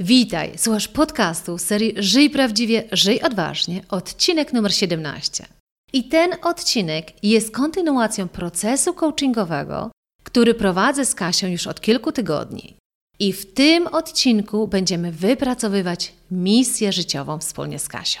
Witaj, 0.00 0.52
słuchasz 0.58 0.88
podcastu 0.88 1.58
serii 1.58 1.94
Żyj 1.96 2.30
Prawdziwie, 2.30 2.84
Żyj 2.92 3.20
Odważnie, 3.22 3.82
odcinek 3.88 4.52
numer 4.52 4.74
17. 4.74 5.46
I 5.92 6.04
ten 6.08 6.30
odcinek 6.42 7.12
jest 7.22 7.54
kontynuacją 7.54 8.28
procesu 8.28 8.94
coachingowego, 8.94 9.90
który 10.24 10.54
prowadzę 10.54 11.04
z 11.04 11.14
Kasią 11.14 11.46
już 11.46 11.66
od 11.66 11.80
kilku 11.80 12.12
tygodni. 12.12 12.76
I 13.18 13.32
w 13.32 13.54
tym 13.54 13.86
odcinku 13.86 14.68
będziemy 14.68 15.12
wypracowywać 15.12 16.12
misję 16.30 16.92
życiową 16.92 17.38
wspólnie 17.38 17.78
z 17.78 17.88
Kasią. 17.88 18.20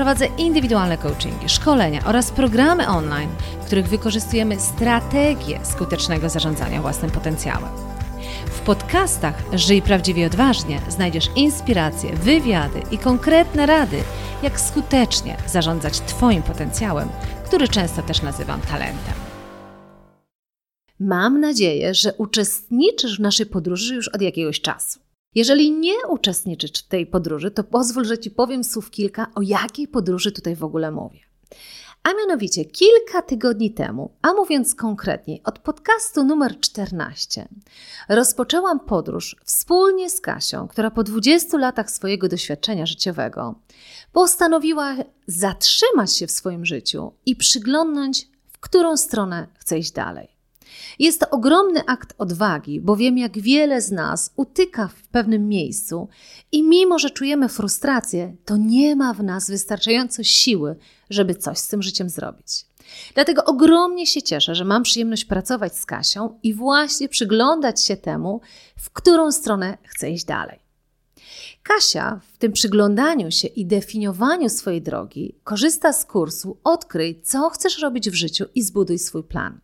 Prowadzę 0.00 0.26
indywidualne 0.38 0.98
coachingi, 0.98 1.48
szkolenia 1.48 2.00
oraz 2.04 2.30
programy 2.30 2.88
online, 2.88 3.30
w 3.62 3.66
których 3.66 3.88
wykorzystujemy 3.88 4.60
strategię 4.60 5.60
skutecznego 5.62 6.28
zarządzania 6.28 6.82
własnym 6.82 7.10
potencjałem. 7.10 7.70
W 8.46 8.60
podcastach 8.60 9.42
Żyj 9.52 9.82
prawdziwie 9.82 10.26
odważnie 10.26 10.80
znajdziesz 10.88 11.30
inspiracje, 11.36 12.16
wywiady 12.16 12.82
i 12.90 12.98
konkretne 12.98 13.66
rady, 13.66 14.02
jak 14.42 14.60
skutecznie 14.60 15.36
zarządzać 15.46 16.00
Twoim 16.00 16.42
potencjałem, 16.42 17.08
który 17.44 17.68
często 17.68 18.02
też 18.02 18.22
nazywam 18.22 18.60
talentem. 18.60 19.14
Mam 21.00 21.40
nadzieję, 21.40 21.94
że 21.94 22.12
uczestniczysz 22.12 23.16
w 23.16 23.22
naszej 23.22 23.46
podróży 23.46 23.94
już 23.94 24.08
od 24.08 24.22
jakiegoś 24.22 24.60
czasu. 24.60 25.09
Jeżeli 25.34 25.72
nie 25.72 25.94
uczestniczysz 26.08 26.70
w 26.70 26.88
tej 26.88 27.06
podróży, 27.06 27.50
to 27.50 27.64
pozwól, 27.64 28.04
że 28.04 28.18
Ci 28.18 28.30
powiem 28.30 28.64
słów 28.64 28.90
kilka, 28.90 29.26
o 29.34 29.42
jakiej 29.42 29.88
podróży 29.88 30.32
tutaj 30.32 30.56
w 30.56 30.64
ogóle 30.64 30.90
mówię. 30.90 31.20
A 32.02 32.08
mianowicie 32.14 32.64
kilka 32.64 33.22
tygodni 33.22 33.74
temu, 33.74 34.10
a 34.22 34.32
mówiąc 34.32 34.74
konkretniej, 34.74 35.42
od 35.44 35.58
podcastu 35.58 36.24
numer 36.24 36.60
14, 36.60 37.48
rozpoczęłam 38.08 38.80
podróż 38.80 39.36
wspólnie 39.44 40.10
z 40.10 40.20
Kasią, 40.20 40.68
która 40.68 40.90
po 40.90 41.02
20 41.02 41.58
latach 41.58 41.90
swojego 41.90 42.28
doświadczenia 42.28 42.86
życiowego 42.86 43.54
postanowiła 44.12 44.96
zatrzymać 45.26 46.16
się 46.16 46.26
w 46.26 46.30
swoim 46.30 46.66
życiu 46.66 47.12
i 47.26 47.36
przyglądnąć, 47.36 48.28
w 48.52 48.58
którą 48.58 48.96
stronę 48.96 49.46
chce 49.58 49.78
iść 49.78 49.92
dalej. 49.92 50.28
Jest 51.00 51.20
to 51.20 51.30
ogromny 51.30 51.80
akt 51.86 52.14
odwagi, 52.18 52.80
bo 52.80 52.96
wiem, 52.96 53.18
jak 53.18 53.38
wiele 53.38 53.80
z 53.80 53.90
nas 53.90 54.32
utyka 54.36 54.88
w 54.88 55.08
pewnym 55.08 55.48
miejscu 55.48 56.08
i 56.52 56.62
mimo, 56.62 56.98
że 56.98 57.10
czujemy 57.10 57.48
frustrację, 57.48 58.36
to 58.44 58.56
nie 58.56 58.96
ma 58.96 59.14
w 59.14 59.22
nas 59.22 59.50
wystarczająco 59.50 60.22
siły, 60.24 60.76
żeby 61.10 61.34
coś 61.34 61.58
z 61.58 61.68
tym 61.68 61.82
życiem 61.82 62.08
zrobić. 62.08 62.66
Dlatego 63.14 63.44
ogromnie 63.44 64.06
się 64.06 64.22
cieszę, 64.22 64.54
że 64.54 64.64
mam 64.64 64.82
przyjemność 64.82 65.24
pracować 65.24 65.76
z 65.76 65.86
Kasią 65.86 66.38
i 66.42 66.54
właśnie 66.54 67.08
przyglądać 67.08 67.84
się 67.84 67.96
temu, 67.96 68.40
w 68.76 68.90
którą 68.90 69.32
stronę 69.32 69.78
chcę 69.84 70.10
iść 70.10 70.24
dalej. 70.24 70.58
Kasia 71.62 72.20
w 72.32 72.38
tym 72.38 72.52
przyglądaniu 72.52 73.30
się 73.30 73.48
i 73.48 73.66
definiowaniu 73.66 74.48
swojej 74.48 74.82
drogi 74.82 75.34
korzysta 75.44 75.92
z 75.92 76.04
kursu 76.04 76.56
Odkryj, 76.64 77.20
co 77.22 77.50
chcesz 77.50 77.78
robić 77.78 78.10
w 78.10 78.14
życiu 78.14 78.44
i 78.54 78.62
zbuduj 78.62 78.98
swój 78.98 79.24
plan. 79.24 79.60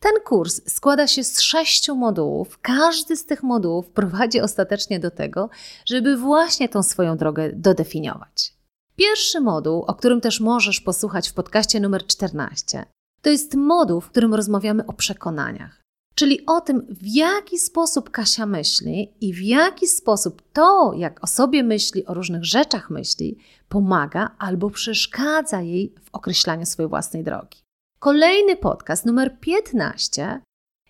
Ten 0.00 0.12
kurs 0.24 0.60
składa 0.74 1.06
się 1.06 1.24
z 1.24 1.40
sześciu 1.40 1.96
modułów. 1.96 2.58
Każdy 2.62 3.16
z 3.16 3.26
tych 3.26 3.42
modułów 3.42 3.90
prowadzi 3.90 4.40
ostatecznie 4.40 5.00
do 5.00 5.10
tego, 5.10 5.50
żeby 5.86 6.16
właśnie 6.16 6.68
tą 6.68 6.82
swoją 6.82 7.16
drogę 7.16 7.52
dodefiniować. 7.52 8.54
Pierwszy 8.96 9.40
moduł, 9.40 9.82
o 9.82 9.94
którym 9.94 10.20
też 10.20 10.40
możesz 10.40 10.80
posłuchać 10.80 11.28
w 11.28 11.34
podcaście 11.34 11.80
numer 11.80 12.06
14, 12.06 12.84
to 13.22 13.30
jest 13.30 13.54
moduł, 13.54 14.00
w 14.00 14.10
którym 14.10 14.34
rozmawiamy 14.34 14.86
o 14.86 14.92
przekonaniach. 14.92 15.80
Czyli 16.14 16.46
o 16.46 16.60
tym, 16.60 16.86
w 16.90 17.06
jaki 17.06 17.58
sposób 17.58 18.10
Kasia 18.10 18.46
myśli 18.46 19.14
i 19.20 19.32
w 19.32 19.42
jaki 19.42 19.86
sposób 19.86 20.42
to, 20.52 20.92
jak 20.96 21.24
o 21.24 21.26
sobie 21.26 21.62
myśli, 21.62 22.06
o 22.06 22.14
różnych 22.14 22.44
rzeczach 22.44 22.90
myśli, 22.90 23.38
pomaga 23.68 24.30
albo 24.38 24.70
przeszkadza 24.70 25.60
jej 25.60 25.94
w 26.04 26.08
określaniu 26.12 26.66
swojej 26.66 26.88
własnej 26.88 27.24
drogi. 27.24 27.58
Kolejny 28.02 28.56
podcast, 28.56 29.06
numer 29.06 29.40
15, 29.40 30.40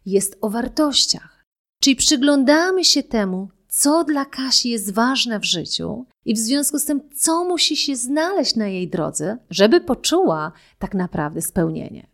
jest 0.06 0.38
o 0.40 0.50
wartościach. 0.50 1.44
Czyli 1.82 1.96
przyglądamy 1.96 2.84
się 2.84 3.02
temu, 3.02 3.48
co 3.68 4.04
dla 4.04 4.24
Kasi 4.24 4.70
jest 4.70 4.94
ważne 4.94 5.40
w 5.40 5.44
życiu 5.44 6.06
i 6.24 6.34
w 6.34 6.38
związku 6.38 6.78
z 6.78 6.84
tym, 6.84 7.00
co 7.14 7.44
musi 7.44 7.76
się 7.76 7.96
znaleźć 7.96 8.56
na 8.56 8.68
jej 8.68 8.88
drodze, 8.88 9.38
żeby 9.50 9.80
poczuła 9.80 10.52
tak 10.78 10.94
naprawdę 10.94 11.42
spełnienie. 11.42 12.06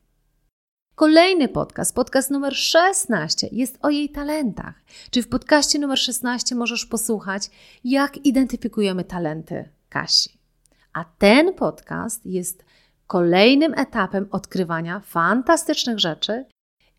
Kolejny 0.95 1.49
podcast, 1.49 1.95
podcast 1.95 2.31
numer 2.31 2.57
16, 2.57 3.49
jest 3.53 3.79
o 3.83 3.91
jej 3.91 4.09
talentach. 4.09 4.75
Czyli 5.11 5.25
w 5.25 5.29
podcaście 5.29 5.79
numer 5.79 5.99
16 5.99 6.55
możesz 6.55 6.87
posłuchać, 6.87 7.51
jak 7.85 8.27
identyfikujemy 8.27 9.05
talenty 9.05 9.69
Kasi. 9.89 10.39
A 10.93 11.05
ten 11.05 11.55
podcast 11.55 12.27
jest 12.27 12.65
kolejnym 13.07 13.75
etapem 13.75 14.29
odkrywania 14.31 15.01
fantastycznych 15.01 15.99
rzeczy 15.99 16.45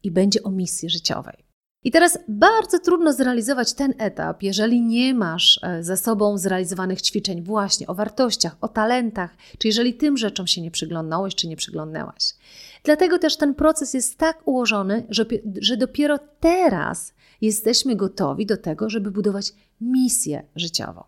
i 0.04 0.12
będzie 0.12 0.44
o 0.44 0.52
misji 0.52 0.90
życiowej. 0.90 1.48
I 1.84 1.92
teraz 1.92 2.20
bardzo 2.28 2.80
trudno 2.80 3.14
zrealizować 3.14 3.74
ten 3.74 3.94
etap, 3.98 4.44
jeżeli 4.44 4.82
nie 4.82 5.14
masz 5.14 5.60
e, 5.64 5.84
za 5.84 5.98
sobą 5.98 6.38
zrealizowanych 6.38 7.02
ćwiczeń 7.02 7.42
właśnie 7.42 7.88
o 7.88 7.96
wartościach, 7.96 8.58
o 8.62 8.68
talentach, 8.68 9.36
czy 9.58 9.68
jeżeli 9.68 9.94
tym 9.94 10.18
rzeczom 10.18 10.48
się 10.48 10.62
nie 10.62 10.72
przyglądałeś, 10.72 11.36
czy 11.36 11.48
nie 11.48 11.56
przyglądnęłaś. 11.56 12.34
Dlatego 12.84 13.20
też 13.20 13.38
ten 13.38 13.56
proces 13.56 13.94
jest 13.94 14.18
tak 14.18 14.48
ułożony, 14.48 15.06
że, 15.10 15.26
że 15.62 15.78
dopiero 15.78 16.20
teraz 16.40 17.14
jesteśmy 17.42 17.96
gotowi 17.96 18.46
do 18.46 18.58
tego, 18.58 18.90
żeby 18.90 19.12
budować 19.12 19.54
misję 19.82 20.44
życiową. 20.56 21.04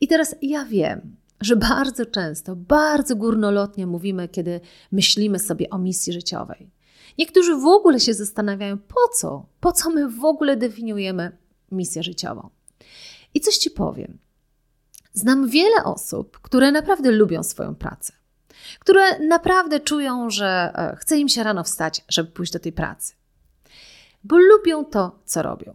I 0.00 0.08
teraz 0.08 0.34
ja 0.42 0.64
wiem, 0.64 1.16
że 1.40 1.56
bardzo 1.56 2.06
często, 2.06 2.56
bardzo 2.56 3.16
górnolotnie 3.16 3.86
mówimy, 3.86 4.28
kiedy 4.28 4.60
myślimy 4.92 5.38
sobie 5.38 5.70
o 5.70 5.78
misji 5.78 6.12
życiowej. 6.12 6.70
Niektórzy 7.18 7.56
w 7.56 7.66
ogóle 7.66 8.00
się 8.00 8.14
zastanawiają, 8.14 8.78
po 8.78 9.08
co, 9.16 9.46
po 9.60 9.72
co 9.72 9.90
my 9.90 10.08
w 10.08 10.24
ogóle 10.24 10.56
definiujemy 10.56 11.38
misję 11.72 12.02
życiową. 12.02 12.50
I 13.34 13.40
coś 13.40 13.56
Ci 13.56 13.70
powiem. 13.70 14.18
Znam 15.12 15.48
wiele 15.48 15.84
osób, 15.84 16.38
które 16.38 16.72
naprawdę 16.72 17.10
lubią 17.10 17.42
swoją 17.42 17.74
pracę, 17.74 18.12
które 18.78 19.18
naprawdę 19.18 19.80
czują, 19.80 20.30
że 20.30 20.72
e, 20.74 20.96
chce 20.96 21.18
im 21.18 21.28
się 21.28 21.42
rano 21.42 21.64
wstać, 21.64 22.04
żeby 22.08 22.30
pójść 22.30 22.52
do 22.52 22.58
tej 22.58 22.72
pracy, 22.72 23.14
bo 24.24 24.38
lubią 24.38 24.84
to, 24.84 25.18
co 25.24 25.42
robią. 25.42 25.74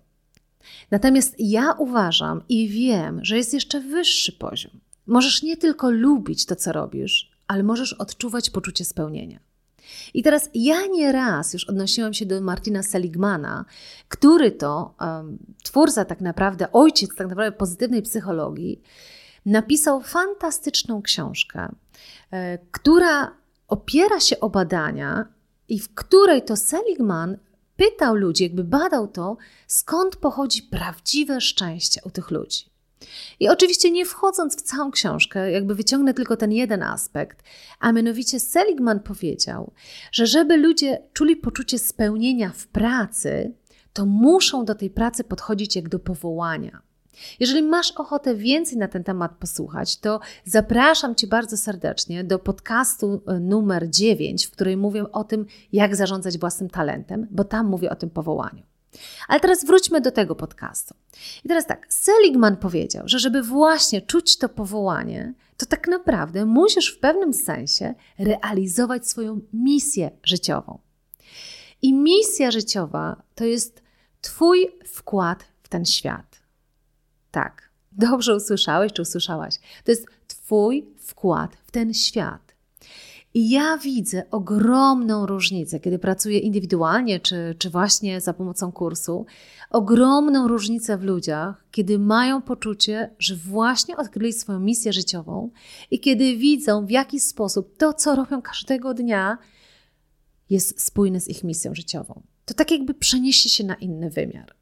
Natomiast 0.91 1.35
ja 1.39 1.72
uważam 1.72 2.43
i 2.49 2.69
wiem, 2.69 3.19
że 3.25 3.38
jest 3.38 3.53
jeszcze 3.53 3.79
wyższy 3.79 4.31
poziom 4.31 4.81
Możesz 5.07 5.44
nie 5.44 5.57
tylko 5.57 5.91
lubić 5.91 6.45
to, 6.45 6.56
co 6.56 6.72
robisz, 6.72 7.31
ale 7.47 7.63
możesz 7.63 7.94
odczuwać 7.94 8.50
poczucie 8.50 8.85
spełnienia. 8.85 9.39
I 10.13 10.23
teraz 10.23 10.50
ja 10.53 10.88
nie 10.88 11.12
raz 11.12 11.53
już 11.53 11.63
odnosiłam 11.63 12.13
się 12.13 12.25
do 12.25 12.41
Martina 12.41 12.84
Seligmana, 12.84 13.66
który 14.08 14.52
to 14.52 14.96
um, 15.02 15.37
twórca 15.64 16.05
tak 16.05 16.22
naprawdę, 16.22 16.72
ojciec 16.72 17.16
tak 17.16 17.28
naprawdę 17.28 17.52
pozytywnej 17.52 18.02
psychologii, 18.02 18.81
napisał 19.46 20.02
fantastyczną 20.02 21.02
książkę, 21.02 21.76
e, 22.31 22.58
która 22.58 23.35
opiera 23.67 24.20
się 24.20 24.40
o 24.40 24.49
badania 24.49 25.26
i 25.70 25.79
w 25.79 25.93
której 25.93 26.41
to 26.41 26.58
Seligman 26.58 27.37
pytał 27.76 28.16
ludzi, 28.16 28.43
jakby 28.43 28.64
badał 28.64 29.08
to, 29.08 29.37
skąd 29.67 30.16
pochodzi 30.16 30.64
prawdziwe 30.64 31.41
szczęście 31.41 32.02
u 32.05 32.09
tych 32.09 32.31
ludzi. 32.31 32.71
I 33.40 33.50
oczywiście 33.50 33.92
nie 33.92 34.06
wchodząc 34.06 34.58
w 34.58 34.62
całą 34.62 34.92
książkę, 34.92 35.52
jakby 35.52 35.76
wyciągnę 35.76 36.14
tylko 36.14 36.38
ten 36.38 36.52
jeden 36.52 36.84
aspekt, 36.84 37.44
a 37.80 37.92
mianowicie 37.92 38.40
Seligman 38.40 39.00
powiedział, 39.00 39.72
że 40.12 40.28
żeby 40.28 40.58
ludzie 40.58 41.02
czuli 41.14 41.36
poczucie 41.36 41.80
spełnienia 41.80 42.52
w 42.56 42.68
pracy, 42.68 43.53
to 43.94 44.06
muszą 44.06 44.66
do 44.66 44.76
tej 44.76 44.90
pracy 44.90 45.24
podchodzić 45.24 45.76
jak 45.76 45.90
do 45.90 46.00
powołania. 46.00 46.82
Jeżeli 47.40 47.64
masz 47.64 47.92
ochotę 47.92 48.36
więcej 48.36 48.78
na 48.78 48.88
ten 48.88 49.03
temat 49.03 49.32
posłuchać, 49.40 49.98
to 49.98 50.20
zapraszam 50.46 51.16
Cię 51.16 51.28
bardzo 51.28 51.58
serdecznie 51.58 52.24
do 52.24 52.40
podcastu 52.40 53.22
e, 53.28 53.40
numer 53.40 53.90
9, 53.90 54.46
w 54.46 54.52
którym 54.52 54.80
mówię 54.80 55.12
o 55.12 55.24
tym, 55.24 55.46
jak 55.72 55.96
zarządzać 55.96 56.38
własnym 56.38 56.70
talentem, 56.70 57.28
bo 57.32 57.44
tam 57.44 57.68
mówię 57.68 57.90
o 57.90 57.96
tym 57.96 58.09
powołaniu. 58.09 58.71
Ale 59.28 59.40
teraz 59.40 59.66
wróćmy 59.66 60.02
do 60.02 60.11
tego 60.11 60.35
podcastu. 60.35 60.96
I 61.43 61.47
teraz 61.47 61.67
tak, 61.67 61.93
Seligman 61.93 62.58
powiedział, 62.58 63.03
że 63.08 63.20
żeby 63.20 63.43
właśnie 63.43 64.02
czuć 64.02 64.38
to 64.38 64.49
powołanie, 64.49 65.34
to 65.58 65.66
tak 65.66 65.88
naprawdę 65.88 66.46
musisz 66.46 66.96
w 66.96 66.99
pewnym 66.99 67.34
sensie 67.34 67.93
realizować 68.20 69.08
swoją 69.08 69.41
misję 69.53 70.11
życiową. 70.23 70.79
I 71.82 71.93
misja 71.93 72.52
życiowa 72.52 73.23
to 73.35 73.46
jest 73.46 73.82
Twój 74.22 74.72
wkład 74.85 75.46
w 75.64 75.70
ten 75.70 75.85
świat. 75.85 76.41
Tak, 77.32 77.70
dobrze 77.91 78.35
usłyszałeś 78.35 78.93
czy 78.93 79.02
usłyszałaś. 79.02 79.55
To 79.84 79.91
jest 79.91 80.05
Twój 80.28 80.85
wkład 80.97 81.55
w 81.66 81.72
ten 81.72 81.93
świat. 81.93 82.51
I 83.33 83.49
ja 83.49 83.78
widzę 83.78 84.23
ogromną 84.31 85.25
różnicę, 85.25 85.79
kiedy 85.79 85.99
pracuję 85.99 86.39
indywidualnie, 86.39 87.19
czy, 87.19 87.55
czy 87.57 87.69
właśnie 87.69 88.22
za 88.22 88.33
pomocą 88.33 88.72
kursu, 88.72 89.25
ogromną 89.69 90.47
różnicę 90.47 90.97
w 90.97 91.03
ludziach, 91.03 91.66
kiedy 91.72 91.99
mają 91.99 92.41
poczucie, 92.41 93.16
że 93.19 93.35
właśnie 93.35 93.97
odkryli 93.97 94.33
swoją 94.33 94.59
misję 94.59 94.93
życiową 94.93 95.49
i 95.91 95.99
kiedy 95.99 96.37
widzą, 96.37 96.85
w 96.85 96.91
jaki 96.91 97.19
sposób 97.19 97.78
to, 97.78 97.93
co 97.93 98.16
robią 98.16 98.41
każdego 98.41 98.93
dnia, 98.93 99.37
jest 100.49 100.81
spójne 100.81 101.22
z 101.22 101.28
ich 101.28 101.43
misją 101.43 101.75
życiową. 101.75 102.22
To 102.45 102.53
tak 102.53 102.72
jakby 102.72 102.93
przenieśli 102.93 103.49
się 103.49 103.63
na 103.63 103.75
inny 103.75 104.09
wymiar. 104.09 104.60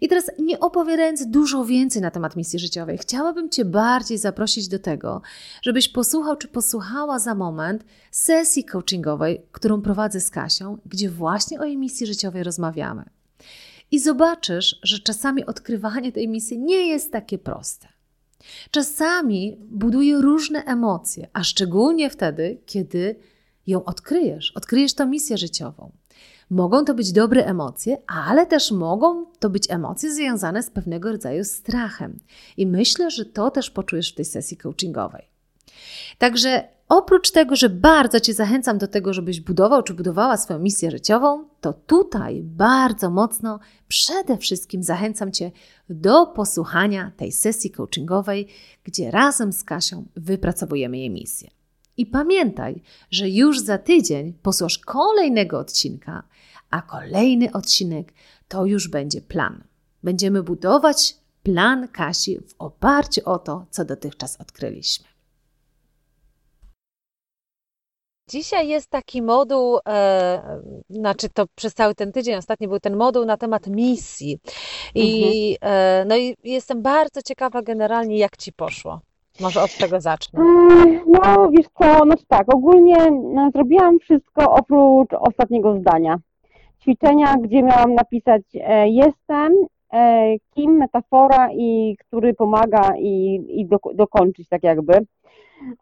I 0.00 0.08
teraz, 0.08 0.30
nie 0.38 0.60
opowiadając 0.60 1.26
dużo 1.26 1.64
więcej 1.64 2.02
na 2.02 2.10
temat 2.10 2.36
misji 2.36 2.58
życiowej, 2.58 2.98
chciałabym 2.98 3.50
Cię 3.50 3.64
bardziej 3.64 4.18
zaprosić 4.18 4.68
do 4.68 4.78
tego, 4.78 5.22
żebyś 5.62 5.88
posłuchał 5.88 6.36
czy 6.36 6.48
posłuchała 6.48 7.18
za 7.18 7.34
moment 7.34 7.84
sesji 8.10 8.64
coachingowej, 8.64 9.42
którą 9.52 9.82
prowadzę 9.82 10.20
z 10.20 10.30
Kasią, 10.30 10.78
gdzie 10.86 11.10
właśnie 11.10 11.60
o 11.60 11.64
jej 11.64 11.76
misji 11.76 12.06
życiowej 12.06 12.42
rozmawiamy. 12.42 13.04
I 13.90 13.98
zobaczysz, 13.98 14.78
że 14.82 14.98
czasami 14.98 15.46
odkrywanie 15.46 16.12
tej 16.12 16.28
misji 16.28 16.58
nie 16.58 16.88
jest 16.88 17.12
takie 17.12 17.38
proste. 17.38 17.88
Czasami 18.70 19.56
buduje 19.60 20.20
różne 20.20 20.64
emocje, 20.64 21.28
a 21.32 21.44
szczególnie 21.44 22.10
wtedy, 22.10 22.58
kiedy 22.66 23.16
ją 23.66 23.84
odkryjesz, 23.84 24.52
odkryjesz 24.54 24.94
tę 24.94 25.06
misję 25.06 25.38
życiową. 25.38 25.92
Mogą 26.50 26.84
to 26.84 26.94
być 26.94 27.12
dobre 27.12 27.46
emocje, 27.46 27.98
ale 28.06 28.46
też 28.46 28.70
mogą 28.70 29.26
to 29.38 29.50
być 29.50 29.70
emocje 29.70 30.14
związane 30.14 30.62
z 30.62 30.70
pewnego 30.70 31.12
rodzaju 31.12 31.44
strachem. 31.44 32.18
I 32.56 32.66
myślę, 32.66 33.10
że 33.10 33.24
to 33.24 33.50
też 33.50 33.70
poczujesz 33.70 34.12
w 34.12 34.14
tej 34.14 34.24
sesji 34.24 34.56
coachingowej. 34.56 35.28
Także 36.18 36.68
oprócz 36.88 37.30
tego, 37.30 37.56
że 37.56 37.68
bardzo 37.68 38.20
Cię 38.20 38.34
zachęcam 38.34 38.78
do 38.78 38.88
tego, 38.88 39.12
żebyś 39.12 39.40
budował 39.40 39.82
czy 39.82 39.94
budowała 39.94 40.36
swoją 40.36 40.58
misję 40.58 40.90
życiową, 40.90 41.44
to 41.60 41.72
tutaj 41.72 42.42
bardzo 42.42 43.10
mocno 43.10 43.60
przede 43.88 44.38
wszystkim 44.38 44.82
zachęcam 44.82 45.32
Cię 45.32 45.50
do 45.88 46.26
posłuchania 46.26 47.12
tej 47.16 47.32
sesji 47.32 47.70
coachingowej, 47.70 48.48
gdzie 48.84 49.10
razem 49.10 49.52
z 49.52 49.64
Kasią 49.64 50.04
wypracowujemy 50.16 50.98
jej 50.98 51.10
misję. 51.10 51.50
I 51.96 52.06
pamiętaj, 52.06 52.82
że 53.10 53.30
już 53.30 53.60
za 53.60 53.78
tydzień 53.78 54.32
posłuchasz 54.42 54.78
kolejnego 54.78 55.58
odcinka, 55.58 56.22
a 56.70 56.82
kolejny 56.82 57.52
odcinek 57.52 58.12
to 58.48 58.66
już 58.66 58.88
będzie 58.88 59.20
plan. 59.20 59.64
Będziemy 60.02 60.42
budować 60.42 61.16
plan 61.42 61.88
Kasi 61.88 62.38
w 62.38 62.54
oparciu 62.58 63.20
o 63.24 63.38
to, 63.38 63.66
co 63.70 63.84
dotychczas 63.84 64.40
odkryliśmy. 64.40 65.06
Dzisiaj 68.30 68.68
jest 68.68 68.90
taki 68.90 69.22
moduł, 69.22 69.78
e, 69.88 70.60
znaczy 70.90 71.28
to 71.28 71.44
przez 71.54 71.74
cały 71.74 71.94
ten 71.94 72.12
tydzień 72.12 72.34
ostatni 72.34 72.68
był 72.68 72.80
ten 72.80 72.96
moduł 72.96 73.24
na 73.24 73.36
temat 73.36 73.66
misji. 73.66 74.38
I, 74.94 75.56
mhm. 75.62 76.02
e, 76.02 76.04
no 76.04 76.16
i 76.16 76.34
jestem 76.44 76.82
bardzo 76.82 77.22
ciekawa 77.22 77.62
generalnie, 77.62 78.18
jak 78.18 78.36
Ci 78.36 78.52
poszło. 78.52 79.00
Może 79.40 79.62
od 79.62 79.76
tego 79.76 80.00
zacznę. 80.00 80.40
No, 81.06 81.50
wiesz 81.50 81.66
co, 81.78 82.04
no 82.04 82.14
tak, 82.28 82.54
ogólnie 82.54 83.10
no, 83.34 83.50
zrobiłam 83.54 83.98
wszystko 83.98 84.52
oprócz 84.52 85.10
ostatniego 85.12 85.78
zdania. 85.80 86.18
Ćwiczenia, 86.80 87.34
gdzie 87.42 87.62
miałam 87.62 87.94
napisać 87.94 88.42
e, 88.54 88.88
jestem, 88.88 89.52
e, 89.92 90.34
kim, 90.54 90.76
metafora 90.76 91.48
i 91.52 91.96
który 92.00 92.34
pomaga 92.34 92.92
i, 92.98 93.44
i 93.60 93.66
do, 93.66 93.78
dokończyć 93.94 94.48
tak 94.48 94.62
jakby. 94.62 94.92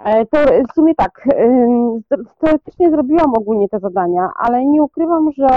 E, 0.04 0.26
to 0.26 0.38
w 0.70 0.74
sumie 0.74 0.94
tak, 0.94 1.28
teoretycznie 2.38 2.90
zrobiłam 2.90 3.32
ogólnie 3.38 3.68
te 3.68 3.78
zadania, 3.78 4.28
ale 4.38 4.64
nie 4.64 4.82
ukrywam, 4.82 5.32
że 5.32 5.48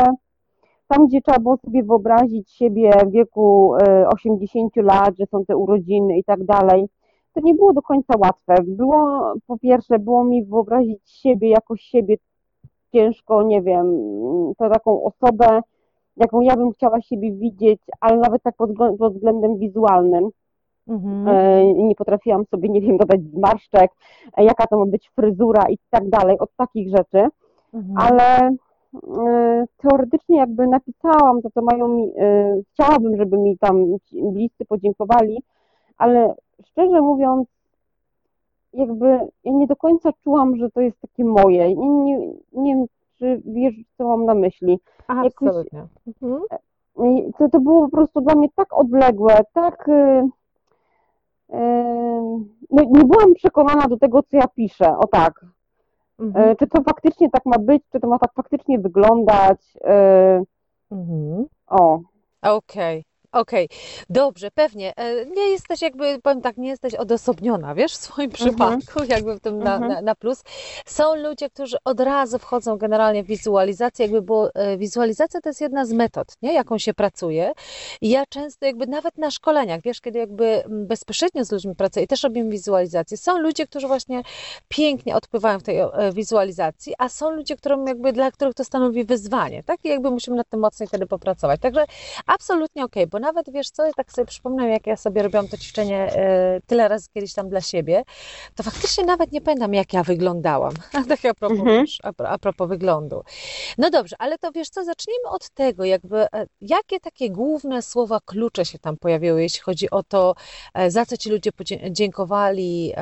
tam, 0.88 1.07
gdzie 1.07 1.22
trzeba 1.22 1.40
było 1.40 1.57
sobie 1.57 1.83
wyobrazić 1.83 2.51
siebie 2.51 2.92
w 3.06 3.12
wieku 3.12 3.74
80 4.13 4.75
lat, 4.75 5.18
że 5.19 5.25
są 5.25 5.45
te 5.45 5.57
urodziny 5.57 6.18
i 6.18 6.24
tak 6.24 6.44
dalej, 6.44 6.88
to 7.33 7.42
nie 7.44 7.54
było 7.56 7.74
do 7.74 7.81
końca 7.81 8.13
łatwe. 8.18 8.56
Było, 8.63 9.33
po 9.48 9.57
pierwsze, 9.57 10.00
było 10.00 10.24
mi 10.24 10.45
wyobrazić 10.45 11.10
siebie 11.10 11.50
jako 11.50 11.75
siebie 11.78 12.18
ciężko, 12.92 13.44
nie 13.44 13.62
wiem, 13.62 13.86
to 14.57 14.69
taką 14.69 15.04
osobę, 15.04 15.62
jaką 16.18 16.42
ja 16.42 16.56
bym 16.56 16.72
chciała 16.72 17.01
siebie 17.01 17.31
widzieć, 17.31 17.81
ale 18.00 18.18
nawet 18.18 18.44
tak 18.44 18.56
pod, 18.56 18.69
pod 19.00 19.13
względem 19.13 19.57
wizualnym. 19.57 20.30
Mhm. 20.88 21.28
E, 21.28 21.74
nie 21.74 21.95
potrafiłam 21.95 22.45
sobie, 22.45 22.69
nie 22.69 22.81
wiem, 22.81 22.98
dodać 22.98 23.22
zmarszczek, 23.24 23.92
e, 24.38 24.44
jaka 24.44 24.68
to 24.68 24.80
ma 24.80 24.86
być 24.86 25.12
fryzura 25.16 25.69
i 25.69 25.78
tak 25.89 26.10
dalej, 26.10 26.39
od 26.39 26.50
takich 26.56 26.89
rzeczy. 26.98 27.28
Mhm. 27.74 27.95
Ale 27.98 28.50
e, 29.18 29.66
teoretycznie 29.78 30.38
jakby 30.38 30.68
napisałam 30.68 31.42
to, 31.42 31.50
co 31.50 31.62
mają 31.62 31.88
mi, 31.88 32.12
chciałabym, 32.74 33.18
żeby 33.18 33.38
mi 33.38 33.57
tam 33.57 33.86
bliscy 34.13 34.66
podziękowali, 34.66 35.44
ale 35.98 36.36
szczerze 36.66 37.01
mówiąc, 37.01 37.48
jakby 38.78 39.06
ja 39.44 39.52
nie 39.52 39.68
do 39.68 39.76
końca 39.76 40.10
czułam, 40.24 40.58
że 40.58 40.72
to 40.72 40.82
jest 40.82 41.02
takie 41.02 41.26
moje. 41.26 41.76
Nie, 41.76 41.90
nie, 41.90 42.18
nie 42.54 42.76
wiem, 42.76 42.86
czy 43.18 43.42
wiesz, 43.46 43.76
co 43.98 44.04
mam 44.04 44.26
na 44.26 44.34
myśli. 44.34 44.80
Absolutnie. 45.08 45.88
Mhm. 46.08 46.42
E, 47.00 47.32
to, 47.38 47.50
to 47.50 47.60
było 47.60 47.82
po 47.82 47.92
prostu 47.92 48.22
dla 48.22 48.36
mnie 48.36 48.48
tak 48.56 48.74
odległe, 48.74 49.40
tak. 49.54 49.86
Yy, 49.88 50.30
no, 52.70 52.84
nie 52.84 53.06
byłam 53.06 53.34
przekonana 53.34 53.88
do 53.88 53.98
tego, 53.98 54.24
co 54.24 54.38
ja 54.38 54.48
piszę. 54.48 54.98
O 54.98 55.08
tak. 55.08 55.46
Mhm. 56.20 56.56
Czy 56.56 56.68
to 56.68 56.84
faktycznie 56.84 57.30
tak 57.30 57.46
ma 57.46 57.60
być, 57.60 57.84
czy 57.92 58.00
to 58.00 58.08
ma 58.08 58.20
tak 58.20 58.34
faktycznie 58.34 58.80
wyglądać. 58.80 59.78
Mhm. 60.92 61.46
O. 61.68 62.00
Okej. 62.42 63.00
Okay. 63.00 63.04
Okej, 63.38 63.66
okay. 63.66 63.78
dobrze, 64.10 64.52
pewnie. 64.52 64.94
E, 64.96 65.26
nie 65.26 65.50
jesteś 65.50 65.82
jakby, 65.82 66.20
powiem 66.24 66.42
tak, 66.42 66.58
nie 66.58 66.70
jesteś 66.70 66.96
odosobniona, 66.96 67.76
wiesz, 67.76 67.94
w 67.94 67.96
swoim 67.96 68.32
mhm. 68.32 68.50
przypadku, 68.50 69.04
jakby 69.04 69.36
w 69.36 69.40
tym 69.40 69.60
na, 69.60 69.76
mhm. 69.76 69.94
na, 69.94 70.02
na, 70.02 70.16
plus. 70.16 70.44
Są 70.86 71.16
ludzie, 71.16 71.50
którzy 71.50 71.78
od 71.86 72.00
razu 72.00 72.40
wchodzą 72.40 72.78
generalnie 72.78 73.24
w 73.24 73.28
wizualizację, 73.28 74.06
jakby 74.06 74.22
było, 74.22 74.56
e, 74.56 74.78
wizualizacja 74.78 75.42
to 75.42 75.50
jest 75.50 75.62
jedna 75.62 75.86
z 75.86 75.94
metod, 75.94 76.28
nie, 76.42 76.54
jaką 76.54 76.78
się 76.78 76.94
pracuje. 76.94 77.52
I 78.02 78.10
ja 78.10 78.26
często 78.30 78.66
jakby 78.66 78.88
nawet 78.88 79.18
na 79.18 79.32
szkoleniach, 79.32 79.82
wiesz, 79.82 80.02
kiedy 80.02 80.20
jakby 80.20 80.64
bezpośrednio 80.68 81.46
z 81.46 81.52
ludźmi 81.52 81.76
pracuję 81.76 82.06
i 82.06 82.08
też 82.08 82.24
robimy 82.24 82.52
wizualizację, 82.52 83.18
są 83.18 83.38
ludzie, 83.38 83.68
którzy 83.68 83.88
właśnie 83.88 84.22
pięknie 84.68 85.16
odpływają 85.16 85.60
w 85.60 85.64
tej 85.64 85.80
e, 85.80 85.90
wizualizacji, 86.14 86.94
a 86.98 87.10
są 87.10 87.32
ludzie, 87.32 87.56
którym 87.56 87.88
jakby, 87.88 88.14
dla 88.14 88.32
których 88.32 88.54
to 88.54 88.64
stanowi 88.64 89.04
wyzwanie, 89.04 89.64
tak, 89.64 89.86
i 89.86 89.90
jakby 89.90 90.12
musimy 90.12 90.38
nad 90.38 90.50
tym 90.50 90.60
mocniej 90.60 90.88
wtedy 90.88 91.08
popracować. 91.08 91.62
Także 91.62 91.86
absolutnie 92.26 92.84
okej, 92.86 93.04
okay, 93.04 93.08
bo 93.08 93.27
nawet 93.28 93.52
wiesz 93.52 93.69
co, 93.69 93.86
ja 93.86 93.92
tak 93.94 94.12
sobie 94.12 94.26
przypomnę, 94.26 94.69
jak 94.69 94.88
ja 94.88 94.98
sobie 94.98 95.24
robiłam 95.24 95.48
to 95.48 95.57
ćwiczenie 95.57 95.98
e, 95.98 96.62
tyle 96.66 96.88
razy 96.88 97.07
kiedyś 97.14 97.34
tam 97.34 97.50
dla 97.50 97.62
siebie, 97.62 98.04
to 98.56 98.64
faktycznie 98.64 99.06
nawet 99.06 99.31
nie 99.31 99.42
pamiętam, 99.42 99.74
jak 99.74 99.94
ja 99.94 100.04
wyglądałam. 100.04 100.74
tak 101.10 101.26
a 101.26 101.34
propos, 101.34 101.60
mhm. 101.60 101.81
wiesz, 101.81 101.98
a, 102.04 102.24
a 102.24 102.38
propos 102.38 102.69
wyglądu. 102.69 103.24
No 103.78 103.90
dobrze, 103.90 104.16
ale 104.19 104.38
to 104.38 104.52
wiesz 104.52 104.69
co, 104.69 104.84
zacznijmy 104.84 105.30
od 105.30 105.50
tego, 105.50 105.86
jakby 105.86 106.18
e, 106.18 106.48
jakie 106.62 107.00
takie 107.00 107.30
główne 107.30 107.81
słowa 107.81 108.19
klucze 108.26 108.66
się 108.66 108.80
tam 108.80 108.98
pojawiły, 108.98 109.42
jeśli 109.42 109.62
chodzi 109.62 109.90
o 109.90 110.04
to, 110.04 110.36
e, 110.74 110.92
za 110.92 111.06
co 111.06 111.18
ci 111.18 111.30
ludzie 111.30 111.52
dziękowali, 111.92 112.94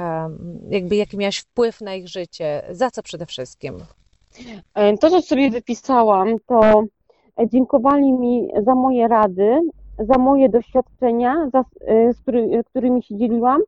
jakby 0.69 0.95
jaki 0.95 1.17
miałeś 1.17 1.37
wpływ 1.37 1.81
na 1.81 1.95
ich 1.95 2.07
życie, 2.07 2.61
za 2.69 2.91
co 2.91 3.03
przede 3.03 3.25
wszystkim? 3.25 3.77
To, 4.99 5.09
co 5.09 5.21
sobie 5.21 5.49
wypisałam, 5.49 6.35
to 6.47 6.83
dziękowali 7.43 8.13
mi 8.13 8.47
za 8.65 8.75
moje 8.75 9.07
rady, 9.07 9.59
za 9.99 10.17
moje 10.17 10.49
doświadczenia, 10.49 11.49
za, 11.53 11.63
y, 11.89 12.13
z 12.13 12.21
który, 12.21 12.63
którymi 12.65 13.03
się 13.03 13.17
dzieliłam, 13.17 13.61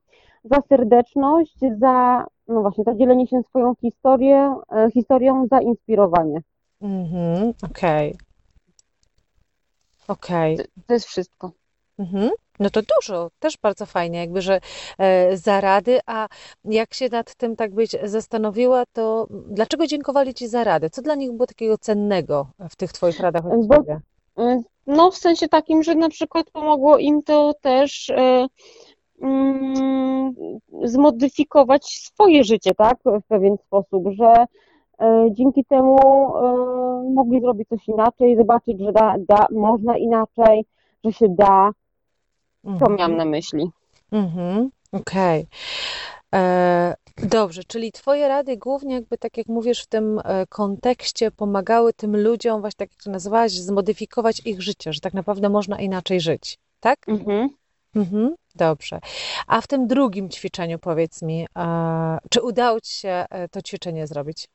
za 0.44 0.62
serdeczność, 0.70 1.60
za, 1.80 2.26
no 2.48 2.62
właśnie, 2.62 2.84
za 2.84 2.96
dzielenie 2.96 3.28
się 3.28 3.42
swoją 3.50 3.76
historię, 3.76 4.56
e, 4.72 4.92
historią, 4.92 5.48
za 5.52 5.62
inspirowanie. 5.62 6.42
Mhm, 6.82 7.54
okej. 7.72 8.10
Okay. 8.10 8.28
Okej. 10.08 10.54
Okay. 10.54 10.66
To, 10.66 10.82
to, 10.88 10.94
jest 10.94 11.06
wszystko. 11.06 11.52
Mhm. 12.00 12.30
No 12.60 12.70
to 12.70 12.82
dużo, 12.82 13.30
też 13.40 13.58
bardzo 13.58 13.86
fajnie, 13.86 14.20
jakby, 14.20 14.42
że 14.42 14.60
e, 14.98 15.38
za 15.38 15.62
rady, 15.62 16.00
a 16.06 16.28
jak 16.66 16.94
się 16.94 17.10
nad 17.10 17.36
tym 17.36 17.56
tak 17.56 17.74
być 17.74 17.96
zastanowiła, 18.04 18.84
to 18.94 19.28
dlaczego 19.30 19.88
dziękowali 19.88 20.34
Ci 20.34 20.48
za 20.48 20.64
radę? 20.64 20.90
Co 20.90 21.02
dla 21.02 21.16
nich 21.16 21.32
było 21.32 21.48
takiego 21.48 21.78
cennego 21.78 22.48
w 22.70 22.76
tych 22.76 22.92
Twoich 22.92 23.20
radach 23.20 23.46
od 23.46 23.68
Bo- 23.68 23.76
Ciebie? 23.76 24.00
Y, 24.40 24.64
No, 24.88 25.12
w 25.12 25.18
sensie 25.18 25.48
takim, 25.48 25.84
że 25.84 25.96
na 25.96 26.10
przykład 26.10 26.50
pomogło 26.52 26.98
im 26.98 27.24
to 27.24 27.54
też 27.62 28.10
e, 28.10 28.48
mm, 29.22 30.34
zmodyfikować 30.84 31.86
swoje 31.86 32.44
życie, 32.44 32.76
tak, 32.76 32.98
w 33.06 33.28
pewien 33.28 33.58
sposób, 33.58 34.04
że 34.12 34.46
e, 35.02 35.28
dzięki 35.32 35.66
temu 35.66 35.98
e, 36.38 37.12
mogli 37.14 37.42
zrobić 37.42 37.70
coś 37.70 37.88
inaczej, 37.88 38.38
zobaczyć, 38.38 38.80
że 38.80 38.92
da, 38.92 39.16
da, 39.28 39.48
można 39.52 39.98
inaczej, 39.98 40.66
że 41.06 41.14
się 41.14 41.30
da. 41.30 41.72
To 42.64 42.70
Mhm. 42.70 42.96
miałam 42.96 43.18
na 43.18 43.26
myśli. 43.26 43.70
Mhm, 44.12 44.70
okej. 44.92 45.46
E, 46.36 46.94
Dobrze, 47.24 47.64
czyli 47.64 47.92
Twoje 47.92 48.28
rady 48.28 48.58
głównie 48.58 48.96
jakby 48.96 49.18
tak 49.18 49.38
jak 49.38 49.48
mówisz 49.48 49.84
w 49.84 49.88
tym 49.88 50.20
e, 50.26 50.46
kontekście 50.48 51.32
pomagały 51.32 51.94
tym 51.94 52.18
ludziom, 52.24 52.62
właśnie 52.62 52.78
tak 52.78 52.92
jak 52.92 53.04
to 53.04 53.12
nazywałaś, 53.12 53.52
zmodyfikować 53.52 54.42
ich 54.46 54.62
życie, 54.62 54.94
że 54.94 55.00
tak 55.00 55.14
naprawdę 55.14 55.50
można 55.50 55.80
inaczej 55.80 56.22
żyć, 56.22 56.58
tak? 56.80 57.10
Mhm. 57.10 57.50
Mhm, 57.96 58.36
dobrze. 58.56 59.00
A 59.48 59.62
w 59.62 59.68
tym 59.68 59.88
drugim 59.88 60.30
ćwiczeniu 60.30 60.80
powiedz 60.80 61.22
mi, 61.22 61.46
e, 61.58 62.18
czy 62.30 62.42
udało 62.42 62.82
Ci 62.82 62.94
się 62.94 63.26
e, 63.30 63.50
to 63.50 63.62
ćwiczenie 63.62 64.08
zrobić? 64.08 64.50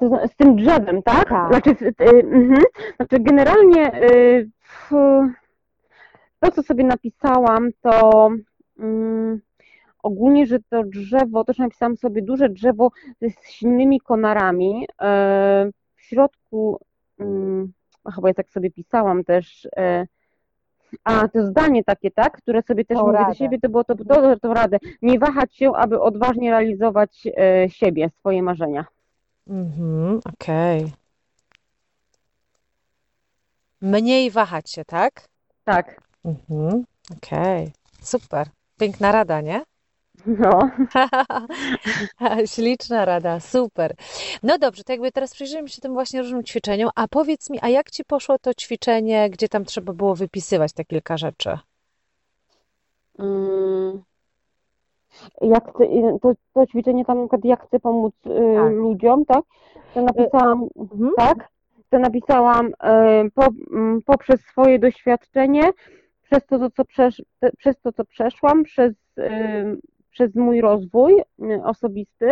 Zna- 0.00 0.28
z 0.28 0.36
tym 0.36 0.56
drzewem, 0.56 1.02
tak? 1.02 1.28
Tak. 1.28 1.48
Znaczy, 1.48 1.94
mhm. 2.08 2.62
Znaczy 2.96 3.16
generalnie 3.20 4.00
to, 6.40 6.50
co 6.52 6.62
sobie 6.62 6.84
napisałam, 6.84 7.70
to 7.82 8.30
mm, 8.78 9.40
ogólnie, 10.04 10.46
że 10.46 10.58
to 10.70 10.84
drzewo, 10.84 11.44
też 11.44 11.58
napisałam 11.58 11.96
sobie 11.96 12.22
duże 12.22 12.48
drzewo 12.48 12.90
z 13.20 13.48
silnymi 13.50 14.00
konarami. 14.00 14.86
e, 15.02 15.70
W 15.96 16.02
środku, 16.02 16.80
mm, 17.18 17.72
chyba 18.14 18.28
ja 18.28 18.34
tak 18.34 18.50
sobie 18.50 18.70
pisałam 18.70 19.24
też, 19.24 19.68
e, 19.76 20.06
a 21.04 21.28
to 21.28 21.46
zdanie 21.46 21.84
takie, 21.84 22.10
tak, 22.10 22.36
które 22.36 22.62
sobie 22.62 22.84
też 22.84 22.98
Tą 22.98 23.06
mówię 23.06 23.18
do 23.18 23.22
radę. 23.24 23.34
siebie, 23.34 23.60
to 23.60 23.68
było 23.68 23.84
to, 23.84 23.94
to, 23.94 24.36
to 24.40 24.54
radę. 24.54 24.78
Nie 25.02 25.18
wahać 25.18 25.56
się, 25.56 25.72
aby 25.76 26.00
odważnie 26.00 26.50
realizować 26.50 27.28
e, 27.36 27.70
siebie, 27.70 28.10
swoje 28.18 28.42
marzenia. 28.42 28.84
Mhm, 29.48 30.20
okej. 30.34 30.92
Mniej 33.80 34.30
wahać 34.30 34.70
się, 34.70 34.84
tak? 34.84 35.28
Tak. 35.64 36.00
Mhm, 36.24 36.84
okej. 37.16 37.72
Super. 38.02 38.46
Piękna 38.78 39.12
rada, 39.12 39.40
nie? 39.40 39.62
No. 40.26 40.70
Śliczna 42.54 43.04
rada, 43.04 43.40
super. 43.40 43.94
No 44.42 44.58
dobrze, 44.58 44.84
to 44.84 44.92
jakby 44.92 45.12
teraz 45.12 45.34
przyjrzyjmy 45.34 45.68
się 45.68 45.80
tym 45.80 45.92
właśnie 45.92 46.20
różnym 46.22 46.44
ćwiczeniom, 46.44 46.90
a 46.94 47.08
powiedz 47.08 47.50
mi, 47.50 47.58
a 47.62 47.68
jak 47.68 47.90
Ci 47.90 48.04
poszło 48.04 48.38
to 48.38 48.54
ćwiczenie, 48.54 49.30
gdzie 49.30 49.48
tam 49.48 49.64
trzeba 49.64 49.92
było 49.92 50.14
wypisywać 50.14 50.72
te 50.72 50.84
kilka 50.84 51.16
rzeczy? 51.16 51.58
Mm. 53.18 54.02
Jak 55.40 55.64
chcę, 55.74 55.84
to, 56.22 56.32
to 56.54 56.66
ćwiczenie 56.66 57.04
tam, 57.04 57.16
na 57.18 57.22
przykład 57.24 57.44
jak 57.44 57.66
chcę 57.66 57.80
pomóc 57.80 58.14
y, 58.26 58.54
Tak. 58.56 58.72
ludziom, 58.72 59.24
tak? 59.24 59.44
To 59.94 60.02
napisałam, 60.02 60.68
Mhm. 60.76 61.10
tak? 61.16 61.48
To 61.90 61.98
napisałam 61.98 62.66
y, 62.66 62.72
po, 63.34 63.46
mm, 63.72 64.02
poprzez 64.06 64.40
swoje 64.40 64.78
doświadczenie, 64.78 65.70
przez 66.22 66.46
to, 66.46 66.58
to, 66.58 66.70
co, 66.70 66.84
przesz, 66.84 67.22
te- 67.40 67.52
przez 67.58 67.80
to, 67.80 67.92
co 67.92 68.04
przeszłam, 68.04 68.64
przez, 68.64 68.92
y, 69.18 69.22
przez 70.14 70.34
mój 70.34 70.60
rozwój 70.60 71.12
y, 71.42 71.64
osobisty. 71.64 72.28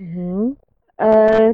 Mhm. 0.00 0.54
E, 1.00 1.52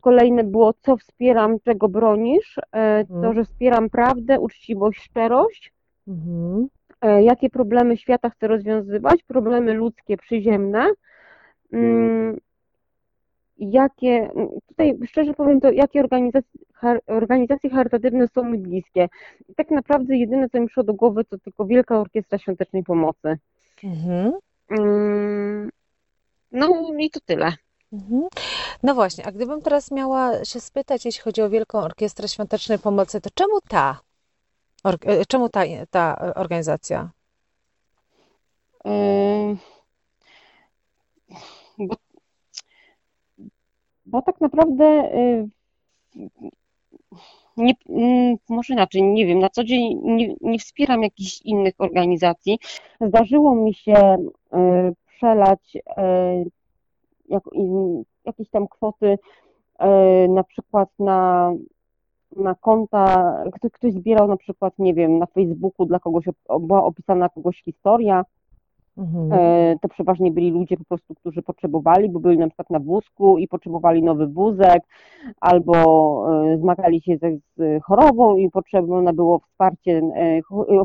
Kolejne 0.00 0.44
było, 0.44 0.72
co 0.82 0.96
wspieram, 0.96 1.60
czego 1.64 1.88
bronisz. 1.88 2.58
E, 2.72 3.04
To, 3.04 3.14
Mhm. 3.14 3.34
że 3.34 3.44
wspieram 3.44 3.90
prawdę, 3.90 4.40
uczciwość, 4.40 5.00
szczerość. 5.02 5.72
Mhm. 6.08 6.68
E, 7.00 7.22
jakie 7.22 7.50
problemy 7.50 7.96
świata 7.96 8.30
chcę 8.30 8.48
rozwiązywać, 8.48 9.22
problemy 9.22 9.74
ludzkie, 9.74 10.16
przyziemne. 10.16 10.86
Mm, 11.72 12.38
Jakie, 13.58 14.30
tutaj 14.68 14.98
szczerze 15.06 15.34
powiem, 15.34 15.60
to 15.60 15.70
jakie 15.70 16.00
organizacje, 16.00 16.60
organizacje 17.06 17.70
charytatywne 17.70 18.28
są 18.28 18.44
mi 18.44 18.58
bliskie. 18.58 19.08
I 19.48 19.54
tak 19.54 19.70
naprawdę 19.70 20.16
jedyne, 20.16 20.48
co 20.48 20.60
mi 20.60 20.66
przyszło 20.66 20.82
do 20.82 20.94
głowy, 20.94 21.24
to 21.24 21.38
tylko 21.38 21.66
Wielka 21.66 22.00
Orkiestra 22.00 22.38
Świątecznej 22.38 22.82
Pomocy. 22.84 23.38
Mhm. 23.84 24.32
Mm, 24.72 25.70
No 26.52 26.92
i 26.98 27.10
to 27.10 27.20
tyle. 27.20 27.52
Mhm. 27.92 28.28
No 28.82 28.94
właśnie, 28.94 29.26
a 29.26 29.32
gdybym 29.32 29.62
teraz 29.62 29.90
miała 29.90 30.44
się 30.44 30.60
spytać, 30.60 31.04
jeśli 31.04 31.22
chodzi 31.22 31.42
o 31.42 31.50
Wielką 31.50 31.78
Orkiestrę 31.78 32.28
Świątecznej 32.28 32.78
Pomocy, 32.78 33.20
to 33.20 33.30
czemu 33.34 33.60
ta, 33.68 34.00
e, 35.06 35.26
czemu 35.26 35.48
ta, 35.48 35.60
ta 35.90 36.34
organizacja? 36.34 37.10
Yy, 38.84 39.56
Bo, 41.78 41.96
bo 44.06 44.22
tak 44.22 44.40
naprawdę 44.40 44.84
yy, 44.84 45.48
nie, 47.56 47.74
mm, 47.88 48.36
może 48.48 48.74
inaczej, 48.74 49.02
nie 49.02 49.26
wiem, 49.26 49.38
na 49.38 49.48
co 49.48 49.64
dzień 49.64 50.00
nie, 50.04 50.34
nie 50.40 50.58
wspieram 50.58 51.02
jakichś 51.02 51.42
innych 51.42 51.74
organizacji. 51.78 52.58
Zdarzyło 53.00 53.54
mi 53.54 53.74
się 53.74 54.16
yy, 54.52 54.94
przelać 55.06 55.74
yy, 55.74 55.82
jak, 57.28 57.42
jakieś 58.24 58.50
tam 58.50 58.68
kwoty 58.68 59.18
yy, 59.80 60.28
na 60.28 60.44
przykład 60.44 60.88
na, 60.98 61.52
na 62.36 62.54
konta, 62.54 63.34
ktoś, 63.54 63.70
ktoś 63.72 63.92
zbierał 63.92 64.28
na 64.28 64.36
przykład, 64.36 64.74
nie 64.78 64.94
wiem, 64.94 65.18
na 65.18 65.26
Facebooku 65.26 65.86
dla 65.86 65.98
kogoś, 65.98 66.24
była 66.60 66.84
opisana 66.84 67.28
kogoś 67.28 67.62
historia, 67.62 68.24
Mhm. 68.98 69.32
E, 69.32 69.76
To 69.82 69.88
przeważnie 69.88 70.30
byli 70.32 70.50
ludzie 70.50 70.76
po 70.76 70.84
prostu, 70.84 71.14
którzy 71.14 71.42
potrzebowali, 71.42 72.08
bo 72.08 72.20
byli 72.20 72.38
na 72.38 72.46
przykład 72.46 72.70
na 72.70 72.78
wózku 72.80 73.38
i 73.38 73.48
potrzebowali 73.48 74.02
nowy 74.02 74.26
wózek, 74.26 74.82
albo 75.40 75.74
e, 76.52 76.58
zmagali 76.58 77.00
się 77.00 77.16
ze, 77.16 77.30
z 77.56 77.82
chorobą 77.84 78.36
i 78.36 78.50
potrzebne 78.50 79.12
było 79.12 79.38
wsparcie, 79.38 80.02
e, 80.16 80.40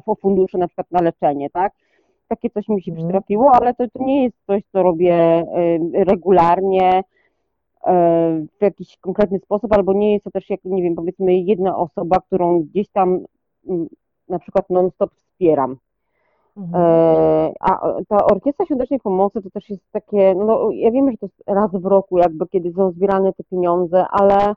o 0.05 0.15
fundusze 0.15 0.57
na 0.57 0.67
przykład 0.67 0.91
na 0.91 1.01
leczenie, 1.01 1.49
tak? 1.49 1.73
Takie 2.27 2.49
coś 2.49 2.67
mi 2.67 2.81
się 2.83 2.91
Mhm. 2.91 3.07
przytrafiło, 3.07 3.51
ale 3.51 3.73
to, 3.73 3.87
to 3.93 4.03
nie 4.03 4.23
jest 4.23 4.37
coś, 4.47 4.63
co 4.71 4.83
robię 4.83 5.13
e, 5.15 5.45
regularnie 6.03 7.03
e, 7.85 7.93
w 8.59 8.61
jakiś 8.61 8.97
konkretny 8.97 9.39
sposób, 9.39 9.73
albo 9.73 9.93
nie 9.93 10.13
jest 10.13 10.23
to 10.23 10.31
też, 10.31 10.49
jak 10.49 10.59
nie 10.65 10.83
wiem, 10.83 10.95
powiedzmy 10.95 11.35
jedna 11.35 11.77
osoba, 11.77 12.19
którą 12.19 12.59
gdzieś 12.61 12.89
tam 12.89 13.19
mm, 13.69 13.87
na 14.29 14.39
przykład 14.39 14.69
non-stop 14.69 15.11
wspieram. 15.13 15.77
Mhm. 16.57 16.81
E, 16.83 17.53
A 17.59 17.93
ta 18.09 18.25
Orkiestra 18.25 18.65
Świątecznej 18.65 18.99
Pomocy 18.99 19.41
to 19.41 19.49
też 19.49 19.69
jest 19.69 19.91
takie, 19.91 20.35
no 20.35 20.69
ja 20.71 20.91
wiem, 20.91 21.11
że 21.11 21.17
to 21.17 21.25
jest 21.25 21.43
raz 21.47 21.71
w 21.71 21.85
roku, 21.85 22.17
jakby 22.17 22.47
kiedy 22.47 22.71
są 22.71 22.91
zbierane 22.91 23.33
te 23.33 23.43
pieniądze, 23.43 24.05
ale, 24.09 24.53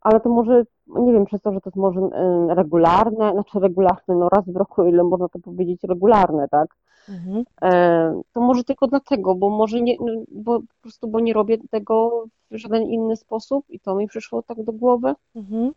ale 0.00 0.20
to 0.20 0.28
może, 0.28 0.64
nie 0.86 1.12
wiem, 1.12 1.24
przez 1.24 1.42
to, 1.42 1.52
że 1.52 1.60
to 1.60 1.70
jest 1.70 1.76
może 1.76 2.00
e, 2.00 2.54
regularne, 2.54 3.32
znaczy 3.32 3.60
regularne, 3.60 4.14
no 4.14 4.28
raz 4.28 4.44
w 4.46 4.56
roku, 4.56 4.84
ile 4.84 5.04
można 5.04 5.28
to 5.28 5.38
powiedzieć 5.38 5.82
regularne, 5.84 6.48
tak? 6.48 6.68
Mhm. 7.08 7.44
E, 7.62 8.22
To 8.32 8.40
może 8.40 8.64
tylko 8.64 8.86
dlatego, 8.86 9.34
bo 9.34 9.50
może 9.50 9.80
nie, 9.80 9.96
no, 10.00 10.22
bo 10.28 10.60
po 10.60 10.66
prostu, 10.82 11.08
bo 11.08 11.20
nie 11.20 11.32
robię 11.32 11.58
tego 11.70 12.24
w 12.50 12.56
żaden 12.56 12.82
inny 12.82 13.16
sposób 13.16 13.64
i 13.68 13.80
to 13.80 13.94
mi 13.94 14.06
przyszło 14.06 14.42
tak 14.42 14.62
do 14.64 14.72
głowy. 14.72 15.14
Mhm. 15.36 15.72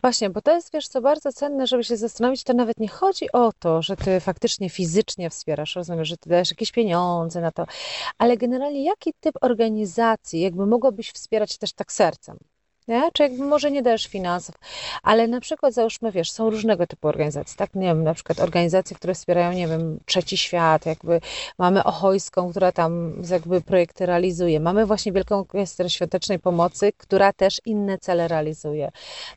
Właśnie, 0.00 0.30
bo 0.30 0.42
to 0.42 0.54
jest, 0.54 0.72
wiesz 0.72 0.88
co, 0.88 1.00
bardzo 1.00 1.32
cenne, 1.32 1.66
żeby 1.66 1.84
się 1.84 1.96
zastanowić, 1.96 2.44
to 2.44 2.54
nawet 2.54 2.78
nie 2.80 2.88
chodzi 2.88 3.32
o 3.32 3.52
to, 3.58 3.82
że 3.82 3.96
ty 3.96 4.20
faktycznie 4.20 4.70
fizycznie 4.70 5.30
wspierasz, 5.30 5.76
rozumiesz, 5.76 6.08
że 6.08 6.16
ty 6.16 6.30
dajesz 6.30 6.50
jakieś 6.50 6.72
pieniądze 6.72 7.40
na 7.40 7.52
to, 7.52 7.66
ale 8.18 8.36
generalnie 8.36 8.84
jaki 8.84 9.12
typ 9.20 9.34
organizacji 9.40 10.40
jakby 10.40 10.66
mogłabyś 10.66 11.10
wspierać 11.12 11.58
też 11.58 11.72
tak 11.72 11.92
sercem? 11.92 12.38
Nie? 12.88 13.10
Czy 13.12 13.28
może 13.28 13.70
nie 13.70 13.82
dajesz 13.82 14.06
finansów, 14.06 14.54
ale 15.02 15.28
na 15.28 15.40
przykład 15.40 15.74
załóżmy, 15.74 16.12
wiesz, 16.12 16.32
są 16.32 16.50
różnego 16.50 16.86
typu 16.86 17.08
organizacje, 17.08 17.56
tak? 17.56 17.74
Nie 17.74 17.86
wiem, 17.86 18.04
na 18.04 18.14
przykład 18.14 18.40
organizacje, 18.40 18.96
które 18.96 19.14
wspierają, 19.14 19.52
nie 19.52 19.68
wiem, 19.68 20.00
Trzeci 20.06 20.36
Świat, 20.36 20.86
jakby 20.86 21.20
mamy 21.58 21.84
Ochojską, 21.84 22.50
która 22.50 22.72
tam 22.72 23.22
jakby 23.30 23.60
projekty 23.60 24.06
realizuje. 24.06 24.60
Mamy 24.60 24.86
właśnie 24.86 25.12
Wielką 25.12 25.38
Orkiestrę 25.38 25.90
Świątecznej 25.90 26.38
Pomocy, 26.38 26.92
która 26.96 27.32
też 27.32 27.60
inne 27.64 27.98
cele 27.98 28.28
realizuje. 28.28 28.90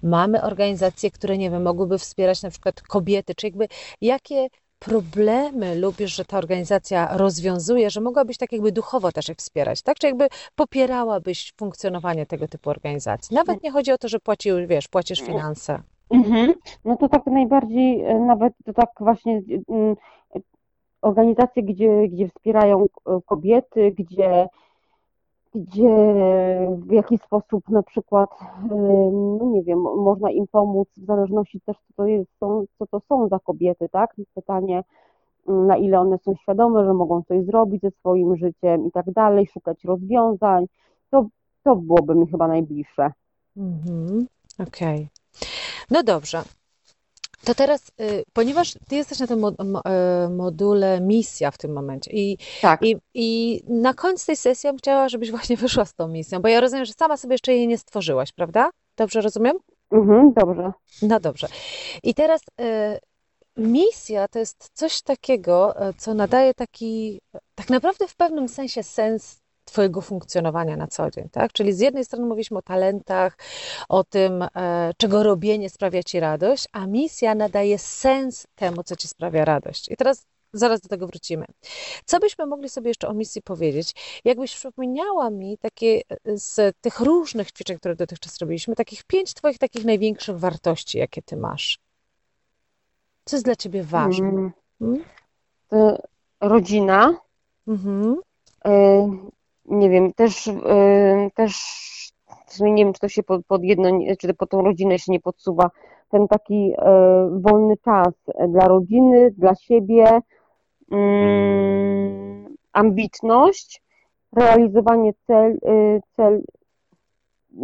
Mamy 0.04 0.42
organizacje, 0.42 1.12
które, 1.12 1.38
nie 1.38 1.52
wiem, 1.52 1.64
mogłyby 1.64 1.98
wspierać 1.98 2.42
na 2.42 2.50
przykład 2.50 2.82
kobiety, 2.82 3.36
czy 3.36 3.48
jakby 3.48 3.68
jakie 4.02 4.48
problemy 4.86 5.75
lubisz, 5.75 6.16
że 6.16 6.25
ta 6.25 6.38
organizacja 6.38 7.18
rozwiązuje, 7.18 7.90
że 7.90 8.02
mogłabyś 8.02 8.38
tak 8.38 8.52
jakby 8.52 8.72
duchowo 8.72 9.12
też 9.12 9.30
ich 9.30 9.38
wspierać, 9.38 9.82
tak? 9.82 9.98
Czy 9.98 10.08
jakby 10.08 10.28
popierałabyś 10.56 11.54
funkcjonowanie 11.58 12.25
tego 12.25 12.48
typu 12.48 12.70
organizacji? 12.70 13.36
Nawet 13.36 13.63
nie 13.63 13.72
chodzi 13.72 13.92
o 13.92 13.98
to, 13.98 14.08
że 14.08 14.20
płaci, 14.20 14.50
wiesz, 14.68 14.88
płacisz 14.88 15.22
finanse. 15.22 15.80
Mhm. 16.10 16.54
No 16.86 16.98
to 16.98 17.10
tak 17.10 17.25
najbardziej, 17.25 18.02
e, 18.02 18.20
nawet 18.20 18.54
to 18.66 18.74
tak 18.74 18.90
właśnie 19.00 19.42
mm, 19.70 19.96
organizacje, 21.02 21.63
gdzie, 21.63 22.08
gdzie 22.08 22.28
wspierają 22.28 22.86
e, 22.86 23.20
kobiety, 23.25 23.92
gdzie, 23.92 24.48
gdzie 25.56 25.90
w 26.78 26.92
jakiś 26.92 27.22
sposób 27.22 27.70
na 27.70 27.84
przykład, 27.84 28.30
no 29.40 29.46
nie 29.46 29.64
wiem, 29.64 29.80
można 29.80 30.32
im 30.32 30.48
pomóc, 30.52 30.88
w 30.98 31.06
zależności 31.06 31.62
też 31.62 31.78
co 31.78 31.94
to, 31.96 32.08
jest, 32.08 32.32
co 32.80 32.88
to 32.92 33.00
są 33.10 33.28
za 33.28 33.40
kobiety, 33.40 33.90
tak? 33.90 34.16
Pytanie, 34.34 34.84
mm, 35.48 35.68
na 35.68 35.78
ile 35.78 36.00
one 36.00 36.18
są 36.18 36.36
świadome, 36.36 36.86
że 36.86 36.94
mogą 36.94 37.24
coś 37.24 37.46
zrobić 37.46 37.82
ze 37.82 37.92
swoim 37.92 38.36
życiem 38.36 38.88
i 38.88 38.92
tak 38.92 39.12
dalej, 39.12 39.48
szukać 39.48 39.84
rozwiązań, 39.84 40.66
to, 41.10 41.26
to 41.64 41.76
byłoby 41.76 42.16
mi 42.16 42.28
chyba 42.28 42.48
najbliższe. 42.48 43.12
Mhm. 43.58 44.28
Okej. 44.60 44.96
Okay. 44.96 45.50
No 45.92 46.04
dobrze. 46.04 46.44
To 47.46 47.56
teraz, 47.56 47.92
y, 48.02 48.24
ponieważ 48.34 48.74
ty 48.88 48.96
jesteś 48.96 49.20
na 49.20 49.28
tym 49.28 49.46
e, 49.46 50.30
module 50.30 51.02
misja 51.02 51.52
w 51.52 51.58
tym 51.58 51.74
momencie 51.74 52.12
i, 52.12 52.38
tak. 52.62 52.82
i, 52.82 52.96
i 53.14 53.62
na 53.68 53.94
końcu 53.94 54.26
tej 54.26 54.38
sesji 54.38 54.68
ja 54.68 54.74
bym 54.74 54.80
chciała, 54.80 55.10
żebyś 55.10 55.32
właśnie 55.32 55.58
wyszła 55.68 55.86
z 55.86 55.94
tą 55.94 56.08
misją, 56.08 56.40
bo 56.40 56.48
ja 56.48 56.62
rozumiem, 56.62 56.86
że 56.86 56.94
sama 56.94 57.18
sobie 57.18 57.34
jeszcze 57.34 57.54
jej 57.54 57.68
nie 57.68 57.78
stworzyłaś, 57.78 58.32
prawda? 58.32 58.70
Dobrze 58.98 59.22
rozumiem? 59.22 59.58
Mhm, 59.92 60.34
dobrze. 60.34 60.72
No 61.02 61.20
dobrze. 61.20 61.48
I 62.04 62.14
teraz 62.14 62.42
y, 62.42 63.00
misja 63.58 64.28
to 64.28 64.40
jest 64.40 64.70
coś 64.74 65.02
takiego, 65.02 65.76
co 65.98 66.14
nadaje 66.14 66.54
taki, 66.54 67.20
tak 67.56 67.70
naprawdę 67.70 68.08
w 68.08 68.16
pewnym 68.16 68.50
sensie 68.50 68.84
sens 68.84 69.43
Twojego 69.65 70.01
funkcjonowania 70.01 70.77
na 70.77 70.88
co 70.88 71.12
dzień, 71.12 71.29
tak? 71.32 71.53
Czyli 71.53 71.74
z 71.74 71.79
jednej 71.79 72.05
strony 72.05 72.25
mówiliśmy 72.25 72.58
o 72.58 72.62
talentach, 72.62 73.38
o 73.89 74.03
tym, 74.03 74.41
e, 74.55 74.91
czego 74.98 75.24
robienie 75.24 75.70
sprawia 75.70 76.03
Ci 76.03 76.20
radość, 76.20 76.67
a 76.72 76.88
misja 76.88 77.36
nadaje 77.36 77.79
sens 77.79 78.48
temu, 78.55 78.84
co 78.84 78.96
Ci 78.96 79.08
sprawia 79.08 79.46
radość. 79.46 79.91
I 79.91 79.96
teraz 79.96 80.25
zaraz 80.53 80.82
do 80.82 80.89
tego 80.89 81.08
wrócimy. 81.08 81.46
Co 82.05 82.20
byśmy 82.20 82.46
mogli 82.46 82.70
sobie 82.70 82.88
jeszcze 82.88 83.08
o 83.08 83.13
misji 83.13 83.41
powiedzieć? 83.41 83.96
Jakbyś 84.25 84.55
przypomniała 84.55 85.29
mi 85.29 85.58
takie 85.58 86.01
e, 86.10 86.38
z 86.38 86.75
tych 86.82 87.00
różnych 87.00 87.51
ćwiczeń, 87.51 87.77
które 87.77 87.96
dotychczas 87.96 88.38
robiliśmy, 88.38 88.75
takich 88.75 89.03
pięć 89.03 89.34
Twoich 89.34 89.58
takich 89.58 89.86
największych 89.86 90.39
wartości, 90.39 90.98
jakie 90.98 91.22
Ty 91.22 91.38
masz. 91.38 91.79
Co 93.25 93.36
jest 93.36 93.46
dla 93.46 93.55
Ciebie 93.55 93.84
ważne? 93.84 94.32
Hmm. 94.79 95.03
Hmm? 95.72 95.98
Rodzina. 96.41 97.17
Mhm. 97.67 98.15
Y 98.65 99.34
nie 99.65 99.89
wiem, 99.89 100.13
też, 100.13 100.48
yy, 100.48 101.32
też 101.36 101.53
nie 102.60 102.86
wiem, 102.86 102.93
czy 102.93 103.00
to 103.00 103.08
się 103.08 103.24
pod, 103.24 103.46
pod 103.46 103.63
jedno, 103.63 103.89
czy 104.20 104.34
pod 104.34 104.50
tą 104.50 104.62
rodzinę 104.62 105.00
się 105.00 105.12
nie 105.12 105.20
podsuwa, 105.20 105.70
ten 106.10 106.27
taki 106.27 106.67
yy, 106.67 106.75
wolny 107.41 107.77
czas 107.77 108.13
dla 108.48 108.67
rodziny, 108.67 109.32
dla 109.32 109.55
siebie, 109.55 110.20
yy, 110.91 110.98
ambitność, 112.74 113.84
realizowanie 114.36 115.13
cel, 115.27 115.51
y, 115.51 116.01
cel, 116.15 116.43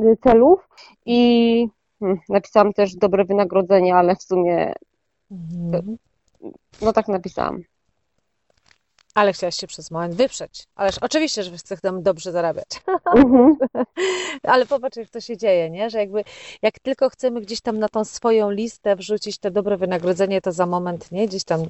y, 0.04 0.18
celów 0.24 0.70
i 1.06 1.68
hmm, 2.00 2.20
napisałam 2.30 2.74
też 2.74 2.96
dobre 2.96 3.26
wynagrodzenie, 3.26 3.96
ale 3.96 4.16
w 4.16 4.24
sumie 4.24 4.74
mhm. 5.32 5.98
no 6.82 6.94
tak 6.94 7.08
napisałam. 7.08 7.62
Ale 9.16 9.34
chciałaś 9.34 9.56
się 9.56 9.68
przez 9.68 9.92
moment 9.92 10.16
wyprzeć. 10.16 10.64
Ależ 10.76 10.98
oczywiście, 11.02 11.44
że 11.44 11.58
chcę 11.58 11.78
tam 11.78 12.04
dobrze 12.04 12.32
zarabiać. 12.32 12.68
Mhm. 13.16 13.58
Ale 14.44 14.66
popatrz, 14.66 14.98
jak 14.98 15.10
to 15.10 15.22
się 15.22 15.38
dzieje, 15.38 15.70
nie? 15.70 15.90
Że 15.90 16.00
jakby 16.00 16.24
jak 16.62 16.80
tylko 16.80 17.10
chcemy 17.10 17.42
gdzieś 17.42 17.62
tam 17.62 17.80
na 17.80 17.90
tą 17.90 18.06
swoją 18.06 18.52
listę 18.52 18.96
wrzucić 18.96 19.38
te 19.38 19.52
dobre 19.52 19.78
wynagrodzenie, 19.78 20.42
to 20.42 20.52
za 20.52 20.66
moment, 20.66 21.12
nie? 21.12 21.28
Gdzieś 21.28 21.44
tam 21.44 21.62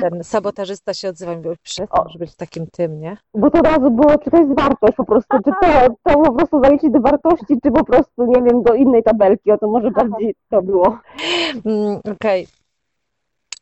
ten 0.00 0.24
sabotażysta 0.24 0.94
się 0.94 1.08
odzywa 1.08 1.32
i 1.32 1.36
mówi, 1.36 1.56
przestań, 1.62 2.04
żeby 2.12 2.24
być 2.24 2.34
takim 2.36 2.66
tym, 2.66 3.00
nie? 3.00 3.16
Bo 3.34 3.50
to 3.50 3.58
od 3.58 3.66
razu 3.66 3.90
było, 3.90 4.18
czy 4.18 4.30
to 4.30 4.36
jest 4.36 4.54
wartość 4.54 4.96
po 4.96 5.04
prostu, 5.04 5.36
czy 5.44 5.50
to, 5.62 5.88
to 6.04 6.20
po 6.22 6.32
prostu 6.32 6.60
zaliczyć 6.64 6.90
do 6.90 7.00
wartości, 7.00 7.60
czy 7.62 7.70
po 7.70 7.84
prostu, 7.84 8.26
nie 8.26 8.42
wiem, 8.42 8.62
do 8.62 8.74
innej 8.74 9.02
tabelki, 9.02 9.52
o 9.52 9.58
to 9.58 9.68
może 9.68 9.90
bardziej 9.90 10.34
to 10.50 10.62
było. 10.62 10.98
Mm, 11.64 12.00
Okej. 12.14 12.46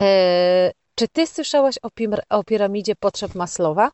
Okay. 0.00 0.77
E, 0.99 1.00
czy 1.00 1.09
ty 1.09 1.26
słyszałaś 1.26 1.78
o, 1.83 1.88
o 2.38 2.44
piramidzie 2.44 2.96
potrzeb 2.96 3.35
Maslowa? 3.35 3.90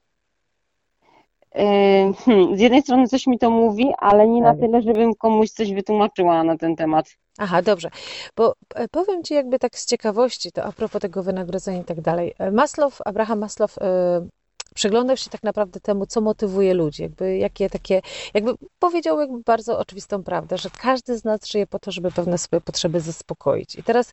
Hmm, 2.24 2.56
z 2.56 2.60
jednej 2.60 2.82
strony 2.82 3.08
coś 3.08 3.26
mi 3.26 3.38
to 3.38 3.50
mówi, 3.50 3.92
ale 3.98 4.28
nie 4.28 4.42
na 4.42 4.50
tak. 4.50 4.60
tyle, 4.60 4.82
żebym 4.82 5.14
komuś 5.14 5.50
coś 5.50 5.72
wytłumaczyła 5.72 6.44
na 6.44 6.56
ten 6.56 6.76
temat. 6.76 7.06
Aha, 7.38 7.62
dobrze. 7.62 7.90
Bo 8.36 8.54
e, 8.74 8.88
powiem 8.88 9.22
Ci 9.22 9.34
jakby 9.34 9.58
tak 9.58 9.78
z 9.78 9.86
ciekawości, 9.86 10.52
to 10.52 10.64
a 10.64 10.72
propos 10.72 11.02
tego 11.02 11.22
wynagrodzenia 11.22 11.80
i 11.80 11.84
tak 11.84 12.00
dalej. 12.00 12.34
E, 12.38 12.50
Maslow, 12.50 13.00
Abraham 13.04 13.38
Maslow 13.38 13.76
przyglądał 14.74 15.16
się 15.16 15.30
tak 15.30 15.42
naprawdę 15.42 15.80
temu, 15.80 16.06
co 16.06 16.20
motywuje 16.20 16.74
ludzi, 16.74 17.02
jakby 17.02 17.36
jakie 17.36 17.70
takie, 17.70 18.00
jakby 18.34 18.54
powiedział 18.78 19.20
jakby 19.20 19.38
bardzo 19.42 19.78
oczywistą 19.78 20.22
prawdę, 20.22 20.58
że 20.58 20.70
każdy 20.70 21.18
z 21.18 21.24
nas 21.24 21.46
żyje 21.46 21.66
po 21.66 21.78
to, 21.78 21.92
żeby 21.92 22.10
pewne 22.10 22.38
swoje 22.38 22.60
potrzeby 22.60 23.00
zaspokoić. 23.00 23.76
I 23.76 23.82
teraz 23.82 24.12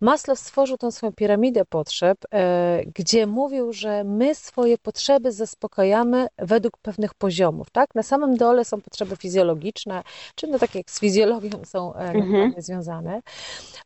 Maslow 0.00 0.38
stworzył 0.38 0.76
tą 0.76 0.90
swoją 0.90 1.12
piramidę 1.12 1.64
potrzeb, 1.64 2.18
e, 2.32 2.82
gdzie 2.94 3.26
mówił, 3.26 3.72
że 3.72 4.04
my 4.04 4.34
swoje 4.34 4.78
potrzeby 4.78 5.32
zaspokajamy 5.32 6.26
według 6.38 6.78
pewnych 6.78 7.14
poziomów, 7.14 7.70
tak? 7.70 7.94
Na 7.94 8.02
samym 8.02 8.36
dole 8.36 8.64
są 8.64 8.80
potrzeby 8.80 9.16
fizjologiczne, 9.16 10.02
czy 10.34 10.46
no 10.46 10.58
takie 10.58 10.78
jak 10.78 10.90
z 10.90 11.00
fizjologią 11.00 11.64
są 11.64 11.94
e, 11.94 11.98
mhm. 11.98 12.54
związane. 12.58 13.22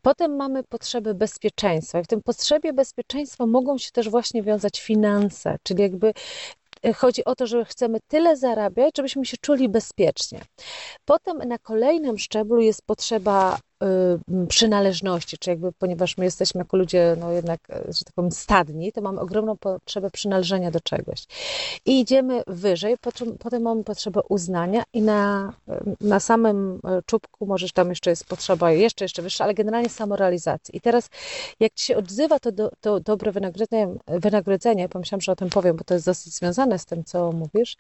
Potem 0.03 0.37
mamy 0.37 0.63
potrzeby 0.65 1.15
bezpieczeństwa 1.15 2.01
i 2.01 2.05
w 2.05 2.07
tym 2.07 2.23
potrzebie 2.23 2.73
bezpieczeństwa 2.73 3.47
mogą 3.47 3.79
się 3.79 3.91
też 3.91 4.09
właśnie 4.09 4.43
wiązać 4.43 4.81
finanse, 4.81 5.57
czyli 5.63 5.83
jakby 5.83 6.08
E, 6.83 6.93
chodzi 6.93 7.25
o 7.25 7.35
to, 7.35 7.47
że 7.47 7.65
chcemy 7.65 7.99
tyle 8.09 8.37
zarabiać, 8.37 8.91
żebyśmy 8.97 9.27
się 9.27 9.37
czuli 9.37 9.69
bezpiecznie. 9.69 10.41
Potem 11.05 11.39
na 11.39 11.59
kolejnym 11.59 12.19
szczeblu 12.19 12.61
jest 12.61 12.83
potrzeba 12.87 13.59
przynależności, 14.49 15.39
czy 15.39 15.51
jakby, 15.51 15.73
ponieważ 15.73 16.17
my 16.17 16.25
jesteśmy 16.25 16.59
jako 16.59 16.77
ludzie, 16.77 17.17
no 17.21 17.33
jednak, 17.33 17.61
e, 17.71 17.93
że 17.93 18.05
tak 18.05 18.15
powiem, 18.15 18.33
stadni, 18.33 18.93
to 18.93 19.01
mamy 19.01 19.21
ogromną 19.21 19.57
potrzebę 19.57 20.11
przynależenia 20.11 20.71
do 20.71 20.81
czegoś. 20.81 21.27
I 21.87 22.01
idziemy 22.01 22.43
wyżej, 22.47 22.97
potem 23.39 23.63
mamy 23.63 23.85
potrzebę 23.85 24.21
uznania 24.29 24.83
i 24.93 25.03
na, 25.03 25.53
na 26.01 26.21
samym 26.21 26.81
e, 26.85 27.03
czubku 27.07 27.47
możesz 27.47 27.73
tam 27.73 27.89
jeszcze 27.89 28.11
jest 28.11 28.25
potrzeba 28.25 28.73
jeszcze, 28.73 29.05
jeszcze 29.05 29.23
wyższa, 29.23 29.45
ale 29.45 29.55
generalnie 29.55 29.89
samorealizacji. 29.89 30.77
I 30.77 30.81
teraz, 30.81 31.11
jak 31.61 31.75
ci 31.75 31.85
się 31.85 31.97
odzywa 31.97 32.39
to, 32.39 32.53
do, 32.53 32.71
to 32.81 33.01
dobre 33.01 33.33
wynagrodzenie, 33.33 33.89
wynagrodzenie, 34.07 34.89
pomyślałam, 34.89 35.21
że 35.21 35.33
o 35.33 35.37
tym 35.37 35.51
powiem, 35.51 35.77
bo 35.77 35.85
to 35.85 35.95
jest 35.95 36.07
dosyć 36.07 36.35
związane 36.35 36.79
z 36.79 36.87
tym, 36.87 37.05
co 37.05 37.33
mówisz, 37.33 37.77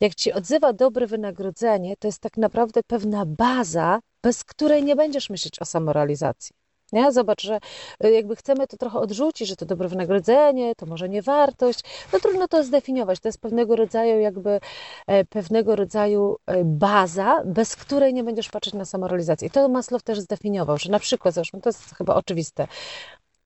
jak 0.00 0.14
ci 0.14 0.32
odzywa 0.32 0.72
dobre 0.72 1.06
wynagrodzenie, 1.06 1.96
to 1.96 2.08
jest 2.08 2.20
tak 2.20 2.36
naprawdę 2.36 2.80
pewna 2.82 3.26
baza, 3.26 4.00
bez 4.22 4.44
której 4.44 4.84
nie 4.84 4.96
będziesz 4.96 5.30
myśleć 5.30 5.62
o 5.62 5.64
samorealizacji. 5.64 6.56
Nie? 6.92 7.12
Zobacz, 7.12 7.42
że 7.42 7.58
y, 8.04 8.10
jakby 8.10 8.36
chcemy 8.36 8.66
to 8.66 8.76
trochę 8.76 8.98
odrzucić, 8.98 9.48
że 9.48 9.56
to 9.56 9.66
dobre 9.66 9.88
wynagrodzenie, 9.88 10.74
to 10.74 10.86
może 10.86 11.08
nie 11.08 11.22
wartość, 11.22 11.80
no 12.12 12.20
trudno 12.20 12.48
to 12.48 12.64
zdefiniować. 12.64 13.20
To 13.20 13.28
jest 13.28 13.40
pewnego 13.40 13.76
rodzaju 13.76 14.20
jakby 14.20 14.60
e, 15.06 15.24
pewnego 15.24 15.76
rodzaju 15.76 16.36
e, 16.46 16.64
baza, 16.64 17.42
bez 17.44 17.76
której 17.76 18.14
nie 18.14 18.24
będziesz 18.24 18.48
patrzeć 18.48 18.74
na 18.74 18.84
samorealizację. 18.84 19.48
I 19.48 19.50
to 19.50 19.68
Maslow 19.68 20.02
też 20.02 20.20
zdefiniował, 20.20 20.78
że 20.78 20.90
na 20.90 20.98
przykład, 20.98 21.34
zresztą 21.34 21.60
to 21.60 21.68
jest 21.68 21.94
chyba 21.94 22.14
oczywiste, 22.14 22.66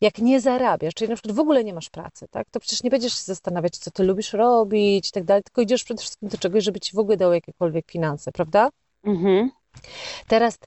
jak 0.00 0.18
nie 0.18 0.40
zarabiasz, 0.40 0.94
czyli 0.94 1.08
na 1.08 1.16
przykład 1.16 1.36
w 1.36 1.40
ogóle 1.40 1.64
nie 1.64 1.74
masz 1.74 1.90
pracy, 1.90 2.26
tak, 2.30 2.50
to 2.50 2.60
przecież 2.60 2.82
nie 2.82 2.90
będziesz 2.90 3.12
się 3.12 3.22
zastanawiać, 3.22 3.78
co 3.78 3.90
ty 3.90 4.04
lubisz 4.04 4.32
robić 4.32 5.08
i 5.08 5.12
tak 5.12 5.24
dalej, 5.24 5.42
tylko 5.42 5.62
idziesz 5.62 5.84
przede 5.84 6.00
wszystkim 6.00 6.28
do 6.28 6.38
czegoś, 6.38 6.64
żeby 6.64 6.80
ci 6.80 6.96
w 6.96 6.98
ogóle 6.98 7.16
dało 7.16 7.34
jakiekolwiek 7.34 7.90
finanse, 7.90 8.32
prawda? 8.32 8.68
Mhm. 9.04 9.50
Teraz, 10.28 10.58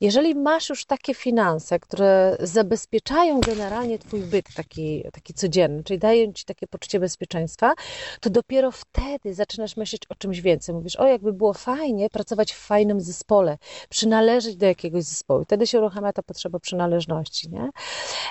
jeżeli 0.00 0.34
masz 0.34 0.68
już 0.68 0.84
takie 0.84 1.14
finanse, 1.14 1.78
które 1.78 2.36
zabezpieczają 2.40 3.40
generalnie 3.40 3.98
Twój 3.98 4.20
byt 4.20 4.54
taki, 4.54 5.04
taki 5.12 5.34
codzienny, 5.34 5.84
czyli 5.84 5.98
dają 5.98 6.32
Ci 6.32 6.44
takie 6.44 6.66
poczucie 6.66 7.00
bezpieczeństwa, 7.00 7.74
to 8.20 8.30
dopiero 8.30 8.70
wtedy 8.70 9.34
zaczynasz 9.34 9.76
myśleć 9.76 10.02
o 10.08 10.14
czymś 10.14 10.40
więcej. 10.40 10.74
Mówisz, 10.74 10.96
o 10.96 11.06
jakby 11.06 11.32
było 11.32 11.52
fajnie 11.52 12.10
pracować 12.10 12.52
w 12.52 12.58
fajnym 12.58 13.00
zespole, 13.00 13.58
przynależeć 13.88 14.56
do 14.56 14.66
jakiegoś 14.66 15.04
zespołu. 15.04 15.44
Wtedy 15.44 15.66
się 15.66 15.78
uruchamia 15.78 16.12
ta 16.12 16.22
potrzeba 16.22 16.58
przynależności. 16.58 17.50
Nie? 17.50 17.70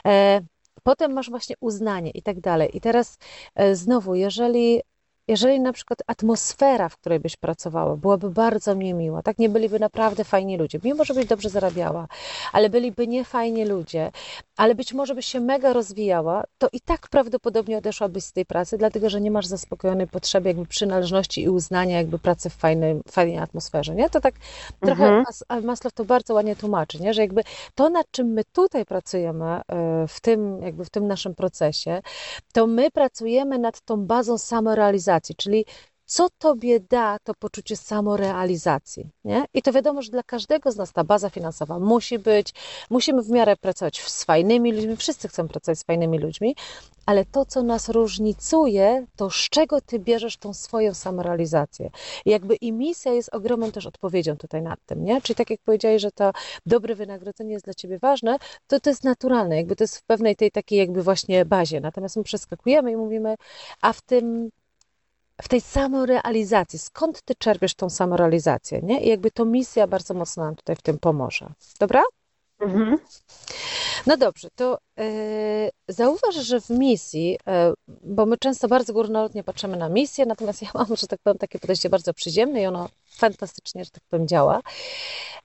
E, 0.08 0.42
potem 0.84 1.14
masz 1.14 1.30
właśnie 1.30 1.56
uznanie 1.60 2.12
i 2.12 2.22
tak 2.22 2.40
dalej. 2.40 2.78
I 2.78 2.82
teraz 2.82 3.18
e, 3.56 3.76
znowu, 3.76 4.16
jeżeli 4.16 4.82
jeżeli 5.28 5.60
na 5.60 5.74
przykład 5.74 6.00
atmosfera, 6.08 6.90
w 6.90 6.98
której 6.98 7.20
byś 7.20 7.38
pracowała, 7.38 7.96
byłaby 7.98 8.30
bardzo 8.30 8.74
niemiła, 8.74 9.22
tak 9.22 9.40
nie 9.40 9.50
byliby 9.50 9.80
naprawdę 9.80 10.24
fajni 10.24 10.58
ludzie, 10.58 10.80
mimo 10.84 11.06
że 11.06 11.14
byś 11.14 11.26
dobrze 11.26 11.50
zarabiała, 11.50 12.08
ale 12.54 12.70
byliby 12.70 13.08
niefajni 13.08 13.66
ludzie, 13.66 14.12
ale 14.62 14.76
być 14.76 14.94
może 14.94 15.16
byś 15.16 15.26
się 15.26 15.40
mega 15.40 15.74
rozwijała, 15.74 16.44
to 16.58 16.68
i 16.74 16.82
tak 16.82 17.10
prawdopodobnie 17.10 17.78
odeszłabyś 17.78 18.24
z 18.24 18.32
tej 18.32 18.46
pracy, 18.46 18.78
dlatego 18.78 19.10
że 19.10 19.22
nie 19.22 19.32
masz 19.32 19.46
zaspokojonej 19.46 20.08
potrzeby 20.08 20.50
jakby 20.50 20.66
przynależności 20.66 21.44
i 21.44 21.50
uznania 21.50 21.98
jakby 21.98 22.20
pracy 22.20 22.50
w 22.50 22.54
fajnej, 22.54 23.02
fajnej 23.12 23.38
atmosferze, 23.38 23.96
nie? 23.96 24.10
To 24.10 24.22
tak 24.22 24.36
trochę 24.80 25.06
mhm. 25.06 25.66
Maslow 25.66 25.94
to 25.94 26.06
bardzo 26.06 26.34
ładnie 26.34 26.56
tłumaczy, 26.56 27.02
nie? 27.02 27.14
Że 27.14 27.22
jakby 27.22 27.44
to, 27.76 27.90
nad 27.90 28.12
czym 28.12 28.28
my 28.28 28.44
tutaj 28.54 28.86
pracujemy 28.86 29.46
e, 29.46 29.62
w 30.08 30.20
tym, 30.22 30.62
jakby 30.62 30.86
w 30.86 30.90
tym 30.90 31.08
naszym 31.08 31.36
procesie, 31.36 32.02
to 32.54 32.68
my 32.68 32.92
pracujemy 32.92 33.60
nad 33.60 33.82
tą 33.82 34.06
bazą 34.06 34.38
samorealizacji, 34.38 35.36
czyli 35.36 35.66
co 36.12 36.30
tobie 36.30 36.80
da 36.80 37.18
to 37.24 37.34
poczucie 37.34 37.76
samorealizacji. 37.76 39.10
Nie? 39.26 39.46
I 39.54 39.62
to 39.62 39.72
wiadomo, 39.72 40.02
że 40.02 40.12
dla 40.12 40.24
każdego 40.24 40.72
z 40.72 40.76
nas 40.76 40.94
ta 40.94 41.04
baza 41.04 41.30
finansowa 41.30 41.80
musi 41.80 42.20
być, 42.20 42.54
musimy 42.90 43.22
w 43.22 43.30
miarę 43.30 43.56
pracować 43.58 44.02
z 44.02 44.24
fajnymi 44.24 44.74
ludźmi, 44.74 44.98
wszyscy 44.98 45.28
chcą 45.28 45.48
pracować 45.48 45.80
z 45.80 45.84
fajnymi 45.84 46.20
ludźmi, 46.20 46.56
ale 47.06 47.26
to, 47.26 47.46
co 47.46 47.64
nas 47.64 47.90
różnicuje, 47.90 49.06
to 49.16 49.30
z 49.30 49.50
czego 49.50 49.82
ty 49.82 50.00
bierzesz 50.00 50.38
tą 50.38 50.54
swoją 50.54 50.94
samorealizację. 50.94 51.90
I 52.26 52.30
jakby 52.30 52.56
i 52.56 52.72
misja 52.72 53.14
jest 53.14 53.36
ogromną 53.36 53.72
też 53.72 53.86
odpowiedzią 53.86 54.38
tutaj 54.38 54.62
nad 54.62 54.80
tym, 54.86 55.04
nie? 55.04 55.22
Czyli 55.22 55.36
tak 55.36 55.50
jak 55.50 55.60
powiedziałeś, 55.66 56.02
że 56.02 56.12
to 56.12 56.32
dobre 56.66 56.96
wynagrodzenie 56.96 57.54
jest 57.54 57.66
dla 57.66 57.74
ciebie 57.74 58.00
ważne, 58.00 58.38
to 58.68 58.80
to 58.80 58.90
jest 58.90 59.04
naturalne, 59.04 59.56
jakby 59.58 59.76
to 59.76 59.84
jest 59.84 59.98
w 59.98 60.04
pewnej 60.04 60.36
tej 60.36 60.52
takiej 60.52 60.80
jakby 60.80 61.04
właśnie 61.04 61.46
bazie. 61.46 61.82
Natomiast 61.82 62.16
my 62.18 62.24
przeskakujemy 62.24 62.92
i 62.92 62.96
mówimy, 62.96 63.36
a 63.82 63.94
w 63.94 64.02
tym 64.02 64.52
w 65.42 65.48
tej 65.48 65.62
samorealizacji. 65.62 66.80
Skąd 66.80 67.22
ty 67.22 67.36
czerpiesz 67.36 67.76
tą 67.76 67.90
samorealizację, 67.90 68.82
nie? 68.84 69.02
I 69.02 69.10
jakby 69.10 69.32
to 69.32 69.46
misja 69.46 69.88
bardzo 69.88 70.14
mocno 70.14 70.46
nam 70.46 70.56
tutaj 70.56 70.76
w 70.76 70.82
tym 70.82 70.98
pomoże. 70.98 71.48
Dobra? 71.80 72.04
Mhm. 72.60 72.98
No 74.08 74.18
dobrze, 74.18 74.48
to 74.56 74.78
yy, 74.98 75.06
zauważ, 75.88 76.36
że 76.36 76.62
w 76.62 76.70
misji, 76.70 77.32
yy, 77.32 77.98
bo 78.04 78.26
my 78.26 78.38
często 78.38 78.68
bardzo 78.68 78.94
górnolotnie 78.94 79.44
patrzymy 79.44 79.78
na 79.78 79.90
misję, 79.90 80.26
natomiast 80.26 80.62
ja 80.62 80.70
mam, 80.80 80.96
że 80.96 81.08
tak 81.08 81.20
powiem, 81.24 81.38
takie 81.38 81.60
podejście 81.60 81.90
bardzo 81.90 82.14
przyziemne 82.14 82.62
i 82.62 82.66
ono 82.66 82.90
fantastycznie, 83.06 83.86
że 83.86 83.92
tak 83.92 84.04
powiem, 84.10 84.28
działa, 84.28 84.62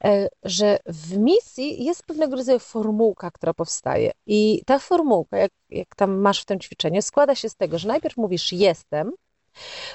yy, 0.04 0.28
że 0.42 0.78
w 0.86 1.18
misji 1.18 1.84
jest 1.84 2.02
pewnego 2.02 2.36
rodzaju 2.36 2.58
formułka, 2.58 3.30
która 3.30 3.54
powstaje. 3.54 4.10
I 4.26 4.62
ta 4.66 4.78
formułka, 4.78 5.38
jak, 5.38 5.50
jak 5.70 5.96
tam 5.96 6.18
masz 6.18 6.42
w 6.42 6.44
tym 6.44 6.60
ćwiczeniu, 6.60 7.02
składa 7.02 7.34
się 7.34 7.48
z 7.48 7.56
tego, 7.56 7.78
że 7.78 7.88
najpierw 7.88 8.16
mówisz 8.16 8.52
jestem, 8.52 9.12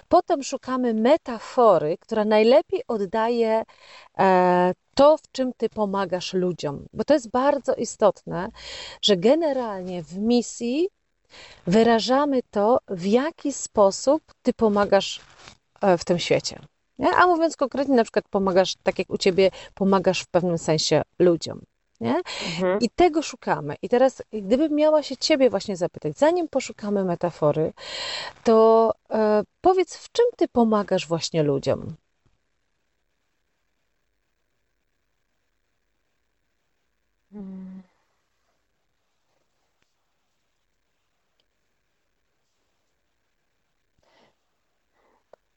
Potem 0.07 0.43
szukamy 0.43 0.93
metafory, 0.93 1.97
która 1.97 2.25
najlepiej 2.25 2.81
oddaje 2.87 3.63
e, 4.19 4.73
to, 4.95 5.17
w 5.17 5.31
czym 5.31 5.51
ty 5.57 5.69
pomagasz 5.69 6.33
ludziom. 6.33 6.85
Bo 6.93 7.03
to 7.03 7.13
jest 7.13 7.29
bardzo 7.29 7.75
istotne, 7.75 8.49
że 9.01 9.17
generalnie 9.17 10.03
w 10.03 10.17
misji 10.17 10.89
wyrażamy 11.67 12.39
to, 12.51 12.79
w 12.87 13.05
jaki 13.05 13.53
sposób 13.53 14.23
ty 14.41 14.53
pomagasz 14.53 15.21
e, 15.81 15.97
w 15.97 16.05
tym 16.05 16.19
świecie. 16.19 16.59
A 17.17 17.27
mówiąc 17.27 17.57
konkretnie, 17.57 17.95
na 17.95 18.03
przykład 18.03 18.25
pomagasz, 18.29 18.75
tak 18.83 18.99
jak 18.99 19.09
u 19.09 19.17
ciebie, 19.17 19.51
pomagasz 19.73 20.21
w 20.21 20.27
pewnym 20.27 20.57
sensie 20.57 21.01
ludziom 21.19 21.61
nie? 22.01 22.21
Mhm. 22.59 22.79
I 22.81 22.89
tego 22.89 23.21
szukamy. 23.21 23.75
I 23.81 23.89
teraz, 23.89 24.23
gdybym 24.33 24.75
miała 24.75 25.03
się 25.03 25.17
ciebie 25.17 25.49
właśnie 25.49 25.77
zapytać, 25.77 26.17
zanim 26.17 26.47
poszukamy 26.47 27.05
metafory, 27.05 27.73
to 28.43 28.91
e, 29.11 29.43
powiedz, 29.61 29.97
w 29.97 30.11
czym 30.11 30.25
ty 30.37 30.47
pomagasz 30.47 31.07
właśnie 31.07 31.43
ludziom? 31.43 31.95
Hmm. 37.31 37.83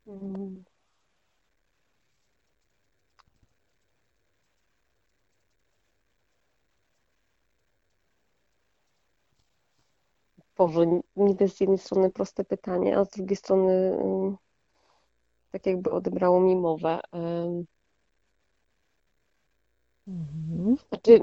Hmm. 0.07 0.65
Boże, 10.57 10.87
niby 11.17 11.49
z 11.49 11.61
jednej 11.61 11.79
strony 11.79 12.11
proste 12.11 12.45
pytanie, 12.45 12.99
a 12.99 13.05
z 13.05 13.11
drugiej 13.11 13.37
strony 13.37 13.73
mm, 13.73 14.37
tak 15.51 15.67
jakby 15.67 15.91
odebrało 15.91 16.41
mi 16.41 16.57
mowę. 16.57 17.01
Mhm. 20.09 20.77
Znaczy, 20.89 21.21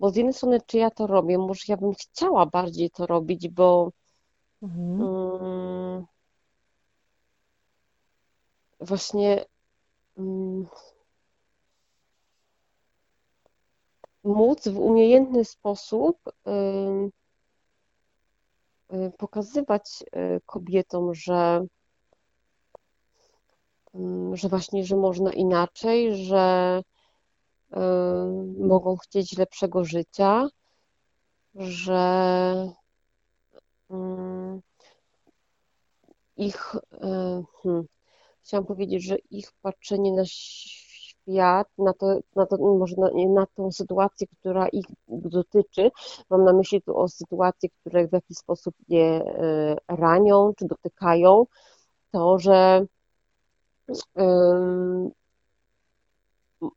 bo 0.00 0.10
z 0.10 0.16
jednej 0.16 0.34
strony, 0.34 0.60
czy 0.66 0.78
ja 0.78 0.90
to 0.90 1.06
robię, 1.06 1.38
może 1.38 1.64
ja 1.68 1.76
bym 1.76 1.94
chciała 1.94 2.46
bardziej 2.46 2.90
to 2.90 3.06
robić, 3.06 3.48
bo 3.48 3.92
mhm. 4.62 5.00
um, 5.00 6.06
właśnie 8.80 9.44
um, 10.16 10.66
móc 14.24 14.68
w 14.68 14.78
umiejętny 14.78 15.44
sposób 15.44 16.18
um, 16.44 17.10
pokazywać 19.18 20.04
y, 20.16 20.40
kobietom, 20.46 21.14
że, 21.14 21.66
mm, 23.94 24.36
że 24.36 24.48
właśnie, 24.48 24.84
że 24.84 24.96
można 24.96 25.32
inaczej, 25.32 26.26
że 26.26 26.82
y, 27.72 27.76
mogą 28.58 28.96
chcieć 28.96 29.38
lepszego 29.38 29.84
życia, 29.84 30.48
że 31.54 32.72
mm, 33.90 34.60
ich, 36.36 36.74
hmm, 37.62 37.84
chciałam 38.42 38.66
powiedzieć, 38.66 39.04
że 39.04 39.16
ich 39.30 39.52
patrzenie 39.62 40.12
na 40.12 40.24
świat, 40.24 40.87
na, 41.78 41.92
to, 41.92 42.18
na, 42.36 42.46
to, 42.46 42.56
może 42.56 42.96
na, 42.98 43.10
na 43.28 43.46
tą 43.46 43.72
sytuację, 43.72 44.26
która 44.40 44.68
ich 44.68 44.86
dotyczy. 45.08 45.90
Mam 46.30 46.44
na 46.44 46.52
myśli 46.52 46.82
tu 46.82 46.98
o 46.98 47.08
sytuacje, 47.08 47.68
które 47.80 48.08
w 48.08 48.12
jakiś 48.12 48.38
sposób 48.38 48.74
je 48.88 49.04
e, 49.04 49.76
ranią 49.88 50.52
czy 50.56 50.66
dotykają. 50.66 51.46
To, 52.12 52.38
że 52.38 52.86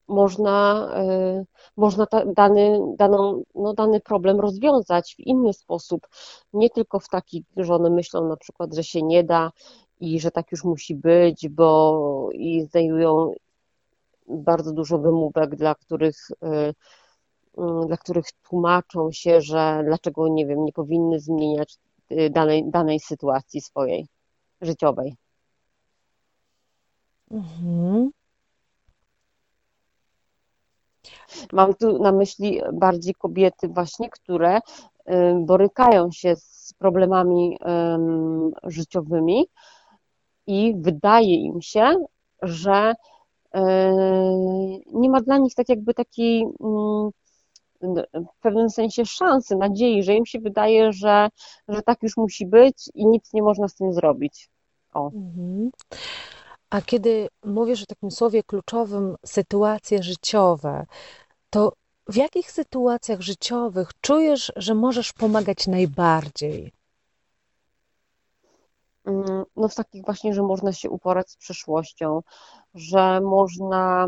można, 0.07 0.89
e, 0.95 1.45
można 1.77 2.05
ta, 2.05 2.25
dany, 2.25 2.79
daną, 2.97 3.43
no, 3.55 3.73
dany 3.73 3.99
problem 3.99 4.39
rozwiązać 4.39 5.15
w 5.15 5.19
inny 5.19 5.53
sposób, 5.53 6.07
nie 6.53 6.69
tylko 6.69 6.99
w 6.99 7.09
taki, 7.09 7.43
że 7.57 7.75
one 7.75 7.89
myślą 7.89 8.27
na 8.27 8.37
przykład, 8.37 8.73
że 8.73 8.83
się 8.83 9.01
nie 9.01 9.23
da 9.23 9.51
i 9.99 10.19
że 10.19 10.31
tak 10.31 10.51
już 10.51 10.63
musi 10.63 10.95
być, 10.95 11.49
bo 11.49 12.29
i 12.33 12.61
znajdują 12.61 13.33
bardzo 14.27 14.73
dużo 14.73 14.97
wymówek, 14.97 15.55
dla 15.55 15.75
których, 15.75 16.17
y, 16.31 16.47
y, 16.47 16.73
dla 17.87 17.97
których 17.97 18.25
tłumaczą 18.31 19.11
się, 19.11 19.41
że 19.41 19.81
dlaczego, 19.85 20.27
nie 20.27 20.45
wiem, 20.45 20.65
nie 20.65 20.73
powinny 20.73 21.19
zmieniać 21.19 21.77
y, 22.11 22.29
danej, 22.29 22.69
danej 22.71 22.99
sytuacji 22.99 23.61
swojej 23.61 24.07
życiowej. 24.61 25.15
Mhm. 27.31 28.11
Mam 31.53 31.73
tu 31.73 31.99
na 31.99 32.11
myśli 32.11 32.61
bardziej 32.73 33.15
kobiety 33.15 33.67
właśnie, 33.67 34.09
które 34.09 34.59
borykają 35.39 36.11
się 36.11 36.35
z 36.35 36.73
problemami 36.77 37.57
życiowymi 38.63 39.47
i 40.47 40.73
wydaje 40.77 41.35
im 41.35 41.61
się, 41.61 42.05
że 42.41 42.93
nie 44.93 45.09
ma 45.09 45.21
dla 45.21 45.37
nich 45.37 45.55
tak 45.55 45.69
jakby 45.69 45.93
takiej 45.93 46.41
mm, 46.41 47.09
w 48.13 48.41
pewnym 48.41 48.69
sensie 48.69 49.05
szansy, 49.05 49.55
nadziei, 49.55 50.03
że 50.03 50.15
im 50.15 50.25
się 50.25 50.39
wydaje, 50.39 50.93
że, 50.93 51.29
że 51.67 51.81
tak 51.81 52.03
już 52.03 52.17
musi 52.17 52.45
być 52.45 52.89
i 52.93 53.05
nic 53.05 53.33
nie 53.33 53.43
można 53.43 53.67
z 53.67 53.75
tym 53.75 53.93
zrobić. 53.93 54.49
O. 54.93 55.11
Mhm. 55.13 55.71
A 56.69 56.81
kiedy 56.81 57.27
mówisz 57.45 57.83
o 57.83 57.85
takim 57.85 58.11
słowie 58.11 58.43
kluczowym 58.43 59.15
sytuacje 59.25 60.03
życiowe, 60.03 60.85
to 61.49 61.73
w 62.07 62.15
jakich 62.15 62.51
sytuacjach 62.51 63.21
życiowych 63.21 63.89
czujesz, 64.01 64.51
że 64.55 64.75
możesz 64.75 65.13
pomagać 65.13 65.67
najbardziej? 65.67 66.71
Mm, 69.05 69.43
no 69.55 69.67
w 69.67 69.75
takich 69.75 70.05
właśnie, 70.05 70.33
że 70.33 70.43
można 70.43 70.73
się 70.73 70.89
uporać 70.89 71.31
z 71.31 71.37
przeszłością, 71.37 72.21
że 72.73 73.21
można 73.21 74.07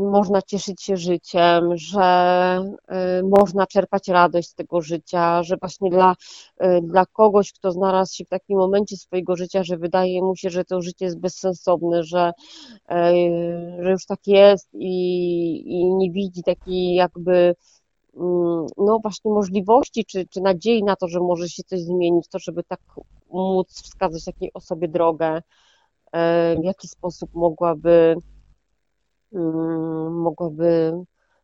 można 0.00 0.42
cieszyć 0.42 0.82
się 0.82 0.96
życiem, 0.96 1.76
że 1.76 2.58
y, 3.20 3.22
można 3.22 3.66
czerpać 3.66 4.08
radość 4.08 4.48
z 4.48 4.54
tego 4.54 4.80
życia, 4.80 5.42
że 5.42 5.56
właśnie 5.56 5.90
dla, 5.90 6.14
y, 6.64 6.80
dla 6.82 7.06
kogoś, 7.06 7.52
kto 7.52 7.72
znalazł 7.72 8.14
się 8.14 8.24
w 8.24 8.28
takim 8.28 8.58
momencie 8.58 8.96
swojego 8.96 9.36
życia, 9.36 9.64
że 9.64 9.76
wydaje 9.76 10.22
mu 10.22 10.36
się, 10.36 10.50
że 10.50 10.64
to 10.64 10.82
życie 10.82 11.04
jest 11.04 11.20
bezsensowne, 11.20 12.02
że, 12.02 12.32
że 13.82 13.90
już 13.90 14.06
tak 14.06 14.26
jest 14.26 14.68
i, 14.74 15.62
i 15.66 15.94
nie 15.94 16.10
widzi 16.10 16.42
takiej 16.42 16.94
jakby 16.94 17.54
no 18.76 18.98
właśnie 19.02 19.30
możliwości 19.30 20.04
czy, 20.04 20.26
czy 20.26 20.40
nadziei 20.40 20.84
na 20.84 20.96
to, 20.96 21.08
że 21.08 21.20
może 21.20 21.48
się 21.48 21.62
coś 21.62 21.80
zmienić, 21.80 22.28
to 22.28 22.38
żeby 22.38 22.62
tak 22.62 22.80
móc 23.30 23.82
wskazać 23.82 24.24
takiej 24.24 24.52
osobie 24.54 24.88
drogę, 24.88 25.42
w 26.60 26.64
jaki 26.64 26.88
sposób 26.88 27.34
mogłaby 27.34 28.16
Mm, 29.32 30.12
mogłaby 30.12 30.92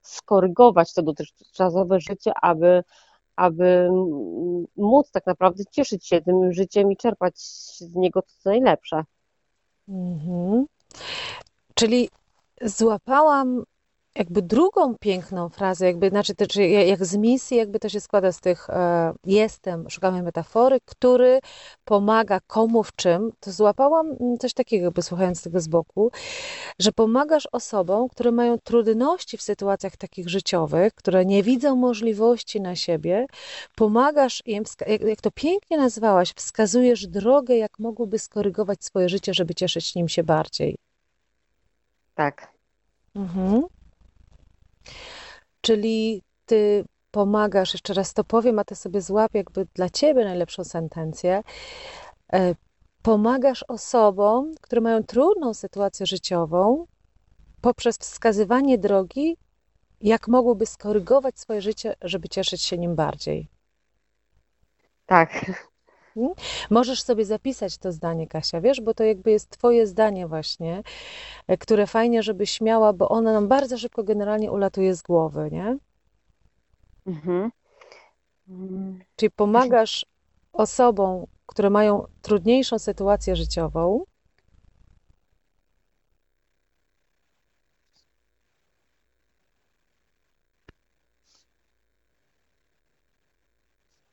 skorygować 0.03 0.95
to 0.95 1.03
dotychczasowe 1.03 2.01
życie, 2.01 2.33
aby, 2.43 2.83
aby 3.37 3.91
móc 4.77 5.11
tak 5.11 5.27
naprawdę 5.27 5.65
cieszyć 5.71 6.07
się 6.07 6.21
tym 6.21 6.53
życiem 6.53 6.93
i 6.93 6.97
czerpać 6.97 7.39
z 7.79 7.95
niego 7.95 8.23
to 8.23 8.29
co 8.39 8.51
najlepsze. 8.51 9.05
Mhm. 9.89 10.67
Czyli 11.75 12.09
złapałam 12.63 13.63
jakby 14.17 14.43
drugą 14.43 14.95
piękną 15.01 15.49
frazę, 15.49 15.87
jakby, 15.87 16.09
znaczy, 16.09 16.35
to, 16.35 16.47
czy 16.47 16.67
jak 16.67 17.05
z 17.05 17.17
misji, 17.17 17.57
jakby 17.57 17.79
to 17.79 17.89
się 17.89 18.01
składa 18.01 18.33
z 18.33 18.41
tych 18.41 18.71
e, 18.71 19.13
jestem, 19.25 19.91
szukamy 19.91 20.23
metafory, 20.23 20.79
który 20.85 21.41
pomaga 21.85 22.41
komu 22.47 22.83
w 22.83 22.97
czym, 22.97 23.31
to 23.41 23.53
złapałam 23.53 24.07
mm, 24.21 24.39
coś 24.39 24.55
takiego, 24.55 24.85
jakby 24.85 25.03
słuchając 25.03 25.43
tego 25.43 25.61
z 25.61 25.69
boku, 25.69 26.11
że 26.79 26.93
pomagasz 26.93 27.49
osobom, 27.53 28.09
które 28.09 28.33
mają 28.33 28.59
trudności 28.59 29.37
w 29.37 29.43
sytuacjach 29.43 29.97
takich 29.97 30.29
życiowych, 30.29 30.95
które 30.95 31.25
nie 31.27 31.43
widzą 31.43 31.77
możliwości 31.77 32.61
na 32.61 32.77
siebie, 32.77 33.27
pomagasz 33.77 34.43
im, 34.47 34.65
jak, 34.87 35.01
jak 35.01 35.21
to 35.21 35.31
pięknie 35.31 35.77
nazwałaś, 35.77 36.33
wskazujesz 36.37 37.07
drogę, 37.07 37.57
jak 37.57 37.79
mogłyby 37.79 38.19
skorygować 38.19 38.85
swoje 38.85 39.09
życie, 39.09 39.35
żeby 39.35 39.55
cieszyć 39.55 39.95
nim 39.95 40.09
się 40.09 40.23
bardziej. 40.23 40.77
Tak. 42.15 42.53
Mhm. 43.15 43.63
Czyli 45.61 46.23
ty 46.47 46.85
pomagasz, 47.11 47.73
jeszcze 47.73 47.95
raz 47.95 48.15
to 48.15 48.25
powiem, 48.25 48.59
a 48.59 48.65
ty 48.65 48.77
sobie 48.77 49.01
złap 49.01 49.35
jakby 49.35 49.67
dla 49.75 49.91
ciebie 49.91 50.25
najlepszą 50.25 50.65
sentencję. 50.65 51.43
E, 52.33 52.55
pomagasz 53.03 53.65
osobom, 53.69 54.53
które 54.61 54.81
mają 54.81 55.05
trudną 55.05 55.55
sytuację 55.55 56.07
życiową, 56.07 56.87
poprzez 57.61 57.99
wskazywanie 57.99 58.79
drogi, 58.79 59.37
jak 60.01 60.29
mogłyby 60.29 60.67
skorygować 60.67 61.39
swoje 61.39 61.61
życie, 61.63 61.95
żeby 62.03 62.29
cieszyć 62.29 62.63
się 62.63 62.79
nim 62.79 62.95
bardziej. 62.97 63.49
Tak. 65.07 65.45
Hmm? 66.15 66.33
Możesz 66.71 67.03
sobie 67.03 67.25
zapisać 67.25 67.79
to 67.79 67.93
zdanie, 67.93 68.27
Kasia, 68.27 68.61
wiesz, 68.61 68.81
bo 68.81 68.95
to 68.95 69.05
jakby 69.05 69.31
jest 69.31 69.51
Twoje 69.51 69.87
zdanie, 69.87 70.27
właśnie, 70.27 70.83
e, 71.49 71.57
które 71.57 71.87
fajnie, 71.87 72.23
żeby 72.23 72.47
śmiała, 72.47 72.93
bo 72.93 73.09
ona 73.09 73.33
nam 73.33 73.49
bardzo 73.49 73.79
szybko 73.79 74.05
generalnie 74.05 74.53
ulatuje 74.53 74.95
z 74.95 75.03
głowy, 75.03 75.49
nie? 75.53 75.79
Mhm. 77.07 77.51
Czyli 79.17 79.31
pomagasz 79.31 80.07
osobom, 80.53 81.27
które 81.47 81.71
mają 81.71 82.07
trudniejszą 82.23 82.79
sytuację 82.79 83.37
życiową. 83.37 84.05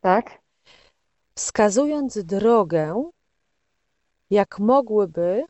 Tak 0.02 0.40
wskazując 1.40 2.26
drogę, 2.26 3.10
jak 4.30 4.60
mogłyby 4.60 5.44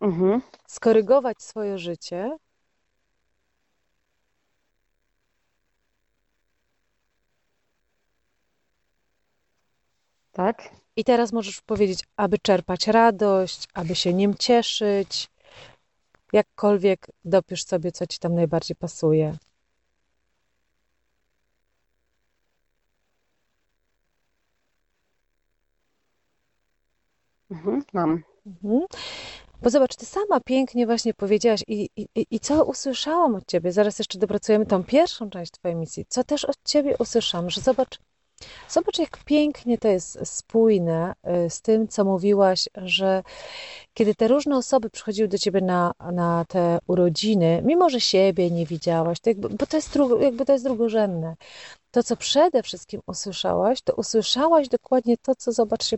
mhm. 0.00 0.42
skorygować 0.66 1.42
swoje 1.42 1.78
życie. 1.78 2.36
Tak. 10.32 10.70
I 10.96 11.04
teraz 11.04 11.32
możesz 11.32 11.60
powiedzieć, 11.60 12.00
aby 12.16 12.38
czerpać 12.38 12.86
radość, 12.86 13.68
aby 13.74 13.94
się 13.94 14.14
nim 14.14 14.34
cieszyć, 14.34 15.28
jakkolwiek 16.34 17.06
dopisz 17.24 17.64
sobie, 17.64 17.92
co 17.92 18.06
ci 18.06 18.18
tam 18.18 18.34
najbardziej 18.34 18.76
pasuje. 18.76 19.36
Mhm, 27.50 27.82
mam. 27.92 28.22
Mhm. 28.46 28.80
Bo 29.62 29.70
zobacz, 29.70 29.96
ty 29.96 30.06
sama 30.06 30.40
pięknie 30.40 30.86
właśnie 30.86 31.14
powiedziałaś 31.14 31.64
i, 31.66 31.88
i, 31.96 32.08
i 32.30 32.40
co 32.40 32.64
usłyszałam 32.64 33.34
od 33.34 33.46
ciebie, 33.46 33.72
zaraz 33.72 33.98
jeszcze 33.98 34.18
dopracujemy 34.18 34.66
tą 34.66 34.84
pierwszą 34.84 35.30
część 35.30 35.52
twojej 35.52 35.76
misji, 35.76 36.04
co 36.08 36.24
też 36.24 36.44
od 36.44 36.56
ciebie 36.64 36.96
usłyszałam, 36.98 37.50
że 37.50 37.60
zobacz, 37.60 37.98
Zobacz, 38.68 38.98
jak 38.98 39.24
pięknie 39.24 39.78
to 39.78 39.88
jest 39.88 40.18
spójne 40.24 41.14
y, 41.46 41.50
z 41.50 41.62
tym, 41.62 41.88
co 41.88 42.04
mówiłaś, 42.04 42.68
że 42.76 43.22
kiedy 43.94 44.14
te 44.14 44.28
różne 44.28 44.56
osoby 44.56 44.90
przychodziły 44.90 45.28
do 45.28 45.38
ciebie 45.38 45.60
na, 45.60 45.92
na 46.12 46.44
te 46.48 46.78
urodziny, 46.86 47.62
mimo 47.64 47.90
że 47.90 48.00
siebie 48.00 48.50
nie 48.50 48.66
widziałaś, 48.66 49.20
to 49.20 49.30
jakby, 49.30 49.48
bo 49.48 49.66
to 49.66 49.76
jest, 49.76 49.98
jakby 50.20 50.44
to 50.44 50.52
jest 50.52 50.64
drugorzędne, 50.64 51.36
to, 51.90 52.02
co 52.02 52.16
przede 52.16 52.62
wszystkim 52.62 53.00
usłyszałaś, 53.06 53.82
to 53.82 53.94
usłyszałaś 53.94 54.68
dokładnie 54.68 55.16
to, 55.16 55.34
co 55.34 55.52
zobacz 55.52 55.84
się 55.84 55.96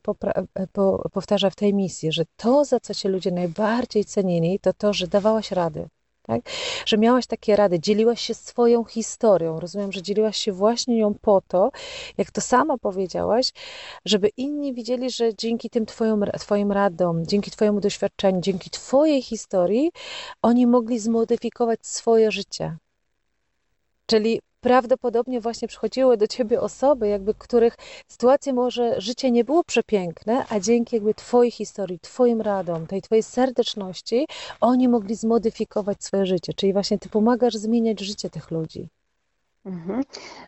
e, 0.54 0.66
po, 0.72 1.08
powtarza 1.12 1.50
w 1.50 1.56
tej 1.56 1.74
misji, 1.74 2.12
że 2.12 2.24
to, 2.36 2.64
za 2.64 2.80
co 2.80 2.94
cię 2.94 3.08
ludzie 3.08 3.30
najbardziej 3.30 4.04
cenili, 4.04 4.58
to 4.58 4.72
to, 4.72 4.92
że 4.92 5.06
dawałaś 5.06 5.52
rady 5.52 5.88
tak? 6.26 6.40
Że 6.86 6.98
miałaś 6.98 7.26
takie 7.26 7.56
rady, 7.56 7.80
dzieliłaś 7.80 8.20
się 8.20 8.34
swoją 8.34 8.84
historią. 8.84 9.60
Rozumiem, 9.60 9.92
że 9.92 10.02
dzieliłaś 10.02 10.36
się 10.36 10.52
właśnie 10.52 10.98
ją 10.98 11.14
po 11.14 11.42
to, 11.48 11.70
jak 12.18 12.30
to 12.30 12.40
sama 12.40 12.78
powiedziałaś, 12.78 13.52
żeby 14.04 14.28
inni 14.36 14.74
widzieli, 14.74 15.10
że 15.10 15.34
dzięki 15.34 15.70
tym 15.70 15.86
twoim, 15.86 16.24
twoim 16.38 16.72
radom, 16.72 17.26
dzięki 17.26 17.50
Twojemu 17.50 17.80
doświadczeniu, 17.80 18.40
dzięki 18.40 18.70
Twojej 18.70 19.22
historii, 19.22 19.90
oni 20.42 20.66
mogli 20.66 20.98
zmodyfikować 20.98 21.86
swoje 21.86 22.30
życie. 22.30 22.76
Czyli 24.06 24.40
prawdopodobnie 24.60 25.40
właśnie 25.40 25.68
przychodziły 25.68 26.16
do 26.16 26.26
ciebie 26.26 26.60
osoby, 26.60 27.08
jakby 27.08 27.34
których 27.34 27.76
sytuacje 28.08 28.52
może 28.52 29.00
życie 29.00 29.30
nie 29.30 29.44
było 29.44 29.64
przepiękne, 29.64 30.44
a 30.50 30.60
dzięki 30.60 30.96
jakby 30.96 31.14
twojej 31.14 31.50
historii, 31.50 31.98
twoim 31.98 32.40
radom, 32.40 32.86
tej 32.86 33.02
twojej 33.02 33.22
serdeczności, 33.22 34.26
oni 34.60 34.88
mogli 34.88 35.14
zmodyfikować 35.14 36.04
swoje 36.04 36.26
życie. 36.26 36.52
Czyli 36.54 36.72
właśnie 36.72 36.98
ty 36.98 37.08
pomagasz 37.08 37.54
zmieniać 37.54 38.00
życie 38.00 38.30
tych 38.30 38.50
ludzi. 38.50 38.88
Mhm. 39.64 40.02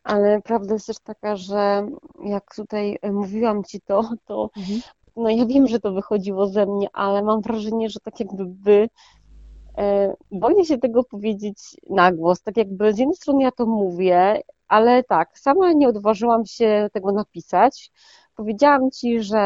Ale 0.04 0.42
prawda 0.42 0.74
jest 0.74 0.86
też 0.86 0.98
taka, 0.98 1.36
że 1.36 1.88
jak 2.24 2.54
tutaj 2.54 2.98
mówiłam 3.12 3.64
ci 3.64 3.80
to, 3.80 4.10
to 4.26 4.50
mhm. 4.56 4.80
no 5.16 5.30
ja 5.30 5.46
wiem, 5.46 5.66
że 5.66 5.80
to 5.80 5.92
wychodziło 5.92 6.46
ze 6.46 6.66
mnie, 6.66 6.88
ale 6.92 7.22
mam 7.22 7.40
wrażenie, 7.40 7.90
że 7.90 8.00
tak 8.00 8.20
jakby 8.20 8.88
E, 8.88 8.88
boję 10.30 10.64
się 10.64 10.78
tego 10.78 11.04
powiedzieć 11.04 11.58
na 11.90 12.12
głos, 12.12 12.42
tak 12.42 12.56
jakby 12.56 12.92
z 12.92 12.98
jednej 12.98 13.16
strony 13.16 13.42
ja 13.42 13.50
to 13.50 13.66
mówię, 13.66 14.42
ale 14.68 15.04
tak, 15.04 15.38
sama 15.38 15.72
nie 15.72 15.88
odważyłam 15.88 16.46
się 16.46 16.88
tego 16.92 17.12
napisać. 17.12 17.90
Powiedziałam 18.34 18.90
Ci, 18.90 19.22
że, 19.22 19.38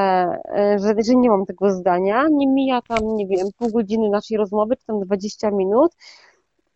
e, 0.55 0.79
że, 0.79 0.95
że 1.07 1.15
nie 1.15 1.31
mam 1.31 1.47
tego 1.47 1.71
zdania, 1.71 2.27
nie 2.31 2.49
mija 2.49 2.83
tam, 2.83 3.17
nie 3.17 3.27
wiem, 3.27 3.47
pół 3.59 3.71
godziny 3.71 4.11
naszej 4.11 4.37
rozmowy, 4.37 4.77
czy 4.77 4.87
tam 4.87 5.01
20 5.01 5.51
minut 5.51 5.93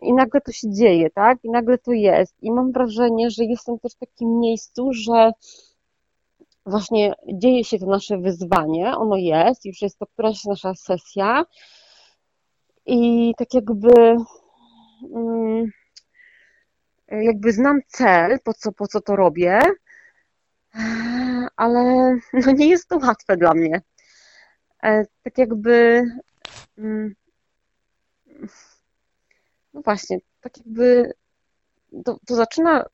i 0.01 0.13
nagle 0.13 0.41
to 0.41 0.53
się 0.53 0.71
dzieje, 0.71 1.11
tak? 1.11 1.39
I 1.45 1.51
nagle 1.51 1.79
to 1.79 1.93
jest. 1.93 2.35
I 2.43 2.53
mam 2.53 2.73
wrażenie, 2.73 3.31
że 3.31 3.45
jestem 3.45 3.79
też 3.79 3.93
w 3.93 3.99
takim 3.99 4.41
miejscu, 4.41 4.93
że 4.93 5.33
właśnie 6.67 7.15
dzieje 7.33 7.65
się 7.65 7.79
to 7.79 7.87
nasze 7.87 8.19
wyzwanie, 8.19 8.97
ono 8.97 9.17
jest, 9.17 9.65
już 9.65 9.83
jest 9.83 9.99
to 9.99 10.07
któraś 10.07 10.45
nasza 10.45 10.75
sesja, 10.75 11.45
i 12.87 13.33
tak 13.39 13.55
jakby 13.55 14.17
mm, 15.15 15.71
jakby 17.09 17.53
znam 17.53 17.81
cel, 17.87 18.39
po 18.45 18.55
co, 18.55 18.73
po 18.73 18.87
co 18.87 19.01
to 19.01 19.17
robię, 19.17 19.61
ale 21.57 21.83
no 22.33 22.53
nie 22.53 22.69
jest 22.69 22.89
to 22.89 22.97
łatwe 22.97 23.37
dla 23.37 23.55
mnie. 23.55 23.83
E, 24.83 25.05
tak 25.23 25.39
jakby 25.39 26.05
mm, 26.79 27.15
no 29.75 29.83
właśnie, 29.83 30.19
tak 30.41 30.59
jakby 30.59 31.13
to, 32.05 32.19
to 32.27 32.35
zaczyna 32.35 32.85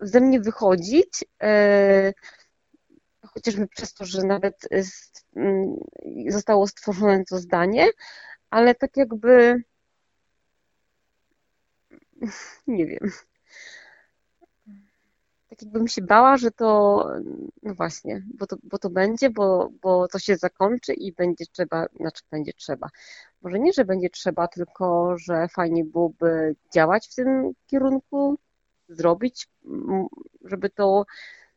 ze 0.00 0.20
mnie 0.20 0.40
wychodzić, 0.40 1.24
e, 1.42 2.12
chociażby 3.26 3.68
przez 3.68 3.94
to, 3.94 4.04
że 4.04 4.22
nawet 4.22 4.68
mm, 5.36 5.76
zostało 6.28 6.66
stworzone 6.66 7.24
to 7.24 7.38
zdanie, 7.38 7.88
ale 8.50 8.74
tak 8.74 8.96
jakby 8.96 9.62
nie 12.66 12.86
wiem. 12.86 13.10
Tak 15.50 15.62
jakbym 15.62 15.88
się 15.88 16.02
bała, 16.02 16.36
że 16.36 16.50
to, 16.50 17.04
no 17.62 17.74
właśnie, 17.74 18.22
bo 18.34 18.46
to, 18.46 18.56
bo 18.62 18.78
to 18.78 18.90
będzie, 18.90 19.30
bo, 19.30 19.70
bo 19.82 20.08
to 20.08 20.18
się 20.18 20.36
zakończy 20.36 20.94
i 20.94 21.12
będzie 21.12 21.44
trzeba, 21.52 21.86
znaczy 22.00 22.22
będzie 22.30 22.52
trzeba. 22.52 22.88
Może 23.42 23.58
nie, 23.58 23.72
że 23.72 23.84
będzie 23.84 24.10
trzeba, 24.10 24.48
tylko 24.48 25.14
że 25.18 25.48
fajnie 25.48 25.84
byłoby 25.84 26.56
działać 26.74 27.08
w 27.08 27.14
tym 27.14 27.52
kierunku, 27.66 28.38
zrobić, 28.88 29.48
żeby 30.44 30.70
to, 30.70 31.04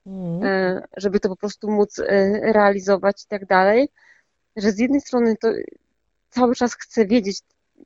mm. 0.06 0.82
żeby 0.98 1.20
to 1.20 1.30
po 1.30 1.36
prostu 1.36 1.72
móc 1.72 2.00
e, 2.00 2.06
realizować 2.54 3.24
i 3.24 3.28
tak 3.28 3.46
dalej. 3.46 3.90
Że 4.56 4.72
z 4.72 4.80
jednej 4.80 5.02
strony 5.02 5.36
to 5.38 5.48
cały 6.30 6.56
czas 6.56 6.76
chcę 6.76 7.06
wiedzieć, 7.06 7.40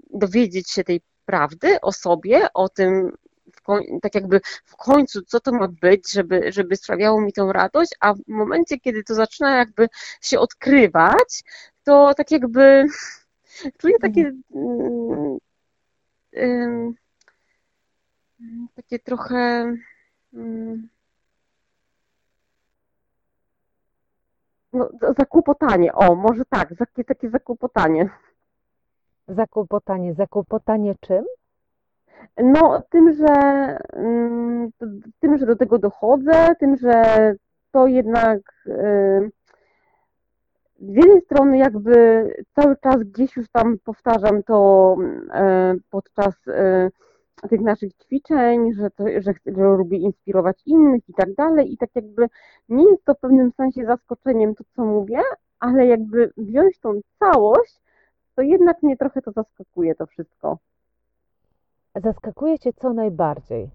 dowiedzieć 0.09 0.71
się 0.71 0.83
tej 0.83 1.01
prawdy 1.25 1.81
o 1.81 1.91
sobie, 1.91 2.47
o 2.53 2.69
tym, 2.69 3.11
tak 4.01 4.15
jakby 4.15 4.41
w 4.65 4.75
końcu, 4.75 5.21
co 5.21 5.39
to 5.39 5.51
ma 5.51 5.67
być, 5.67 6.11
żeby, 6.11 6.51
żeby 6.51 6.75
sprawiało 6.75 7.21
mi 7.21 7.33
tą 7.33 7.51
radość, 7.51 7.91
a 7.99 8.13
w 8.13 8.17
momencie, 8.27 8.79
kiedy 8.79 9.03
to 9.03 9.15
zaczyna 9.15 9.57
jakby 9.57 9.89
się 10.21 10.39
odkrywać, 10.39 11.43
to 11.83 12.13
tak 12.17 12.31
jakby 12.31 12.85
czuję 13.79 13.95
takie 14.01 14.31
um, 16.35 16.95
takie 18.75 18.99
trochę 18.99 19.73
um, 20.33 20.89
no, 24.73 24.89
zakłopotanie, 25.17 25.93
o, 25.93 26.15
może 26.15 26.45
tak, 26.45 26.73
takie, 26.77 27.03
takie 27.03 27.29
zakłopotanie. 27.29 28.09
Zakłopotanie. 29.27 30.13
Zakłopotanie 30.13 30.95
czym? 30.99 31.25
No, 32.37 32.83
tym, 32.89 33.13
że 33.13 33.27
mm, 33.93 34.69
tym, 35.19 35.37
że 35.37 35.45
do 35.45 35.55
tego 35.55 35.79
dochodzę, 35.79 36.55
tym, 36.59 36.77
że 36.77 37.03
to 37.71 37.87
jednak 37.87 38.39
y, 38.67 39.31
z 40.79 40.95
jednej 40.95 41.21
strony 41.21 41.57
jakby 41.57 42.27
cały 42.55 42.75
czas 42.77 43.03
gdzieś 43.03 43.37
już 43.37 43.49
tam 43.49 43.77
powtarzam 43.83 44.43
to 44.43 44.95
y, 45.75 45.81
podczas 45.89 46.47
y, 46.47 46.91
tych 47.49 47.61
naszych 47.61 47.93
ćwiczeń, 47.93 48.73
że, 48.73 48.89
to, 48.89 49.03
że, 49.19 49.33
że 49.45 49.63
lubię 49.63 49.97
inspirować 49.97 50.61
innych 50.65 51.09
i 51.09 51.13
tak 51.13 51.33
dalej 51.33 51.73
i 51.73 51.77
tak 51.77 51.89
jakby 51.95 52.27
nie 52.69 52.89
jest 52.89 53.05
to 53.05 53.13
w 53.13 53.19
pewnym 53.19 53.51
sensie 53.51 53.85
zaskoczeniem 53.85 54.55
to, 54.55 54.63
co 54.75 54.85
mówię, 54.85 55.19
ale 55.59 55.85
jakby 55.85 56.33
wziąć 56.37 56.79
tą 56.79 56.99
całość 57.19 57.82
to 58.35 58.41
jednak 58.41 58.83
mnie 58.83 58.97
trochę 58.97 59.21
to 59.21 59.31
zaskakuje 59.31 59.95
to 59.95 60.05
wszystko. 60.05 60.57
Zaskakuje 61.95 62.59
Cię 62.59 62.73
co 62.73 62.93
najbardziej? 62.93 63.69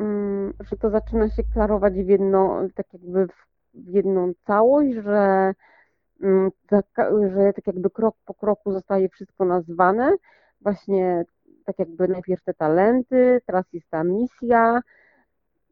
Mm, 0.00 0.52
że 0.70 0.76
to 0.76 0.90
zaczyna 0.90 1.30
się 1.30 1.42
klarować 1.54 1.94
w 1.94 2.08
jedno, 2.08 2.60
tak 2.74 2.86
jakby 2.92 3.26
w 3.74 3.88
jedną 3.94 4.32
całość, 4.46 4.94
że, 4.94 5.52
mm, 6.22 6.50
że 7.34 7.52
tak 7.52 7.66
jakby 7.66 7.90
krok 7.90 8.16
po 8.24 8.34
kroku 8.34 8.72
zostaje 8.72 9.08
wszystko 9.08 9.44
nazwane. 9.44 10.16
Właśnie 10.60 11.24
tak 11.64 11.78
jakby 11.78 12.08
najpierw 12.08 12.44
te 12.44 12.54
talenty, 12.54 13.40
teraz 13.46 13.72
jest 13.72 13.90
ta 13.90 14.04
misja, 14.04 14.80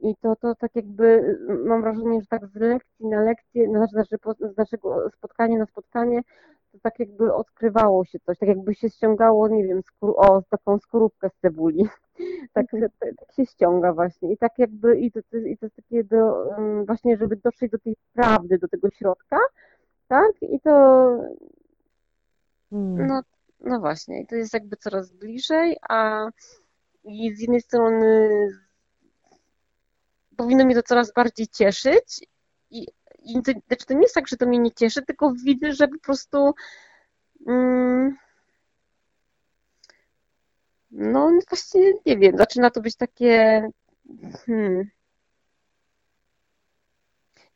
i 0.01 0.16
to, 0.16 0.37
to 0.37 0.55
tak 0.55 0.77
jakby 0.77 1.38
mam 1.64 1.83
wrażenie, 1.83 2.20
że 2.20 2.27
tak 2.27 2.46
z 2.46 2.55
lekcji 2.55 3.09
na 3.09 3.20
lekcję, 3.20 3.68
znaczy, 3.68 4.16
z 4.55 4.57
naszego 4.57 5.11
spotkania 5.11 5.59
na 5.59 5.66
spotkanie 5.66 6.20
to 6.79 6.83
tak 6.83 6.99
jakby 6.99 7.35
odkrywało 7.35 8.05
się 8.05 8.19
coś, 8.21 8.38
tak 8.38 8.49
jakby 8.49 8.75
się 8.75 8.91
ściągało, 8.91 9.49
nie 9.49 9.64
wiem, 9.64 9.83
skór, 9.83 10.14
o, 10.17 10.43
taką 10.51 10.79
skorupkę 10.79 11.31
z 11.31 11.41
cebuli. 11.41 11.85
Tak, 12.53 12.67
tak, 12.71 12.93
tak, 12.99 13.33
się 13.37 13.47
ściąga 13.47 13.93
właśnie. 13.93 14.33
I 14.33 14.37
tak 14.37 14.59
jakby, 14.59 15.01
i 15.01 15.12
to, 15.12 15.21
i 15.47 15.59
to 15.59 15.67
jest 15.67 15.77
takie 15.77 16.05
do, 16.05 16.47
właśnie, 16.87 17.17
żeby 17.17 17.37
dotrzeć 17.37 17.71
do 17.71 17.79
tej 17.79 17.97
prawdy, 18.12 18.59
do 18.59 18.69
tego 18.69 18.91
środka, 18.91 19.38
tak? 20.09 20.33
I 20.43 20.61
to, 20.61 20.71
hmm. 22.71 23.07
no, 23.07 23.23
no 23.61 23.81
właśnie, 23.81 24.21
i 24.21 24.27
to 24.27 24.35
jest 24.35 24.55
jakby 24.55 24.77
coraz 24.77 25.12
bliżej, 25.12 25.77
a 25.88 26.29
i 27.05 27.35
z 27.35 27.41
jednej 27.41 27.61
strony 27.61 28.29
powinno 30.37 30.64
mnie 30.64 30.75
to 30.75 30.83
coraz 30.83 31.12
bardziej 31.12 31.49
cieszyć 31.49 32.27
i 32.71 32.87
i 33.24 33.42
to, 33.42 33.52
znaczy 33.66 33.87
to 33.87 33.94
nie 33.94 34.02
jest 34.02 34.14
tak, 34.14 34.28
że 34.28 34.37
to 34.37 34.46
mnie 34.46 34.59
nie 34.59 34.72
cieszy, 34.72 35.02
tylko 35.02 35.33
widzę, 35.44 35.72
że 35.72 35.88
po 35.88 35.98
prostu 35.98 36.54
mm, 37.46 38.16
no 40.90 41.31
właściwie 41.48 41.92
nie 42.07 42.18
wiem, 42.18 42.37
zaczyna 42.37 42.70
to 42.70 42.81
być 42.81 42.96
takie 42.96 43.62
hmm, 44.46 44.90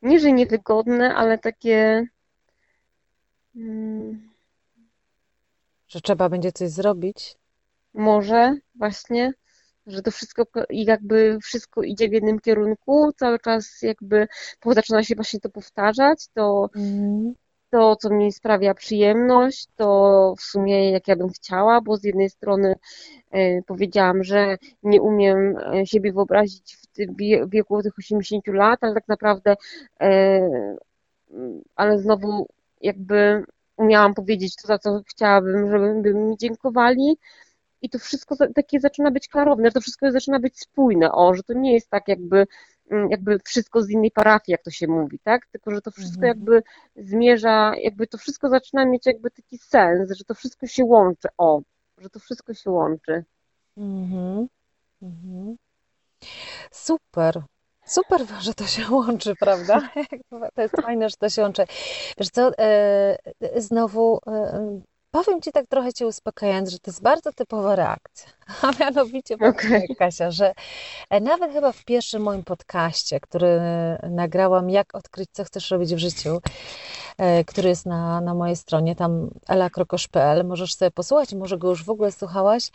nie, 0.02 0.20
że 0.20 0.32
niewygodne, 0.32 1.14
ale 1.14 1.38
takie 1.38 2.06
hmm, 3.54 4.32
że 5.88 6.00
trzeba 6.00 6.28
będzie 6.28 6.52
coś 6.52 6.70
zrobić? 6.70 7.36
Może 7.94 8.56
właśnie 8.74 9.32
że 9.86 10.02
to 10.02 10.10
wszystko 10.10 10.44
jakby 10.70 11.38
wszystko 11.42 11.82
idzie 11.82 12.08
w 12.08 12.12
jednym 12.12 12.40
kierunku, 12.40 13.12
cały 13.16 13.38
czas 13.38 13.82
jakby 13.82 14.28
zaczyna 14.66 15.04
się 15.04 15.14
właśnie 15.14 15.40
to 15.40 15.50
powtarzać, 15.50 16.28
to, 16.34 16.70
mm. 16.76 17.34
to 17.70 17.96
co 17.96 18.10
mi 18.10 18.32
sprawia 18.32 18.74
przyjemność, 18.74 19.66
to 19.76 20.34
w 20.38 20.42
sumie 20.42 20.90
jak 20.90 21.08
ja 21.08 21.16
bym 21.16 21.28
chciała, 21.28 21.80
bo 21.80 21.96
z 21.96 22.04
jednej 22.04 22.30
strony 22.30 22.74
e, 23.30 23.62
powiedziałam, 23.62 24.24
że 24.24 24.56
nie 24.82 25.02
umiem 25.02 25.56
e, 25.56 25.86
siebie 25.86 26.12
wyobrazić 26.12 26.76
w 26.76 26.86
tym 26.86 27.14
wieku 27.48 27.82
tych 27.82 27.98
80 27.98 28.46
lat, 28.46 28.84
ale 28.84 28.94
tak 28.94 29.08
naprawdę 29.08 29.56
e, 30.00 30.76
ale 31.76 31.98
znowu 31.98 32.46
jakby 32.80 33.44
umiałam 33.76 34.14
powiedzieć 34.14 34.56
to, 34.56 34.66
za 34.66 34.78
co 34.78 35.02
chciałabym, 35.06 35.70
żeby 35.70 36.14
mi 36.14 36.36
dziękowali, 36.36 37.16
i 37.82 37.90
to 37.90 37.98
wszystko 37.98 38.36
takie 38.54 38.80
zaczyna 38.80 39.10
być 39.10 39.28
klarowne, 39.28 39.68
że 39.68 39.72
to 39.72 39.80
wszystko 39.80 40.12
zaczyna 40.12 40.40
być 40.40 40.60
spójne, 40.60 41.12
o, 41.12 41.34
że 41.34 41.42
to 41.42 41.52
nie 41.52 41.74
jest 41.74 41.90
tak 41.90 42.08
jakby, 42.08 42.46
mm, 42.90 43.10
jakby 43.10 43.38
wszystko 43.38 43.82
z 43.82 43.90
innej 43.90 44.10
parafii, 44.10 44.52
jak 44.52 44.62
to 44.62 44.70
się 44.70 44.88
mówi, 44.88 45.18
tak? 45.18 45.46
Tylko, 45.46 45.70
że 45.70 45.82
to 45.82 45.90
wszystko 45.90 46.26
mhm. 46.26 46.28
jakby 46.28 46.62
zmierza, 46.96 47.72
jakby 47.76 48.06
to 48.06 48.18
wszystko 48.18 48.48
zaczyna 48.48 48.84
mieć 48.84 49.06
jakby 49.06 49.30
taki 49.30 49.58
sens, 49.58 50.12
że 50.12 50.24
to 50.24 50.34
wszystko 50.34 50.66
się 50.66 50.84
łączy, 50.84 51.28
o, 51.38 51.62
że 51.98 52.10
to 52.10 52.20
wszystko 52.20 52.54
się 52.54 52.70
łączy. 52.70 53.24
Mhm. 53.76 54.48
Mhm. 55.02 55.56
Super. 56.70 57.42
Super, 57.84 58.20
że 58.46 58.54
to 58.54 58.66
się 58.66 58.90
łączy, 58.90 59.34
prawda? 59.36 59.90
To 60.54 60.62
jest 60.62 60.76
fajne, 60.76 61.08
że 61.08 61.16
to 61.16 61.28
się 61.28 61.42
łączy. 61.42 61.64
Wiesz 62.18 62.30
co, 62.30 62.50
e, 62.58 63.16
znowu 63.56 64.18
e, 64.26 64.80
Powiem 65.12 65.40
Ci 65.42 65.52
tak 65.52 65.66
trochę 65.66 65.92
Cię 65.92 66.06
uspokajając, 66.06 66.70
że 66.70 66.78
to 66.78 66.90
jest 66.90 67.02
bardzo 67.02 67.32
typowa 67.32 67.76
reakcja. 67.76 68.30
A 68.62 68.70
mianowicie, 68.80 69.34
okay. 69.34 69.82
Kasia, 69.98 70.30
że 70.30 70.52
e, 71.10 71.20
nawet 71.20 71.52
chyba 71.52 71.72
w 71.72 71.84
pierwszym 71.84 72.22
moim 72.22 72.44
podcaście, 72.44 73.20
który 73.20 73.60
nagrałam, 74.10 74.70
jak 74.70 74.94
odkryć, 74.94 75.28
co 75.32 75.44
chcesz 75.44 75.70
robić 75.70 75.94
w 75.94 75.98
życiu, 75.98 76.40
e, 77.18 77.44
który 77.44 77.68
jest 77.68 77.86
na, 77.86 78.20
na 78.20 78.34
mojej 78.34 78.56
stronie, 78.56 78.96
tam 78.96 79.30
elakrokosz.pl, 79.48 80.44
możesz 80.44 80.74
sobie 80.74 80.90
posłuchać, 80.90 81.34
może 81.34 81.58
go 81.58 81.68
już 81.68 81.84
w 81.84 81.90
ogóle 81.90 82.12
słuchałaś. 82.12 82.70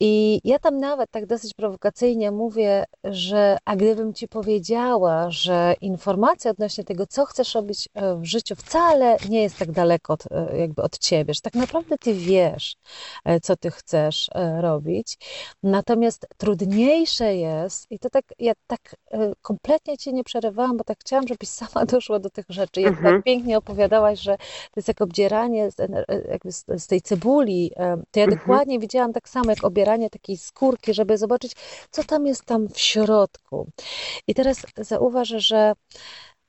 I 0.00 0.40
ja 0.44 0.58
tam 0.58 0.80
nawet 0.80 1.10
tak 1.10 1.26
dosyć 1.26 1.54
prowokacyjnie 1.54 2.30
mówię, 2.30 2.84
że 3.04 3.58
a 3.64 3.76
gdybym 3.76 4.14
Ci 4.14 4.28
powiedziała, 4.28 5.30
że 5.30 5.74
informacja 5.80 6.50
odnośnie 6.50 6.84
tego, 6.84 7.06
co 7.06 7.24
chcesz 7.24 7.54
robić 7.54 7.88
e, 7.94 8.16
w 8.16 8.24
życiu, 8.24 8.54
wcale 8.56 9.16
nie 9.28 9.42
jest 9.42 9.58
tak 9.58 9.72
daleko 9.72 10.12
od, 10.12 10.24
jakby 10.58 10.82
od 10.82 10.98
Ciebie, 10.98 11.34
że 11.34 11.40
tak 11.40 11.54
naprawdę 11.54 11.98
Ty 11.98 12.14
wiesz, 12.14 12.76
co 13.42 13.56
Ty 13.56 13.70
chcesz 13.70 14.30
robić. 14.60 15.18
Natomiast 15.62 16.26
trudniejsze 16.36 17.36
jest, 17.36 17.86
i 17.90 17.98
to 17.98 18.10
tak, 18.10 18.24
ja 18.38 18.52
tak 18.66 18.96
e, 19.10 19.32
kompletnie 19.42 19.98
Cię 19.98 20.12
nie 20.12 20.24
przerywałam, 20.24 20.76
bo 20.76 20.84
tak 20.84 20.98
chciałam, 21.00 21.28
żebyś 21.28 21.48
sama 21.60 21.86
doszła 21.86 22.18
do 22.18 22.30
tych 22.30 22.44
rzeczy. 22.48 22.80
Jak 22.80 22.92
mhm. 22.92 23.14
tak 23.14 23.24
pięknie 23.24 23.58
opowiadałaś, 23.58 24.20
że 24.20 24.36
to 24.36 24.72
jest 24.76 24.88
jak 24.88 25.00
obdzieranie 25.00 25.70
z, 25.70 25.76
jakby 26.28 26.52
z, 26.52 26.64
z 26.76 26.86
tej 26.86 27.00
cebuli, 27.02 27.70
e, 27.76 27.96
to 28.10 28.20
ja 28.20 28.24
mhm. 28.24 28.38
dokładnie 28.38 28.78
widziałam 28.78 29.12
tak 29.12 29.28
samo, 29.28 29.50
jak 29.50 29.64
obieranie 29.66 30.10
takiej 30.10 30.36
skórki, 30.36 30.94
żeby 30.94 31.18
zobaczyć, 31.18 31.52
co 31.90 32.04
tam 32.04 32.26
jest 32.26 32.44
tam 32.44 32.68
w 32.68 32.78
środku. 32.78 33.66
I 34.26 34.34
teraz 34.34 34.62
zauważę, 34.80 35.40
że 35.40 35.72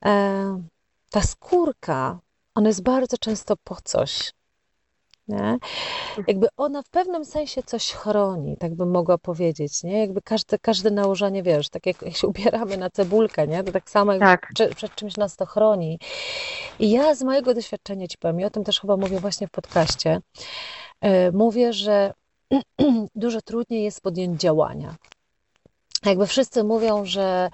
e, 0.04 0.62
ta 1.10 1.22
skórka, 1.22 2.18
ona 2.54 2.68
jest 2.68 2.82
bardzo 2.82 3.18
często 3.18 3.56
po 3.64 3.76
coś. 3.84 4.32
nie? 5.28 5.58
Jakby 6.26 6.46
ona 6.56 6.82
w 6.82 6.88
pewnym 6.88 7.24
sensie 7.24 7.62
coś 7.62 7.92
chroni, 7.92 8.56
tak 8.56 8.74
bym 8.74 8.90
mogła 8.90 9.18
powiedzieć, 9.18 9.82
nie? 9.82 10.00
Jakby 10.00 10.22
każde, 10.22 10.58
każde 10.58 10.90
nałożenie, 10.90 11.42
wiesz, 11.42 11.68
tak 11.68 11.86
jak, 11.86 12.02
jak 12.02 12.16
się 12.16 12.26
ubieramy 12.26 12.76
na 12.76 12.90
cebulkę, 12.90 13.46
nie? 13.48 13.64
To 13.64 13.72
tak 13.72 13.90
samo 13.90 14.18
tak. 14.18 14.48
Przed, 14.54 14.74
przed 14.74 14.94
czymś 14.94 15.16
nas 15.16 15.36
to 15.36 15.46
chroni. 15.46 15.98
I 16.78 16.90
ja 16.90 17.14
z 17.14 17.22
mojego 17.22 17.54
doświadczenia 17.54 18.06
ci 18.06 18.18
powiem, 18.18 18.40
i 18.40 18.44
o 18.44 18.50
tym 18.50 18.64
też 18.64 18.80
chyba 18.80 18.96
mówię 18.96 19.20
właśnie 19.20 19.46
w 19.46 19.50
podcaście, 19.50 20.20
yy, 21.02 21.32
mówię, 21.32 21.72
że 21.72 22.12
dużo 23.14 23.40
trudniej 23.42 23.84
jest 23.84 24.00
podjąć 24.00 24.40
działania 24.40 24.94
jakby 26.06 26.26
wszyscy 26.26 26.64
mówią, 26.64 27.04
że 27.04 27.50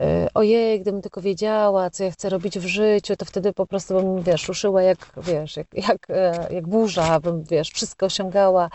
y, 0.00 0.04
ojej, 0.34 0.80
gdybym 0.80 1.02
tylko 1.02 1.20
wiedziała, 1.20 1.90
co 1.90 2.04
ja 2.04 2.10
chcę 2.10 2.28
robić 2.28 2.58
w 2.58 2.66
życiu, 2.66 3.16
to 3.16 3.24
wtedy 3.24 3.52
po 3.52 3.66
prostu 3.66 3.94
bym, 3.94 4.22
wiesz, 4.22 4.48
ruszyła 4.48 4.82
jak, 4.82 5.12
wiesz, 5.16 5.56
jak, 5.56 5.66
jak, 5.72 6.10
e, 6.10 6.48
jak 6.54 6.66
burza, 6.66 7.20
bym, 7.20 7.44
wiesz, 7.44 7.70
wszystko 7.70 8.06
osiągała. 8.06 8.70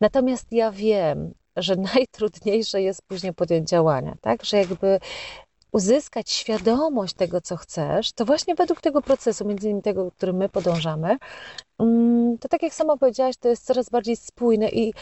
Natomiast 0.00 0.52
ja 0.52 0.70
wiem, 0.70 1.34
że 1.56 1.76
najtrudniejsze 1.94 2.82
jest 2.82 3.02
później 3.02 3.32
podjąć 3.32 3.68
działania, 3.68 4.14
tak? 4.20 4.44
Że 4.44 4.56
jakby 4.56 4.98
uzyskać 5.72 6.30
świadomość 6.30 7.14
tego, 7.14 7.40
co 7.40 7.56
chcesz, 7.56 8.12
to 8.12 8.24
właśnie 8.24 8.54
według 8.54 8.80
tego 8.80 9.02
procesu, 9.02 9.44
między 9.44 9.66
innymi 9.66 9.82
tego, 9.82 10.10
którym 10.10 10.36
my 10.36 10.48
podążamy, 10.48 11.18
mm, 11.78 12.38
to 12.38 12.48
tak 12.48 12.62
jak 12.62 12.74
sama 12.74 12.96
powiedziałaś, 12.96 13.36
to 13.36 13.48
jest 13.48 13.66
coraz 13.66 13.90
bardziej 13.90 14.16
spójne 14.16 14.68
i, 14.68 14.94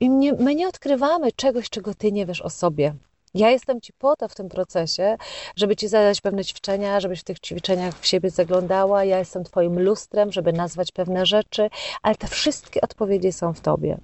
i 0.00 0.10
nie, 0.10 0.32
my 0.32 0.54
nie 0.54 0.68
odkrywamy 0.68 1.32
czegoś, 1.32 1.70
czego 1.70 1.94
ty 1.94 2.12
nie 2.12 2.26
wiesz 2.26 2.42
o 2.42 2.50
sobie. 2.50 2.94
Ja 3.36 3.50
jestem 3.50 3.80
Ci 3.80 3.92
po 3.92 4.16
to 4.16 4.28
w 4.28 4.34
tym 4.34 4.48
procesie, 4.48 5.16
żeby 5.56 5.76
Ci 5.76 5.88
zadać 5.88 6.20
pewne 6.20 6.44
ćwiczenia, 6.44 7.00
żebyś 7.00 7.20
w 7.20 7.24
tych 7.24 7.40
ćwiczeniach 7.40 7.98
w 7.98 8.06
siebie 8.06 8.30
zaglądała. 8.30 9.04
Ja 9.04 9.18
jestem 9.18 9.44
Twoim 9.44 9.80
lustrem, 9.80 10.32
żeby 10.32 10.52
nazwać 10.52 10.92
pewne 10.92 11.26
rzeczy, 11.26 11.70
ale 12.02 12.14
te 12.14 12.26
wszystkie 12.26 12.80
odpowiedzi 12.80 13.32
są 13.32 13.52
w 13.52 13.60
Tobie. 13.60 13.98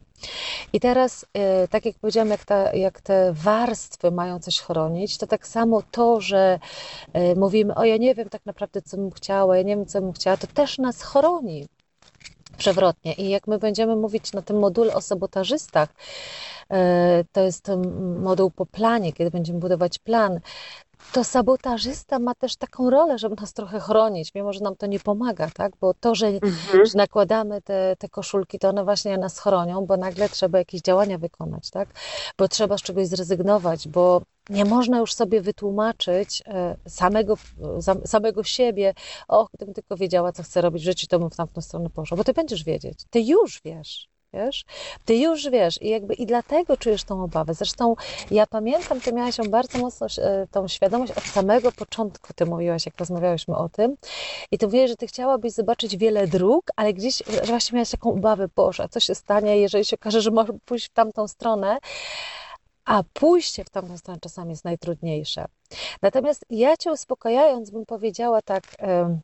I 0.73 0.81
teraz, 0.81 1.27
e, 1.35 1.69
tak 1.69 1.87
jak 1.87 1.99
powiedziałam, 1.99 2.29
jak, 2.29 2.45
ta, 2.45 2.73
jak 2.73 3.01
te 3.01 3.33
warstwy 3.33 4.11
mają 4.11 4.41
coś 4.41 4.61
chronić, 4.61 5.19
to 5.19 5.27
tak 5.27 5.47
samo 5.47 5.83
to, 5.91 6.21
że 6.21 6.59
e, 7.13 7.35
mówimy, 7.35 7.75
o 7.75 7.85
ja 7.85 7.97
nie 7.97 8.15
wiem 8.15 8.29
tak 8.29 8.47
naprawdę, 8.47 8.83
co 8.83 8.97
bym 8.97 9.11
chciała, 9.11 9.57
ja 9.57 9.63
nie 9.63 9.77
wiem, 9.77 9.87
co 9.87 10.01
bym 10.01 10.13
chciała, 10.13 10.37
to 10.37 10.47
też 10.47 10.79
nas 10.79 11.03
chroni 11.03 11.67
przewrotnie. 12.57 13.13
I 13.13 13.29
jak 13.29 13.47
my 13.47 13.59
będziemy 13.59 13.97
mówić 13.97 14.33
na 14.33 14.43
tym 14.43 14.59
module 14.59 14.95
o 14.95 15.01
sabotażystach, 15.01 15.89
e, 16.71 17.25
to 17.33 17.41
jest 17.41 17.69
moduł 18.19 18.51
po 18.51 18.67
planie, 18.67 19.13
kiedy 19.13 19.31
będziemy 19.31 19.59
budować 19.59 19.99
plan, 19.99 20.41
to 21.13 21.25
sabotażysta 21.25 22.19
ma 22.19 22.35
też 22.35 22.57
taką 22.57 22.91
rolę, 22.91 23.19
żeby 23.19 23.37
nas 23.41 23.53
trochę 23.53 23.81
chronić, 23.81 24.35
mimo 24.35 24.53
że 24.53 24.61
nam 24.61 24.77
to 24.77 24.87
nie 24.87 25.01
pomaga, 25.01 25.51
tak? 25.55 25.73
Bo 25.81 25.95
to, 25.95 26.15
że, 26.15 26.27
mhm. 26.27 26.87
że 26.87 26.99
nakładamy 26.99 27.63
te, 27.63 27.97
te 27.99 28.09
koszulki, 28.09 28.59
to 28.59 28.69
one 28.69 28.85
właśnie 28.85 29.19
nas 29.19 29.39
chronią, 29.39 29.87
bo 29.87 29.97
nagle 29.97 30.29
trzeba 30.29 30.59
jakieś 30.59 30.81
działania 30.81 31.19
wykonać, 31.19 31.71
tak? 31.71 31.89
Bo 32.39 32.49
trzeba 32.49 32.79
z 32.79 32.83
czegoś 32.83 33.07
zrezygnować, 33.07 33.89
bo 33.89 34.23
nie 34.51 34.65
można 34.65 34.99
już 34.99 35.15
sobie 35.15 35.41
wytłumaczyć 35.41 36.43
e, 36.47 36.77
samego, 36.89 37.37
samego 38.05 38.45
siebie, 38.45 38.95
o, 39.29 39.49
gdybym 39.55 39.75
tylko 39.75 39.97
wiedziała, 39.97 40.33
co 40.33 40.43
chcę 40.43 40.61
robić 40.61 40.83
w 40.83 40.85
życiu, 40.85 41.07
to 41.07 41.19
bym 41.19 41.31
w 41.31 41.37
tamtą 41.37 41.61
stronę 41.61 41.91
poszła, 41.91 42.17
bo 42.17 42.25
ty 42.25 42.33
będziesz 42.33 42.65
wiedzieć, 42.65 42.99
ty 43.11 43.21
już 43.21 43.61
wiesz, 43.65 44.12
wiesz? 44.33 44.65
Ty 45.05 45.17
już 45.17 45.51
wiesz 45.51 45.83
i 45.83 45.89
jakby 45.89 46.15
i 46.15 46.27
dlatego 46.27 46.77
czujesz 46.77 47.05
tą 47.05 47.25
obawę. 47.25 47.55
Zresztą 47.55 47.95
ja 48.31 48.47
pamiętam, 48.47 49.01
ty 49.01 49.13
miałaś 49.13 49.39
ją 49.39 49.45
bardzo 49.45 49.79
mocno, 49.79 50.07
e, 50.19 50.47
tą 50.51 50.69
świadomość 50.69 51.13
od 51.13 51.25
samego 51.25 51.73
początku, 51.73 52.33
ty 52.35 52.47
mówiłaś, 52.47 52.87
jak 52.87 52.99
rozmawiałyśmy 52.99 53.57
o 53.57 53.69
tym 53.69 53.97
i 54.51 54.59
ty 54.59 54.67
mówiłaś, 54.67 54.91
że 54.91 54.97
ty 54.97 55.07
chciałabyś 55.07 55.53
zobaczyć 55.53 55.97
wiele 55.97 56.27
dróg, 56.27 56.65
ale 56.77 56.95
gdzieś 56.95 57.23
właśnie 57.45 57.77
miałaś 57.77 57.91
taką 57.91 58.11
obawę, 58.11 58.49
Boże, 58.57 58.89
co 58.91 59.01
się 59.01 59.15
stanie, 59.15 59.59
jeżeli 59.59 59.85
się 59.85 59.97
okaże, 59.97 60.21
że 60.21 60.31
masz 60.31 60.49
pójść 60.65 60.87
w 60.87 60.93
tamtą 60.93 61.29
stronę, 61.29 61.79
a 62.85 63.03
pójście 63.13 63.65
w 63.65 63.71
tamtą 63.71 63.99
stronę 63.99 64.21
czasami 64.21 64.51
jest 64.51 64.65
najtrudniejsze. 64.65 65.45
Natomiast 66.03 66.45
ja 66.51 66.77
cię 66.77 66.93
uspokajając, 66.93 67.71
bym 67.71 67.87
powiedziała 67.87 68.43
tak... 68.43 68.63
Yy, 68.81 69.19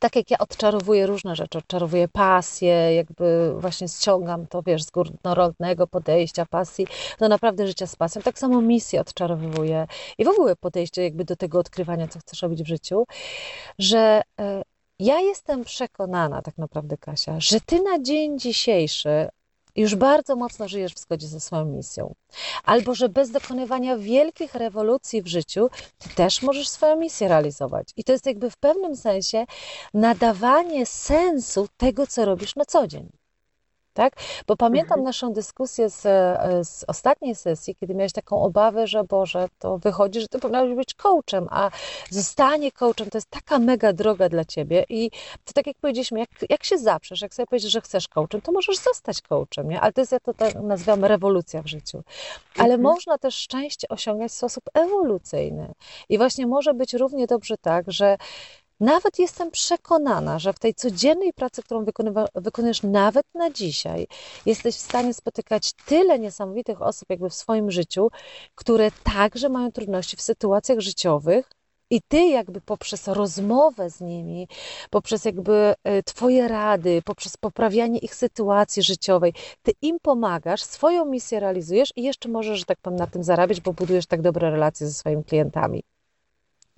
tak 0.00 0.16
jak 0.16 0.30
ja 0.30 0.38
odczarowuję 0.38 1.06
różne 1.06 1.36
rzeczy, 1.36 1.58
odczarowuję 1.58 2.08
pasję, 2.08 2.94
jakby 2.94 3.54
właśnie 3.58 3.88
ściągam 3.88 4.46
to, 4.46 4.62
wiesz, 4.62 4.84
z 4.84 4.90
górnolotnego 4.90 5.86
podejścia, 5.86 6.46
pasji, 6.46 6.86
do 7.18 7.28
naprawdę 7.28 7.66
życia 7.66 7.86
z 7.86 7.96
pasją. 7.96 8.22
Tak 8.22 8.38
samo 8.38 8.60
misję 8.60 9.00
odczarowuję 9.00 9.86
i 10.18 10.24
w 10.24 10.28
ogóle 10.28 10.56
podejście 10.56 11.02
jakby 11.02 11.24
do 11.24 11.36
tego 11.36 11.58
odkrywania, 11.58 12.08
co 12.08 12.18
chcesz 12.18 12.42
robić 12.42 12.62
w 12.62 12.68
życiu, 12.68 13.04
że 13.78 14.22
e, 14.40 14.62
ja 14.98 15.20
jestem 15.20 15.64
przekonana 15.64 16.42
tak 16.42 16.58
naprawdę, 16.58 16.96
Kasia, 16.96 17.40
że 17.40 17.60
ty 17.60 17.82
na 17.82 18.02
dzień 18.02 18.38
dzisiejszy 18.38 19.28
już 19.76 19.94
bardzo 19.94 20.36
mocno 20.36 20.68
żyjesz 20.68 20.94
w 20.94 20.98
zgodzie 20.98 21.28
ze 21.28 21.40
swoją 21.40 21.64
misją. 21.64 22.14
Albo 22.64 22.94
że 22.94 23.08
bez 23.08 23.30
dokonywania 23.30 23.98
wielkich 23.98 24.54
rewolucji 24.54 25.22
w 25.22 25.26
życiu, 25.26 25.68
ty 25.98 26.08
też 26.08 26.42
możesz 26.42 26.68
swoją 26.68 26.96
misję 26.96 27.28
realizować. 27.28 27.88
I 27.96 28.04
to 28.04 28.12
jest 28.12 28.26
jakby 28.26 28.50
w 28.50 28.56
pewnym 28.56 28.96
sensie 28.96 29.44
nadawanie 29.94 30.86
sensu 30.86 31.68
tego, 31.76 32.06
co 32.06 32.24
robisz 32.24 32.56
na 32.56 32.64
co 32.64 32.86
dzień 32.86 33.08
tak? 33.96 34.12
Bo 34.46 34.56
pamiętam 34.56 34.98
mhm. 34.98 35.04
naszą 35.04 35.32
dyskusję 35.32 35.90
z, 35.90 36.06
e, 36.06 36.64
z 36.64 36.84
ostatniej 36.88 37.34
sesji, 37.34 37.76
kiedy 37.80 37.94
miałeś 37.94 38.12
taką 38.12 38.42
obawę, 38.42 38.86
że 38.86 39.04
Boże, 39.04 39.48
to 39.58 39.78
wychodzi, 39.78 40.20
że 40.20 40.28
ty 40.28 40.38
powinnaś 40.38 40.76
być 40.76 40.94
coachem, 40.94 41.48
a 41.50 41.70
zostanie 42.10 42.72
coachem 42.72 43.10
to 43.10 43.18
jest 43.18 43.30
taka 43.30 43.58
mega 43.58 43.92
droga 43.92 44.28
dla 44.28 44.44
ciebie 44.44 44.84
i 44.88 45.10
to 45.44 45.52
tak 45.54 45.66
jak 45.66 45.76
powiedzieliśmy, 45.78 46.20
jak, 46.20 46.28
jak 46.50 46.64
się 46.64 46.78
zaprzesz, 46.78 47.22
jak 47.22 47.34
sobie 47.34 47.46
powiesz, 47.46 47.62
że 47.62 47.80
chcesz 47.80 48.08
coachem, 48.08 48.40
to 48.40 48.52
możesz 48.52 48.78
zostać 48.78 49.22
coachem, 49.22 49.68
nie? 49.68 49.80
Ale 49.80 49.92
to 49.92 50.00
jest, 50.00 50.12
ja 50.12 50.20
to 50.20 50.34
tak 50.34 50.54
nazywam 50.54 51.04
rewolucja 51.04 51.62
w 51.62 51.66
życiu. 51.66 52.02
Ale 52.54 52.74
mhm. 52.74 52.82
można 52.82 53.18
też 53.18 53.34
szczęście 53.34 53.88
osiągać 53.88 54.32
w 54.32 54.34
sposób 54.34 54.64
ewolucyjny. 54.74 55.72
I 56.08 56.18
właśnie 56.18 56.46
może 56.46 56.74
być 56.74 56.94
równie 56.94 57.26
dobrze 57.26 57.56
tak, 57.58 57.92
że 57.92 58.16
nawet 58.80 59.18
jestem 59.18 59.50
przekonana, 59.50 60.38
że 60.38 60.52
w 60.52 60.58
tej 60.58 60.74
codziennej 60.74 61.32
pracy, 61.32 61.62
którą 61.62 61.84
wykonujesz 62.34 62.82
nawet 62.82 63.26
na 63.34 63.50
dzisiaj, 63.50 64.06
jesteś 64.46 64.74
w 64.74 64.80
stanie 64.80 65.14
spotykać 65.14 65.72
tyle 65.86 66.18
niesamowitych 66.18 66.82
osób 66.82 67.10
jakby 67.10 67.30
w 67.30 67.34
swoim 67.34 67.70
życiu, 67.70 68.08
które 68.54 68.90
także 69.14 69.48
mają 69.48 69.72
trudności 69.72 70.16
w 70.16 70.22
sytuacjach 70.22 70.80
życiowych, 70.80 71.50
i 71.90 72.00
ty 72.08 72.26
jakby 72.26 72.60
poprzez 72.60 73.08
rozmowę 73.08 73.90
z 73.90 74.00
nimi, 74.00 74.48
poprzez 74.90 75.24
jakby 75.24 75.74
e, 75.84 76.02
twoje 76.02 76.48
rady, 76.48 77.02
poprzez 77.04 77.36
poprawianie 77.36 77.98
ich 77.98 78.14
sytuacji 78.14 78.82
życiowej, 78.82 79.34
ty 79.62 79.72
im 79.82 79.96
pomagasz, 80.02 80.62
swoją 80.62 81.04
misję 81.04 81.40
realizujesz 81.40 81.92
i 81.96 82.02
jeszcze 82.02 82.28
możesz, 82.28 82.58
że 82.58 82.64
tak 82.64 82.78
powiem, 82.82 82.98
na 82.98 83.06
tym 83.06 83.24
zarabiać, 83.24 83.60
bo 83.60 83.72
budujesz 83.72 84.06
tak 84.06 84.22
dobre 84.22 84.50
relacje 84.50 84.86
ze 84.86 84.92
swoimi 84.92 85.24
klientami. 85.24 85.82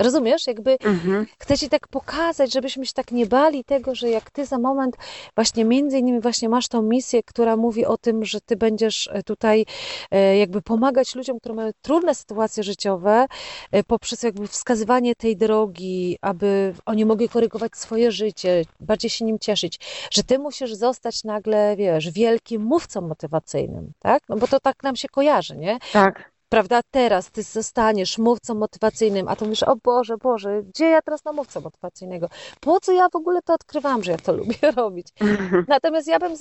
Rozumiesz? 0.02 0.46
Jakby 0.46 0.78
mhm. 0.84 1.26
chcę 1.38 1.58
Ci 1.58 1.68
tak 1.68 1.88
pokazać, 1.88 2.52
żebyśmy 2.52 2.86
się 2.86 2.92
tak 2.92 3.12
nie 3.12 3.26
bali 3.26 3.64
tego, 3.64 3.94
że 3.94 4.10
jak 4.10 4.30
Ty 4.30 4.46
za 4.46 4.58
moment 4.58 4.96
właśnie 5.34 5.64
między 5.64 5.98
innymi 5.98 6.20
właśnie 6.20 6.48
masz 6.48 6.68
tą 6.68 6.82
misję, 6.82 7.22
która 7.22 7.56
mówi 7.56 7.86
o 7.86 7.96
tym, 7.96 8.24
że 8.24 8.40
Ty 8.40 8.56
będziesz 8.56 9.08
e, 9.12 9.22
tutaj 9.22 9.66
e, 10.10 10.38
jakby 10.38 10.62
pomagać 10.62 11.14
ludziom, 11.14 11.40
którzy 11.40 11.54
mają 11.54 11.70
trudne 11.82 12.14
sytuacje 12.14 12.62
życiowe 12.62 13.26
e, 13.72 13.84
poprzez 13.84 14.22
jakby 14.22 14.48
wskazywanie 14.48 15.14
tej 15.14 15.36
drogi, 15.36 16.18
aby 16.20 16.74
oni 16.86 17.04
mogli 17.04 17.28
korygować 17.28 17.76
swoje 17.76 18.12
życie, 18.12 18.64
bardziej 18.80 19.10
się 19.10 19.24
nim 19.24 19.38
cieszyć, 19.38 19.80
że 20.10 20.22
Ty 20.22 20.38
musisz 20.38 20.74
zostać 20.74 21.24
nagle, 21.24 21.76
wiesz, 21.76 22.10
wielkim 22.10 22.62
mówcą 22.62 23.00
motywacyjnym, 23.00 23.92
tak? 23.98 24.22
No 24.28 24.36
bo 24.36 24.46
to 24.46 24.60
tak 24.60 24.82
nam 24.82 24.96
się 24.96 25.08
kojarzy, 25.08 25.56
nie? 25.56 25.78
Tak 25.92 26.37
prawda, 26.48 26.80
teraz 26.90 27.30
ty 27.30 27.42
zostaniesz 27.42 28.18
mówcą 28.18 28.54
motywacyjnym, 28.54 29.28
a 29.28 29.36
to 29.36 29.44
mówisz, 29.44 29.62
o 29.62 29.76
Boże, 29.76 30.16
Boże, 30.16 30.62
gdzie 30.62 30.84
ja 30.84 31.02
teraz 31.02 31.24
na 31.24 31.32
mówcę 31.32 31.60
motywacyjnego? 31.60 32.28
Po 32.60 32.80
co 32.80 32.92
ja 32.92 33.08
w 33.08 33.16
ogóle 33.16 33.42
to 33.42 33.54
odkrywam, 33.54 34.02
że 34.02 34.12
ja 34.12 34.18
to 34.18 34.32
lubię 34.36 34.70
robić? 34.76 35.06
Natomiast 35.68 36.08
ja 36.08 36.18
bym, 36.18 36.36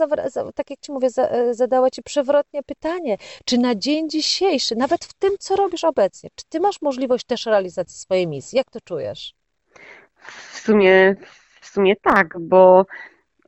tak 0.56 0.70
jak 0.70 0.80
ci 0.80 0.92
mówię, 0.92 1.08
zadała 1.52 1.90
ci 1.90 2.04
przewrotnie 2.04 2.64
pytanie, 2.64 3.18
czy 3.46 3.58
na 3.58 3.76
dzień 3.76 4.10
dzisiejszy, 4.10 4.76
nawet 4.76 5.06
w 5.06 5.14
tym, 5.14 5.32
co 5.40 5.56
robisz 5.56 5.84
obecnie, 5.84 6.30
czy 6.36 6.46
ty 6.50 6.60
masz 6.60 6.82
możliwość 6.82 7.26
też 7.26 7.46
realizacji 7.46 8.00
swojej 8.00 8.28
misji? 8.28 8.58
Jak 8.58 8.72
to 8.72 8.82
czujesz? 8.82 9.34
W 10.52 10.60
sumie, 10.60 11.16
w 11.62 11.68
sumie 11.68 11.96
tak, 11.96 12.40
bo 12.40 12.86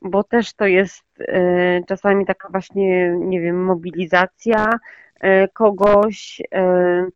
bo 0.02 0.24
też 0.24 0.52
to 0.52 0.66
jest 0.66 1.04
e, 1.20 1.80
czasami 1.88 2.26
taka 2.26 2.48
właśnie, 2.48 3.16
nie 3.18 3.40
wiem, 3.40 3.64
mobilizacja, 3.64 4.70
E, 4.70 5.09
kogoś, 5.52 6.42
e, 6.54 7.06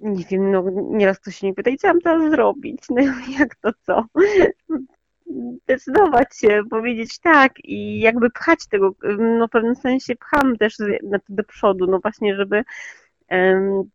nie 0.00 0.24
wiem, 0.24 0.50
no 0.50 0.64
nieraz 0.90 1.20
ktoś 1.20 1.36
się 1.36 1.46
nie 1.46 1.54
pyta, 1.54 1.70
co 1.78 1.88
mam 1.88 2.00
teraz 2.00 2.30
zrobić, 2.30 2.82
no 2.90 3.02
jak 3.38 3.56
to 3.56 3.70
co? 3.82 4.04
Decydować 5.68 6.38
się, 6.38 6.62
powiedzieć 6.70 7.18
tak 7.18 7.52
i 7.64 8.00
jakby 8.00 8.30
pchać 8.30 8.58
tego, 8.70 8.94
no 9.18 9.46
w 9.46 9.50
pewnym 9.50 9.74
sensie 9.74 10.16
pcham 10.16 10.56
też 10.56 10.76
do 11.28 11.44
przodu, 11.44 11.86
no 11.86 11.98
właśnie, 12.00 12.36
żeby 12.36 12.64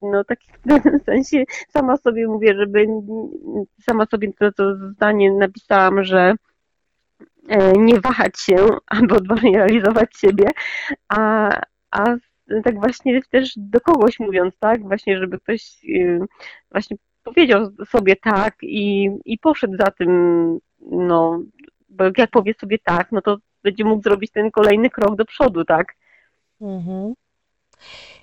no 0.01 0.23
tak 0.23 0.39
w 0.43 0.59
pewnym 0.69 0.99
sensie 0.99 1.43
sama 1.69 1.97
sobie 1.97 2.27
mówię, 2.27 2.55
żeby 2.55 2.87
sama 3.81 4.05
sobie 4.05 4.33
to, 4.33 4.51
to 4.51 4.75
zdanie 4.75 5.31
napisałam, 5.31 6.03
że 6.03 6.33
nie 7.77 7.99
wahać 7.99 8.39
się, 8.39 8.55
aby 8.87 9.15
odważnie 9.15 9.57
realizować 9.57 10.09
siebie, 10.17 10.47
a, 11.09 11.49
a 11.91 12.15
tak 12.63 12.79
właśnie 12.79 13.21
też 13.21 13.53
do 13.57 13.81
kogoś 13.81 14.19
mówiąc, 14.19 14.57
tak, 14.59 14.81
właśnie, 14.81 15.19
żeby 15.19 15.39
ktoś 15.39 15.61
właśnie 16.71 16.97
powiedział 17.23 17.71
sobie 17.89 18.15
tak 18.15 18.55
i, 18.61 19.09
i 19.25 19.37
poszedł 19.37 19.77
za 19.77 19.91
tym, 19.91 20.09
no, 20.91 21.39
bo 21.89 22.03
jak 22.17 22.29
powie 22.29 22.53
sobie 22.53 22.77
tak, 22.79 23.11
no 23.11 23.21
to 23.21 23.37
będzie 23.63 23.83
mógł 23.83 24.03
zrobić 24.03 24.31
ten 24.31 24.51
kolejny 24.51 24.89
krok 24.89 25.15
do 25.15 25.25
przodu, 25.25 25.65
tak? 25.65 25.95
Mhm. 26.61 27.13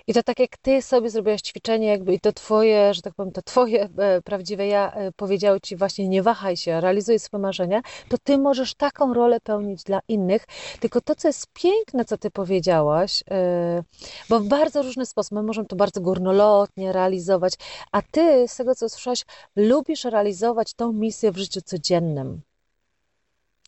I 0.09 0.13
to 0.13 0.23
tak 0.23 0.39
jak 0.39 0.57
ty 0.57 0.81
sobie 0.81 1.09
zrobiłaś 1.09 1.41
ćwiczenie, 1.41 1.87
jakby 1.87 2.13
i 2.13 2.19
to 2.19 2.33
twoje, 2.33 2.93
że 2.93 3.01
tak 3.01 3.13
powiem, 3.13 3.31
to 3.31 3.41
twoje 3.41 3.89
e, 3.97 4.21
prawdziwe 4.21 4.67
ja 4.67 4.91
e, 4.91 5.11
powiedziało 5.11 5.59
ci 5.59 5.75
właśnie 5.75 6.07
nie 6.07 6.23
wahaj 6.23 6.57
się, 6.57 6.81
realizuj 6.81 7.19
swoje 7.19 7.41
marzenia, 7.41 7.81
to 8.09 8.17
ty 8.23 8.37
możesz 8.37 8.75
taką 8.75 9.13
rolę 9.13 9.39
pełnić 9.39 9.83
dla 9.83 9.99
innych. 10.07 10.45
Tylko 10.79 11.01
to, 11.01 11.15
co 11.15 11.27
jest 11.27 11.47
piękne, 11.53 12.05
co 12.05 12.17
ty 12.17 12.31
powiedziałaś, 12.31 13.23
e, 13.31 13.83
bo 14.29 14.39
w 14.39 14.47
bardzo 14.47 14.81
różny 14.81 15.05
sposób, 15.05 15.31
my 15.31 15.43
możemy 15.43 15.67
to 15.67 15.75
bardzo 15.75 16.01
górnolotnie 16.01 16.91
realizować, 16.93 17.53
a 17.91 18.01
ty, 18.01 18.47
z 18.47 18.55
tego 18.55 18.75
co 18.75 18.89
słyszałaś, 18.89 19.25
lubisz 19.55 20.03
realizować 20.03 20.73
tą 20.73 20.93
misję 20.93 21.31
w 21.31 21.37
życiu 21.37 21.61
codziennym 21.61 22.41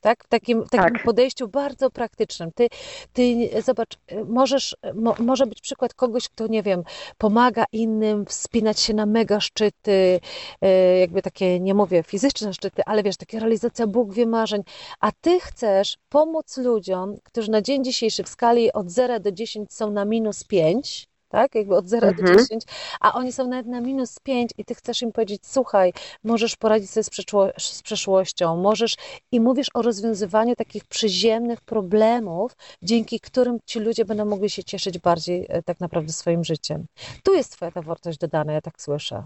tak? 0.02 0.24
W 0.24 0.28
takim, 0.28 0.64
takim 0.64 0.96
tak. 0.96 1.04
podejściu 1.04 1.48
bardzo 1.48 1.90
praktycznym. 1.90 2.52
Ty, 2.56 2.68
ty 3.14 3.50
zobacz, 3.66 3.98
możesz, 4.26 4.76
mo, 4.96 5.16
może 5.20 5.48
być 5.48 5.62
przykład 5.62 5.94
kogoś, 5.94 6.30
kto, 6.30 6.48
nie 6.48 6.64
wiem, 6.64 6.84
pomaga 7.18 7.66
innym 7.72 8.26
wspinać 8.26 8.80
się 8.80 8.94
na 8.94 9.06
mega 9.06 9.40
szczyty, 9.40 10.20
e, 10.62 11.00
jakby 11.00 11.22
takie, 11.22 11.60
nie 11.60 11.74
mówię 11.74 12.04
fizyczne 12.04 12.54
szczyty, 12.54 12.82
ale 12.86 13.04
wiesz, 13.04 13.18
takie 13.18 13.40
realizacja 13.40 13.88
Bóg 13.88 14.14
wie 14.14 14.26
marzeń, 14.26 14.64
a 15.00 15.12
ty 15.22 15.40
chcesz 15.40 15.98
pomóc 16.10 16.58
ludziom, 16.58 17.16
którzy 17.24 17.52
na 17.52 17.62
dzień 17.62 17.84
dzisiejszy 17.84 18.24
w 18.24 18.30
skali 18.30 18.74
od 18.74 18.92
0 18.92 19.20
do 19.20 19.32
10 19.32 19.74
są 19.74 19.92
na 19.92 20.06
minus 20.06 20.44
5, 20.44 21.11
tak? 21.32 21.56
Jakby 21.56 21.76
od 21.76 21.88
0 21.88 22.08
mhm. 22.08 22.28
do 22.28 22.42
10, 22.42 22.64
a 23.00 23.14
oni 23.14 23.32
są 23.32 23.48
nawet 23.48 23.68
na 23.68 23.82
minus 23.82 24.20
5 24.20 24.52
i 24.58 24.66
ty 24.66 24.76
chcesz 24.76 25.02
im 25.02 25.12
powiedzieć, 25.12 25.42
słuchaj, 25.46 25.94
możesz 26.24 26.56
poradzić 26.56 26.92
sobie 26.92 27.04
z, 27.04 27.64
z 27.64 27.82
przeszłością, 27.82 28.58
możesz 28.58 28.96
i 29.32 29.40
mówisz 29.40 29.68
o 29.74 29.82
rozwiązywaniu 29.82 30.56
takich 30.56 30.86
przyziemnych 30.86 31.62
problemów, 31.62 32.56
dzięki 32.82 33.20
którym 33.20 33.58
ci 33.66 33.80
ludzie 33.80 34.06
będą 34.06 34.26
mogli 34.26 34.50
się 34.50 34.64
cieszyć 34.64 35.00
bardziej 35.00 35.46
e, 35.50 35.64
tak 35.64 35.80
naprawdę 35.80 36.14
swoim 36.14 36.44
życiem. 36.44 36.86
Tu 37.24 37.34
jest 37.34 37.52
twoja 37.52 37.72
ta 37.72 37.82
wartość 37.82 38.18
dodana, 38.18 38.54
ja 38.54 38.62
tak 38.62 38.82
słyszę. 38.82 39.24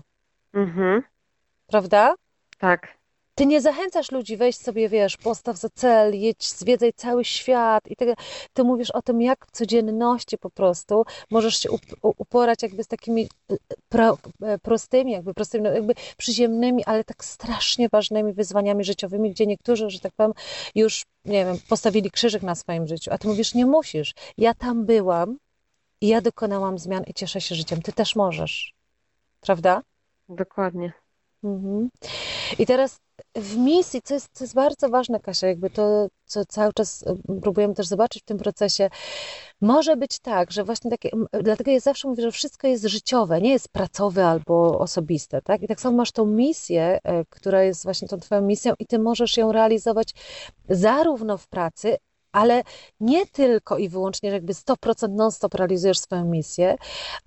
Mhm. 0.54 1.04
Prawda? 1.68 2.16
Tak. 2.58 2.95
Ty 3.36 3.46
nie 3.46 3.62
zachęcasz 3.62 4.12
ludzi, 4.12 4.38
weź 4.38 4.56
sobie, 4.56 4.90
wiesz, 4.90 5.18
postaw 5.18 5.58
za 5.58 5.70
cel, 5.70 6.20
jedź, 6.20 6.50
zwiedzaj 6.50 6.94
cały 6.94 7.26
świat 7.26 7.88
i 7.88 7.96
tak 7.96 8.10
Ty 8.54 8.64
mówisz 8.64 8.92
o 8.92 9.02
tym, 9.02 9.22
jak 9.22 9.46
w 9.48 9.52
codzienności 9.52 10.38
po 10.38 10.50
prostu 10.50 11.06
możesz 11.32 11.60
się 11.60 11.70
uporać 12.02 12.64
jakby 12.64 12.84
z 12.84 12.88
takimi 12.88 13.30
y, 13.52 13.58
pro, 13.90 14.18
e, 14.42 14.60
prostymi, 14.60 15.12
jakby 15.12 15.34
prostymi, 15.34 15.64
no 15.64 15.72
jakby 15.72 15.94
przyziemnymi, 16.18 16.86
ale 16.86 17.04
tak 17.04 17.26
strasznie 17.26 17.90
ważnymi 17.90 18.34
wyzwaniami 18.34 18.84
życiowymi, 18.84 19.32
gdzie 19.32 19.46
niektórzy, 19.46 19.90
że 19.90 20.00
tak 20.00 20.14
powiem, 20.14 20.34
już, 20.76 21.06
nie 21.26 21.46
wiem, 21.46 21.58
postawili 21.70 22.12
krzyżyk 22.12 22.44
na 22.44 22.56
swoim 22.56 22.88
życiu, 22.88 23.12
a 23.14 23.18
Ty 23.18 23.28
mówisz, 23.28 23.54
nie 23.54 23.66
musisz. 23.66 24.14
Ja 24.38 24.54
tam 24.54 24.86
byłam 24.86 25.38
i 26.02 26.08
ja 26.08 26.22
dokonałam 26.22 26.78
zmian 26.78 27.04
i 27.08 27.14
cieszę 27.14 27.42
się 27.42 27.56
życiem. 27.56 27.82
Ty 27.82 27.94
też 27.94 28.16
możesz. 28.16 28.74
Prawda? 29.42 29.82
Dokładnie. 30.30 30.94
Mhm. 31.44 31.90
I 32.60 32.66
teraz 32.66 33.05
w 33.36 33.58
misji, 33.58 34.02
co 34.02 34.14
jest, 34.14 34.30
co 34.34 34.44
jest 34.44 34.54
bardzo 34.54 34.90
ważne, 34.90 35.20
Kasia, 35.20 35.48
jakby 35.48 35.70
to, 35.70 36.08
co 36.26 36.46
cały 36.46 36.74
czas 36.74 37.04
e, 37.08 37.16
próbujemy 37.42 37.74
też 37.74 37.88
zobaczyć 37.88 38.22
w 38.22 38.26
tym 38.26 38.38
procesie, 38.38 38.90
może 39.62 39.96
być 39.96 40.20
tak, 40.20 40.52
że 40.52 40.64
właśnie 40.64 40.92
takie, 40.92 41.10
dlatego 41.44 41.72
ja 41.72 41.80
zawsze 41.80 42.08
mówię, 42.08 42.24
że 42.24 42.32
wszystko 42.32 42.68
jest 42.68 42.84
życiowe, 42.84 43.42
nie 43.42 43.52
jest 43.52 43.70
pracowe 43.70 44.26
albo 44.26 44.80
osobiste, 44.80 45.42
tak? 45.42 45.62
I 45.62 45.68
tak 45.68 45.82
samo 45.82 45.98
masz 45.98 46.12
tą 46.12 46.26
misję, 46.26 47.00
e, 47.04 47.26
która 47.30 47.64
jest 47.64 47.84
właśnie 47.84 48.08
tą 48.08 48.20
twoją 48.20 48.42
misją 48.42 48.74
i 48.80 48.86
ty 48.86 49.00
możesz 49.00 49.38
ją 49.38 49.52
realizować 49.52 50.14
zarówno 50.70 51.38
w 51.38 51.48
pracy, 51.48 51.98
ale 52.36 52.64
nie 53.00 53.26
tylko 53.26 53.78
i 53.78 53.90
wyłącznie, 53.90 54.30
że 54.30 54.36
jakby 54.36 54.54
100% 54.54 55.10
non-stop 55.10 55.54
realizujesz 55.54 56.00
swoją 56.00 56.26
misję, 56.26 56.76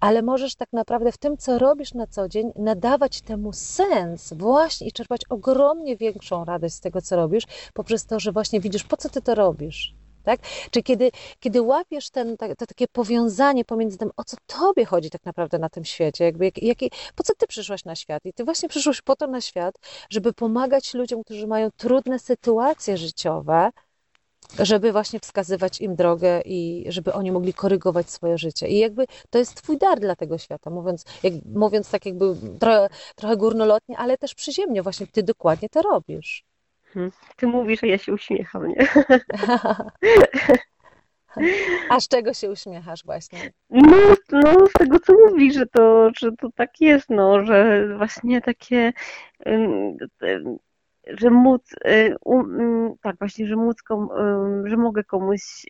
ale 0.01 0.23
możesz 0.23 0.55
tak 0.55 0.69
naprawdę 0.73 1.13
w 1.13 1.19
tym, 1.19 1.37
co 1.37 1.59
robisz 1.59 1.95
na 1.95 2.07
co 2.07 2.29
dzień, 2.29 2.53
nadawać 2.57 3.21
temu 3.21 3.53
sens 3.53 4.33
właśnie 4.33 4.87
i 4.87 4.93
czerpać 4.93 5.21
ogromnie 5.29 5.97
większą 5.97 6.45
radość 6.45 6.75
z 6.75 6.81
tego, 6.81 7.03
co 7.03 7.17
robisz, 7.17 7.45
poprzez 7.75 8.07
to, 8.07 8.21
że 8.21 8.33
właśnie 8.33 8.61
widzisz, 8.61 8.85
po 8.85 8.97
co 8.97 9.09
ty 9.09 9.23
to 9.23 9.35
robisz. 9.35 9.95
Tak? 10.25 10.41
Czy 10.71 10.83
kiedy, 10.83 11.11
kiedy 11.41 11.63
łapiesz 11.63 12.11
ten, 12.11 12.37
to 12.37 12.67
takie 12.67 12.87
powiązanie 12.89 13.65
pomiędzy 13.65 13.99
tym, 13.99 14.11
o 14.17 14.25
co 14.25 14.37
tobie 14.47 14.85
chodzi 14.85 15.11
tak 15.11 15.25
naprawdę 15.25 15.59
na 15.59 15.69
tym 15.69 15.85
świecie, 15.85 16.25
jakby, 16.25 16.45
jak, 16.45 16.63
jak, 16.63 16.79
po 17.15 17.23
co 17.23 17.35
ty 17.35 17.47
przyszłaś 17.47 17.85
na 17.85 17.97
świat? 17.97 18.25
I 18.25 18.33
ty 18.33 18.45
właśnie 18.45 18.69
przyszłaś 18.69 19.03
po 19.03 19.17
to 19.17 19.27
na 19.27 19.41
świat, 19.41 19.75
żeby 20.11 20.33
pomagać 20.33 20.95
ludziom, 20.95 21.25
którzy 21.25 21.47
mają 21.47 21.71
trudne 21.77 22.19
sytuacje 22.19 22.97
życiowe, 22.97 23.71
żeby 24.59 24.93
właśnie 24.93 25.21
wskazywać 25.21 25.81
im 25.81 25.97
drogę 25.97 26.41
i 26.45 26.85
żeby 26.89 27.13
oni 27.13 27.33
mogli 27.33 27.55
korygować 27.55 28.11
swoje 28.11 28.39
życie. 28.39 28.69
I 28.69 28.79
jakby 28.79 29.07
to 29.31 29.39
jest 29.39 29.55
twój 29.55 29.79
dar 29.79 30.01
dla 30.01 30.17
tego 30.17 30.39
świata, 30.39 30.71
mówiąc, 30.71 31.05
jak, 31.23 31.33
mówiąc 31.55 31.91
tak 31.91 32.07
jakby 32.07 32.35
trochę, 32.61 32.89
trochę 33.17 33.37
górnolotnie, 33.37 33.99
ale 33.99 34.19
też 34.19 34.35
przyziemnie, 34.35 34.83
właśnie 34.83 35.07
ty 35.07 35.23
dokładnie 35.23 35.69
to 35.69 35.83
robisz. 35.83 36.45
Hmm. 36.85 37.13
Ty 37.37 37.47
mówisz, 37.47 37.85
a 37.85 37.87
ja 37.87 37.99
się 37.99 38.13
uśmiecham, 38.13 38.69
nie? 38.69 38.77
A 41.89 42.01
z 42.01 42.09
czego 42.09 42.35
się 42.35 42.51
uśmiechasz 42.51 43.05
właśnie? 43.05 43.39
No, 43.71 44.15
no 44.33 44.67
z 44.67 44.73
tego 44.73 45.01
co 45.01 45.13
mówisz, 45.13 45.55
że 45.55 45.67
to, 45.67 46.11
że 46.19 46.33
to 46.33 46.49
tak 46.55 46.81
jest, 46.81 47.11
no, 47.11 47.47
że 47.47 47.89
właśnie 47.97 48.41
takie 48.41 48.93
że 51.09 51.31
móc, 51.31 51.73
y, 51.73 52.17
mm, 52.27 52.95
tak 53.03 53.19
właśnie, 53.19 53.47
że 53.47 53.57
móc, 53.57 53.77
że 54.65 54.77
mogę 54.77 55.05
komuś 55.05 55.67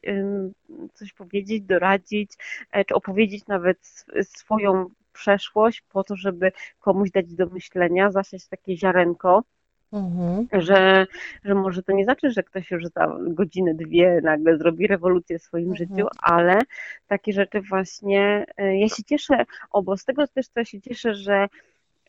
coś 0.94 1.12
powiedzieć, 1.12 1.62
doradzić, 1.62 2.32
e, 2.72 2.84
czy 2.84 2.94
opowiedzieć 2.94 3.46
nawet 3.46 3.78
swoją 4.22 4.86
przeszłość 5.12 5.82
po 5.92 6.04
to, 6.04 6.16
żeby 6.16 6.52
komuś 6.80 7.10
dać 7.10 7.34
do 7.34 7.46
myślenia, 7.46 8.10
zasiać 8.10 8.48
takie 8.48 8.76
ziarenko. 8.76 9.44
Mhm. 9.92 10.46
Że, 10.62 11.06
że 11.44 11.54
może 11.54 11.82
to 11.82 11.92
nie 11.92 12.04
znaczy, 12.04 12.30
że 12.30 12.42
ktoś 12.42 12.70
już 12.70 12.84
za 12.86 13.18
godzinę, 13.20 13.74
dwie 13.74 14.20
nagle 14.22 14.58
zrobi 14.58 14.86
rewolucję 14.86 15.38
w 15.38 15.42
swoim 15.42 15.70
mhm. 15.70 15.88
życiu, 15.88 16.08
ale 16.22 16.58
takie 17.06 17.32
rzeczy 17.32 17.60
właśnie, 17.60 18.46
e, 18.56 18.78
ja 18.78 18.88
się 18.88 19.04
cieszę, 19.04 19.44
o, 19.70 19.82
bo 19.82 19.96
z 19.96 20.04
tego 20.04 20.26
też 20.26 20.48
to 20.48 20.64
się 20.64 20.80
cieszę, 20.80 21.14
że 21.14 21.48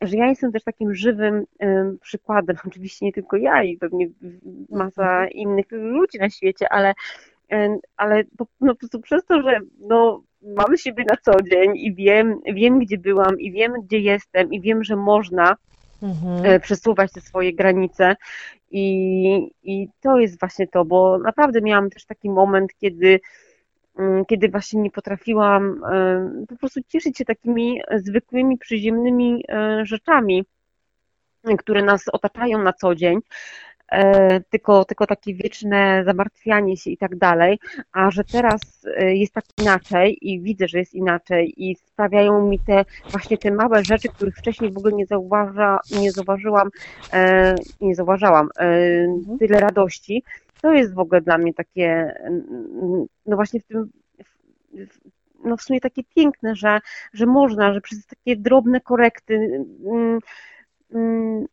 że 0.00 0.16
ja 0.16 0.26
jestem 0.26 0.52
też 0.52 0.64
takim 0.64 0.94
żywym 0.94 1.44
przykładem, 2.00 2.56
oczywiście 2.68 3.06
nie 3.06 3.12
tylko 3.12 3.36
ja 3.36 3.62
i 3.62 3.76
pewnie 3.76 4.08
masa 4.70 5.12
mhm. 5.12 5.30
innych 5.30 5.66
ludzi 5.70 6.18
na 6.18 6.30
świecie, 6.30 6.68
ale, 6.72 6.94
ale 7.96 8.24
po, 8.24 8.46
no, 8.60 8.74
po 8.74 8.78
prostu 8.78 9.00
przez 9.00 9.24
to, 9.24 9.42
że 9.42 9.60
no, 9.80 10.22
mam 10.42 10.76
siebie 10.76 11.04
na 11.10 11.16
co 11.16 11.42
dzień 11.42 11.72
i 11.76 11.94
wiem, 11.94 12.40
wiem, 12.54 12.78
gdzie 12.78 12.98
byłam 12.98 13.40
i 13.40 13.52
wiem, 13.52 13.72
gdzie 13.84 13.98
jestem 13.98 14.52
i 14.52 14.60
wiem, 14.60 14.84
że 14.84 14.96
można 14.96 15.56
mhm. 16.02 16.44
E, 16.44 16.60
przesuwać 16.60 17.12
te 17.12 17.20
swoje 17.20 17.52
granice 17.52 18.16
i, 18.70 19.50
i 19.62 19.88
to 20.00 20.18
jest 20.18 20.40
właśnie 20.40 20.66
to, 20.66 20.84
bo 20.84 21.18
naprawdę 21.18 21.60
miałam 21.60 21.90
też 21.90 22.06
taki 22.06 22.30
moment, 22.30 22.70
kiedy 22.80 23.20
kiedy 24.28 24.48
właśnie 24.48 24.80
nie 24.80 24.90
potrafiłam 24.90 25.84
e, 25.84 26.46
po 26.48 26.56
prostu 26.56 26.80
cieszyć 26.88 27.18
się 27.18 27.24
takimi 27.24 27.80
zwykłymi, 27.96 28.58
przyziemnymi 28.58 29.44
e, 29.48 29.86
rzeczami, 29.86 30.44
które 31.58 31.82
nas 31.82 32.08
otaczają 32.12 32.62
na 32.62 32.72
co 32.72 32.94
dzień, 32.94 33.18
e, 33.92 34.40
tylko, 34.40 34.84
tylko 34.84 35.06
takie 35.06 35.34
wieczne 35.34 36.02
zamartwianie 36.06 36.76
się 36.76 36.90
i 36.90 36.96
tak 36.96 37.16
dalej, 37.16 37.58
a 37.92 38.10
że 38.10 38.24
teraz 38.24 38.60
jest 38.98 39.32
tak 39.34 39.44
inaczej 39.58 40.18
i 40.20 40.40
widzę, 40.40 40.68
że 40.68 40.78
jest 40.78 40.94
inaczej 40.94 41.54
i 41.56 41.76
sprawiają 41.76 42.46
mi 42.46 42.58
te 42.58 42.84
właśnie 43.10 43.38
te 43.38 43.50
małe 43.50 43.84
rzeczy, 43.84 44.08
których 44.08 44.36
wcześniej 44.36 44.72
w 44.72 44.78
ogóle 44.78 44.92
nie, 44.92 45.06
zauważa, 45.06 45.78
nie 46.00 46.12
zauważyłam, 46.12 46.68
nie 47.80 47.94
zauważałam 47.94 48.48
mhm. 48.58 49.38
tyle 49.38 49.60
radości, 49.60 50.22
to 50.62 50.72
jest 50.72 50.94
w 50.94 50.98
ogóle 50.98 51.20
dla 51.20 51.38
mnie 51.38 51.54
takie, 51.54 52.14
no 53.26 53.36
właśnie 53.36 53.60
w 53.60 53.64
tym, 53.64 53.90
no 55.44 55.56
w 55.56 55.62
sumie 55.62 55.80
takie 55.80 56.04
piękne, 56.04 56.54
że, 56.54 56.80
że 57.12 57.26
można, 57.26 57.74
że 57.74 57.80
przez 57.80 58.06
takie 58.06 58.36
drobne 58.36 58.80
korekty, 58.80 59.64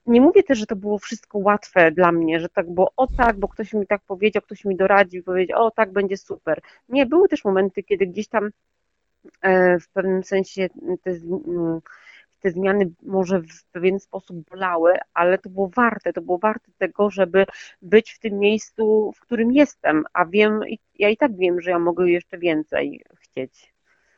nie 0.06 0.22
mówię 0.22 0.44
też, 0.44 0.58
że 0.58 0.66
to 0.66 0.76
było 0.76 0.98
wszystko 1.00 1.38
łatwe 1.38 1.92
dla 1.92 2.12
mnie, 2.12 2.40
że 2.40 2.50
tak 2.50 2.70
było, 2.70 2.92
o 2.98 3.08
tak, 3.08 3.40
bo 3.40 3.48
ktoś 3.48 3.74
mi 3.74 3.88
tak 3.88 4.02
powiedział, 4.08 4.42
ktoś 4.42 4.66
mi 4.66 4.76
doradził, 4.76 5.24
powiedział, 5.24 5.66
o 5.66 5.72
tak, 5.72 5.92
będzie 5.92 6.18
super. 6.18 6.62
Nie, 6.90 7.06
były 7.06 7.28
też 7.28 7.46
momenty, 7.46 7.84
kiedy 7.84 8.08
gdzieś 8.08 8.28
tam 8.28 8.50
e, 9.42 9.80
w 9.80 9.90
pewnym 9.90 10.24
sensie 10.24 10.70
te 11.04 11.12
te 12.40 12.52
zmiany 12.52 12.92
może 13.04 13.42
w 13.42 13.64
pewien 13.72 14.00
sposób 14.00 14.50
bolały, 14.50 14.94
ale 15.14 15.38
to 15.38 15.50
było 15.50 15.70
warte, 15.76 16.14
to 16.14 16.22
było 16.22 16.38
warte 16.38 16.72
tego, 16.78 17.10
żeby 17.10 17.46
być 17.82 18.12
w 18.12 18.20
tym 18.20 18.40
miejscu, 18.40 19.12
w 19.16 19.20
którym 19.20 19.52
jestem, 19.52 20.04
a 20.14 20.26
wiem, 20.26 20.62
ja 21.00 21.10
i 21.10 21.18
tak 21.18 21.38
wiem, 21.38 21.62
że 21.62 21.72
ja 21.72 21.80
mogę 21.80 22.10
jeszcze 22.10 22.38
więcej 22.38 23.04
chcieć, 23.20 23.74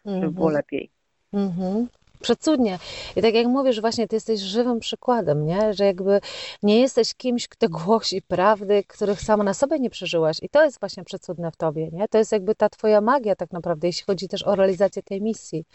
żeby 0.06 0.32
było 0.32 0.48
mhm. 0.48 0.54
lepiej. 0.54 0.92
Mhm. 1.34 1.88
Przecudnie. 2.22 2.80
I 3.16 3.22
tak 3.22 3.34
jak 3.34 3.48
mówisz, 3.48 3.82
właśnie 3.82 4.08
ty 4.08 4.16
jesteś 4.16 4.40
żywym 4.40 4.80
przykładem, 4.80 5.46
nie? 5.46 5.74
że 5.74 5.86
jakby 5.86 6.22
nie 6.64 6.80
jesteś 6.80 7.14
kimś, 7.14 7.48
kto 7.48 7.70
głosi 7.70 8.22
prawdy, 8.22 8.84
których 8.88 9.22
sama 9.22 9.44
na 9.44 9.54
sobie 9.54 9.80
nie 9.80 9.90
przeżyłaś. 9.90 10.38
I 10.42 10.50
to 10.50 10.64
jest 10.64 10.80
właśnie 10.80 11.04
przecudne 11.04 11.52
w 11.52 11.56
tobie. 11.56 11.90
Nie? 11.92 12.08
To 12.08 12.18
jest 12.18 12.32
jakby 12.32 12.56
ta 12.56 12.70
twoja 12.70 13.02
magia 13.02 13.36
tak 13.36 13.52
naprawdę, 13.52 13.88
jeśli 13.88 14.06
chodzi 14.06 14.28
też 14.28 14.44
o 14.44 14.56
realizację 14.56 15.04
tej 15.04 15.22
misji. 15.22 15.66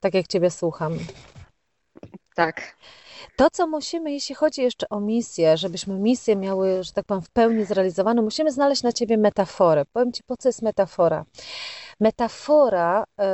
Tak 0.00 0.14
jak 0.14 0.26
ciebie 0.26 0.50
słucham. 0.50 0.98
Tak. 2.34 2.76
To, 3.36 3.50
co 3.50 3.66
musimy, 3.66 4.12
jeśli 4.12 4.34
chodzi 4.34 4.62
jeszcze 4.62 4.88
o 4.88 5.00
misję, 5.00 5.56
żebyśmy 5.56 5.98
misję 5.98 6.36
miały, 6.36 6.84
że 6.84 6.92
tak 6.92 7.04
powiem, 7.04 7.22
w 7.22 7.30
pełni 7.30 7.64
zrealizowaną, 7.64 8.22
musimy 8.22 8.52
znaleźć 8.52 8.82
na 8.82 8.92
ciebie 8.92 9.16
metaforę. 9.16 9.84
Powiem 9.92 10.12
ci, 10.12 10.22
po 10.26 10.36
co 10.36 10.48
jest 10.48 10.62
metafora. 10.62 11.24
Metafora 12.00 13.04
yy, 13.18 13.24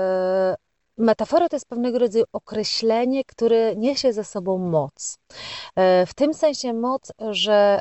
Metafora 0.98 1.48
to 1.48 1.56
jest 1.56 1.68
pewnego 1.68 1.98
rodzaju 1.98 2.24
określenie, 2.32 3.24
które 3.24 3.76
niesie 3.76 4.12
ze 4.12 4.24
sobą 4.24 4.58
moc. 4.58 5.18
E, 5.76 6.06
w 6.06 6.14
tym 6.14 6.34
sensie 6.34 6.72
moc, 6.72 7.12
że 7.30 7.80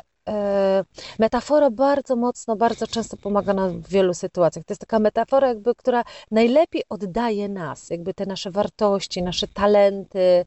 metafora 1.18 1.70
bardzo 1.70 2.16
mocno, 2.16 2.56
bardzo 2.56 2.86
często 2.86 3.16
pomaga 3.16 3.54
nam 3.54 3.80
w 3.82 3.88
wielu 3.88 4.14
sytuacjach. 4.14 4.64
To 4.64 4.72
jest 4.72 4.80
taka 4.80 4.98
metafora, 4.98 5.48
jakby, 5.48 5.74
która 5.74 6.04
najlepiej 6.30 6.82
oddaje 6.88 7.48
nas, 7.48 7.90
jakby 7.90 8.14
te 8.14 8.26
nasze 8.26 8.50
wartości, 8.50 9.22
nasze 9.22 9.48
talenty. 9.48 10.44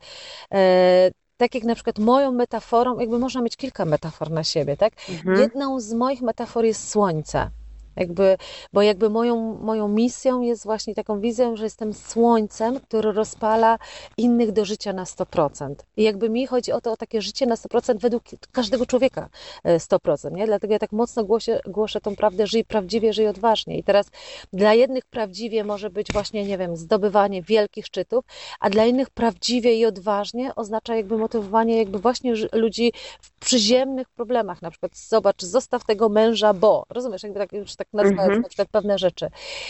E, 0.53 1.11
tak 1.37 1.55
jak 1.55 1.63
na 1.63 1.75
przykład 1.75 1.99
moją 1.99 2.31
metaforą, 2.31 2.99
jakby 2.99 3.19
można 3.19 3.41
mieć 3.41 3.57
kilka 3.57 3.85
metafor 3.85 4.31
na 4.31 4.43
siebie, 4.43 4.77
tak? 4.77 4.93
Mhm. 5.09 5.39
Jedną 5.39 5.79
z 5.79 5.93
moich 5.93 6.21
metafor 6.21 6.65
jest 6.65 6.89
słońce. 6.89 7.49
Jakby, 7.97 8.37
bo 8.73 8.81
jakby 8.81 9.09
moją, 9.09 9.57
moją 9.61 9.87
misją 9.87 10.41
jest 10.41 10.63
właśnie 10.63 10.95
taką 10.95 11.19
wizją, 11.19 11.55
że 11.55 11.63
jestem 11.63 11.93
słońcem, 11.93 12.79
który 12.79 13.11
rozpala 13.11 13.77
innych 14.17 14.51
do 14.51 14.65
życia 14.65 14.93
na 14.93 15.03
100%. 15.03 15.75
I 15.97 16.03
jakby 16.03 16.29
mi 16.29 16.47
chodzi 16.47 16.71
o 16.71 16.81
to, 16.81 16.91
o 16.91 16.97
takie 16.97 17.21
życie 17.21 17.45
na 17.45 17.55
100% 17.55 17.99
według 17.99 18.23
każdego 18.51 18.85
człowieka 18.85 19.29
100%, 19.65 20.27
e, 20.27 20.31
nie? 20.31 20.45
Dlatego 20.45 20.73
ja 20.73 20.79
tak 20.79 20.91
mocno 20.91 21.23
głoszę, 21.23 21.59
głoszę 21.67 22.01
tą 22.01 22.15
prawdę, 22.15 22.47
żyj 22.47 22.65
prawdziwie, 22.65 23.13
żyj 23.13 23.27
odważnie. 23.27 23.77
I 23.77 23.83
teraz 23.83 24.07
dla 24.53 24.73
jednych 24.73 25.05
prawdziwie 25.05 25.63
może 25.63 25.89
być 25.89 26.13
właśnie, 26.13 26.45
nie 26.45 26.57
wiem, 26.57 26.77
zdobywanie 26.77 27.41
wielkich 27.41 27.85
szczytów, 27.85 28.25
a 28.59 28.69
dla 28.69 28.85
innych 28.85 29.09
prawdziwie 29.09 29.75
i 29.75 29.85
odważnie 29.85 30.55
oznacza 30.55 30.95
jakby 30.95 31.17
motywowanie 31.17 31.77
jakby 31.77 31.99
właśnie 31.99 32.33
ludzi 32.53 32.93
w 33.21 33.39
przyziemnych 33.39 34.09
problemach, 34.09 34.61
na 34.61 34.71
przykład 34.71 34.97
zobacz, 34.97 35.43
zostaw 35.43 35.85
tego 35.85 36.09
męża, 36.09 36.53
bo, 36.53 36.83
rozumiesz, 36.89 37.23
jakby 37.23 37.39
tak 37.39 37.53
już 37.53 37.75
tak 37.75 37.86
tak 37.91 38.03
nazywając 38.03 38.29
mm 38.29 38.39
-hmm. 38.39 38.43
na 38.43 38.49
przykład 38.49 38.67
pewne 38.71 38.97
rzeczy. 38.97 39.29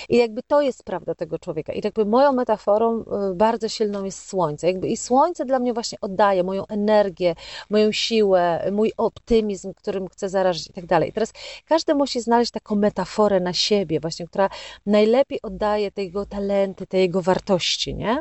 I 0.10 0.18
jakby 0.18 0.42
to 0.48 0.62
jest 0.62 0.84
prawda 0.84 1.16
tego 1.16 1.40
człowieka. 1.40 1.74
I 1.74 1.82
jakby 1.84 2.06
moją 2.06 2.34
metaforą 2.34 3.02
y, 3.02 3.36
bardzo 3.36 3.70
silną 3.70 4.04
jest 4.04 4.30
słońce. 4.30 4.68
Jakby 4.68 4.88
I 4.88 4.98
słońce 4.98 5.46
dla 5.46 5.60
mnie 5.60 5.74
właśnie 5.74 5.98
oddaje 6.02 6.44
moją 6.44 6.68
energię, 6.68 7.36
moją 7.70 7.92
siłę, 7.92 8.72
mój 8.72 8.92
optymizm, 8.98 9.74
którym 9.74 10.08
chcę 10.08 10.30
zarazić 10.30 10.68
i 10.68 10.74
tak 10.74 10.86
dalej. 10.86 11.14
Teraz 11.14 11.34
każdy 11.66 11.96
musi 11.96 12.22
znaleźć 12.22 12.52
taką 12.52 12.76
metaforę 12.76 13.40
na 13.40 13.54
siebie 13.54 14.00
właśnie, 14.00 14.28
która 14.28 14.50
najlepiej 14.86 15.42
oddaje 15.42 15.92
te 15.92 16.04
jego 16.04 16.26
talenty, 16.26 16.88
te 16.88 16.98
jego 16.98 17.22
wartości, 17.22 17.96
nie? 17.96 18.20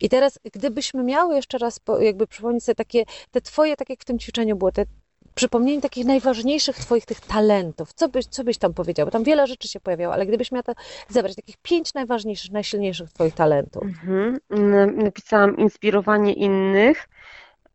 I 0.00 0.08
teraz, 0.08 0.38
gdybyśmy 0.52 1.04
miały 1.04 1.34
jeszcze 1.34 1.58
raz 1.58 1.80
jakby 2.00 2.26
przypomnieć 2.26 2.64
sobie 2.64 2.76
takie, 2.76 3.04
te 3.30 3.40
twoje, 3.40 3.76
tak 3.76 3.90
jak 3.90 4.00
w 4.00 4.04
tym 4.04 4.18
ćwiczeniu 4.18 4.56
było, 4.56 4.72
te 4.72 4.84
przypomnienie 5.36 5.80
takich 5.80 6.04
najważniejszych 6.06 6.76
Twoich 6.76 7.06
tych 7.06 7.20
talentów. 7.20 7.92
Co 7.92 8.08
byś, 8.08 8.26
co 8.26 8.44
byś 8.44 8.58
tam 8.58 8.74
powiedział? 8.74 9.06
Bo 9.06 9.10
tam 9.10 9.24
wiele 9.24 9.46
rzeczy 9.46 9.68
się 9.68 9.80
pojawiało, 9.80 10.14
ale 10.14 10.26
gdybyś 10.26 10.52
miała 10.52 10.62
zebrać, 11.08 11.36
takich 11.36 11.56
pięć 11.56 11.94
najważniejszych, 11.94 12.52
najsilniejszych 12.52 13.12
Twoich 13.12 13.34
talentów. 13.34 13.82
Mhm. 13.82 14.38
Napisałam 15.04 15.56
inspirowanie 15.56 16.32
innych, 16.32 17.08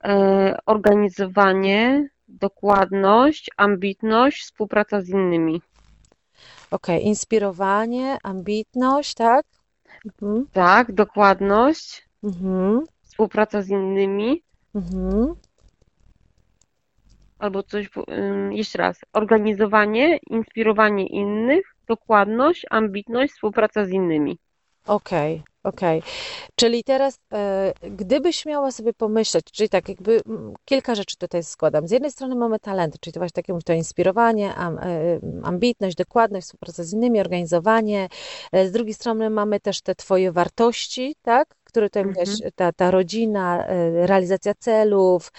e, 0.03 0.57
organizowanie, 0.66 2.09
dokładność, 2.28 3.49
ambitność, 3.57 4.41
współpraca 4.41 5.01
z 5.01 5.09
innymi. 5.09 5.62
Okej, 6.72 6.95
okay. 6.95 6.99
inspirowanie, 6.99 8.18
ambitność, 8.24 9.14
tak? 9.14 9.45
Mhm. 10.05 10.47
Tak, 10.53 10.91
dokładność, 10.91 12.07
mhm. 12.24 12.84
współpraca 13.03 13.62
z 13.62 13.70
innymi. 13.70 14.43
Mhm 14.76 15.36
albo 17.41 17.63
coś, 17.63 17.89
jeszcze 18.51 18.77
raz, 18.77 18.99
organizowanie, 19.13 20.19
inspirowanie 20.29 21.07
innych, 21.07 21.75
dokładność, 21.87 22.65
ambitność, 22.69 23.33
współpraca 23.33 23.85
z 23.85 23.89
innymi. 23.89 24.37
Okej, 24.87 25.33
okay. 25.35 25.51
Okej, 25.63 25.99
okay. 25.99 26.11
czyli 26.55 26.83
teraz, 26.83 27.19
e, 27.33 27.73
gdybyś 27.81 28.45
miała 28.45 28.71
sobie 28.71 28.93
pomyśleć, 28.93 29.45
czyli 29.51 29.69
tak, 29.69 29.89
jakby 29.89 30.21
kilka 30.65 30.95
rzeczy 30.95 31.17
tutaj 31.17 31.43
składam. 31.43 31.87
Z 31.87 31.91
jednej 31.91 32.11
strony 32.11 32.35
mamy 32.35 32.59
talenty, 32.59 32.97
czyli 33.01 33.13
to 33.13 33.19
właśnie 33.19 33.43
takie 33.43 33.59
to 33.65 33.73
inspirowanie, 33.73 34.55
e, 34.57 35.19
ambitność, 35.43 35.95
dokładność, 35.95 36.47
współpraca 36.47 36.83
z 36.83 36.93
innymi, 36.93 37.19
organizowanie. 37.19 38.07
E, 38.51 38.67
z 38.67 38.71
drugiej 38.71 38.93
strony 38.93 39.29
mamy 39.29 39.59
też 39.59 39.81
te 39.81 39.95
Twoje 39.95 40.31
wartości, 40.31 41.15
tak? 41.21 41.55
Które 41.72 41.89
tutaj 41.89 42.03
mhm. 42.03 42.28
mówiłaś, 42.28 42.51
ta, 42.55 42.72
ta 42.72 42.91
rodzina, 42.91 43.67
e, 43.67 44.07
realizacja 44.07 44.53
celów. 44.53 45.32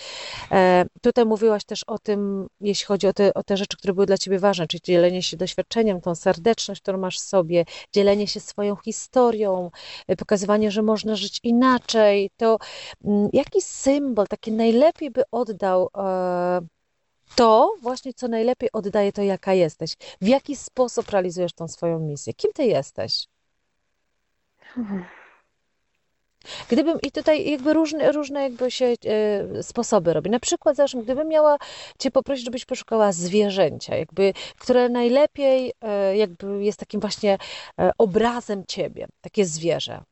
E, 0.51 0.85
tutaj 1.01 1.25
mówiłaś 1.25 1.65
też 1.65 1.85
o 1.85 1.99
tym, 1.99 2.47
jeśli 2.61 2.87
chodzi 2.87 3.07
o 3.07 3.13
te, 3.13 3.35
o 3.35 3.43
te 3.43 3.57
rzeczy, 3.57 3.77
które 3.77 3.95
były 3.95 4.07
dla 4.07 4.19
Ciebie 4.19 4.39
ważne, 4.39 4.67
czyli 4.67 4.81
dzielenie 4.85 5.23
się 5.23 5.37
doświadczeniem, 5.37 6.01
tą 6.01 6.15
serdeczność, 6.15 6.81
którą 6.81 6.99
masz 6.99 7.19
w 7.19 7.23
sobie, 7.23 7.65
dzielenie 7.93 8.27
się 8.27 8.41
swoją 8.41 8.77
historią, 8.77 9.71
e, 10.09 10.17
pokazywanie, 10.17 10.71
że 10.71 10.83
można 10.83 11.17
żyć 11.17 11.41
inaczej. 11.43 12.31
To 12.37 12.59
mm, 13.05 13.29
jaki 13.33 13.63
symbol 13.63 14.27
taki 14.27 14.53
najlepiej 14.53 15.11
by 15.11 15.23
oddał 15.31 15.89
to 17.37 17.75
właśnie, 17.83 18.15
co 18.15 18.29
najlepiej 18.29 18.73
oddaje 18.73 19.13
to, 19.13 19.23
jaka 19.23 19.55
jesteś. 19.55 19.97
W 20.21 20.27
jaki 20.27 20.57
sposób 20.57 21.11
realizujesz 21.11 21.53
tą 21.53 21.69
swoją 21.69 21.99
misję? 21.99 22.35
Kim 22.35 22.53
ty 22.53 22.65
jesteś? 22.65 23.27
Hmm. 24.59 25.05
Gdybym, 26.69 26.99
i 27.03 27.13
tutaj 27.13 27.51
jakby 27.51 27.73
różne, 27.73 28.13
różne 28.13 28.43
jakby 28.43 28.71
się 28.71 28.87
e, 28.87 29.63
sposoby 29.63 30.13
robi. 30.13 30.31
Na 30.31 30.41
przykład, 30.41 30.77
zresztą, 30.77 31.03
gdybym 31.03 31.29
miała 31.29 31.57
Cię 31.99 32.11
poprosić, 32.11 32.45
żebyś 32.45 32.65
poszukała 32.65 33.13
zwierzęcia, 33.13 33.97
jakby, 33.97 34.33
które 34.59 34.89
najlepiej 34.89 35.73
e, 35.81 36.17
jakby 36.17 36.65
jest 36.65 36.79
takim 36.79 37.01
właśnie 37.01 37.39
e, 37.81 37.91
obrazem 37.99 38.65
Ciebie, 38.69 39.07
takie 39.21 39.45
zwierzę. 39.45 40.03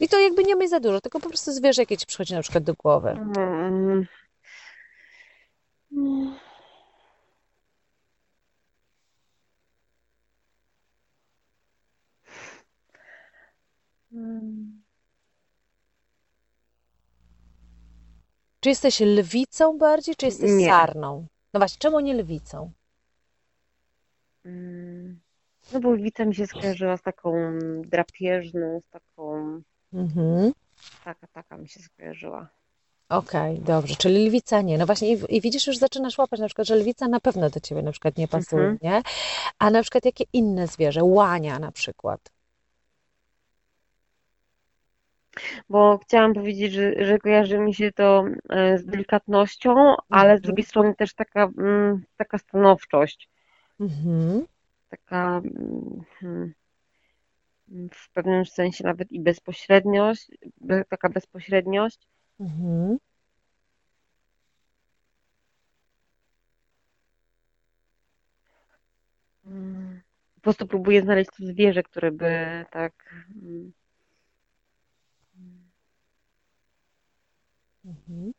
I 0.00 0.08
to 0.08 0.18
jakby 0.18 0.44
nie 0.44 0.56
myśl 0.56 0.70
za 0.70 0.80
dużo, 0.80 1.00
tylko 1.00 1.20
po 1.20 1.28
prostu 1.28 1.52
zwierzę, 1.52 1.82
jakie 1.82 1.96
Ci 1.96 2.06
przychodzi 2.06 2.34
na 2.34 2.42
przykład 2.42 2.64
do 2.64 2.74
głowy. 2.74 3.10
Mm. 3.10 4.06
Mm. 14.12 14.79
Czy 18.60 18.68
jesteś 18.68 19.00
lwicą 19.00 19.78
bardziej, 19.78 20.16
czy 20.16 20.26
jesteś 20.26 20.50
nie. 20.50 20.66
sarną? 20.66 21.26
No 21.54 21.60
właśnie, 21.60 21.78
czemu 21.78 22.00
nie 22.00 22.14
lwicą? 22.14 22.72
Mm, 24.44 25.20
no 25.72 25.80
bo 25.80 25.90
lwica 25.90 26.24
mi 26.24 26.34
się 26.34 26.46
skojarzyła 26.46 26.96
z 26.96 27.02
taką 27.02 27.58
drapieżną, 27.84 28.80
z 28.80 28.88
taką... 28.88 29.62
Mhm. 29.92 30.52
Taka, 31.04 31.26
taka 31.26 31.56
mi 31.56 31.68
się 31.68 31.80
skojarzyła. 31.80 32.48
Okej, 33.08 33.52
okay, 33.54 33.64
dobrze, 33.64 33.96
czyli 33.96 34.28
lwica 34.28 34.60
nie. 34.62 34.78
No 34.78 34.86
właśnie 34.86 35.14
i, 35.14 35.36
i, 35.36 35.40
widzisz, 35.40 35.66
już 35.66 35.78
zaczynasz 35.78 36.18
łapać 36.18 36.40
na 36.40 36.46
przykład, 36.46 36.66
że 36.66 36.76
lwica 36.76 37.08
na 37.08 37.20
pewno 37.20 37.50
do 37.50 37.60
ciebie 37.60 37.82
na 37.82 37.92
przykład 37.92 38.16
nie 38.16 38.28
pasuje, 38.28 38.62
mhm. 38.62 38.78
nie? 38.82 39.02
A 39.58 39.70
na 39.70 39.82
przykład 39.82 40.04
jakie 40.04 40.24
inne 40.32 40.66
zwierzę? 40.66 41.04
Łania 41.04 41.58
na 41.58 41.72
przykład. 41.72 42.20
Bo 45.68 45.98
chciałam 45.98 46.34
powiedzieć, 46.34 46.72
że, 46.72 47.04
że 47.04 47.18
kojarzy 47.18 47.58
mi 47.58 47.74
się 47.74 47.92
to 47.92 48.24
e, 48.48 48.78
z 48.78 48.86
delikatnością, 48.86 49.74
ale 50.08 50.28
z 50.28 50.38
mhm. 50.38 50.42
drugiej 50.42 50.64
strony 50.64 50.94
też 50.94 51.14
taka, 51.14 51.50
mm, 51.58 52.04
taka 52.16 52.38
stanowczość. 52.38 53.28
Mhm. 53.80 54.46
Taka 54.88 55.42
mm, 56.22 56.54
w 57.92 58.10
pewnym 58.12 58.46
sensie 58.46 58.84
nawet 58.84 59.12
i 59.12 59.20
bezpośredniość, 59.20 60.30
taka 60.88 61.08
bezpośredniość. 61.08 61.98
Mhm. 62.40 62.98
Mm, 69.46 70.00
po 70.34 70.40
prostu 70.40 70.66
próbuję 70.66 71.02
znaleźć 71.02 71.30
to 71.30 71.46
zwierzę, 71.46 71.82
które 71.82 72.12
by 72.12 72.64
tak 72.70 73.14
Mhm 77.90 78.32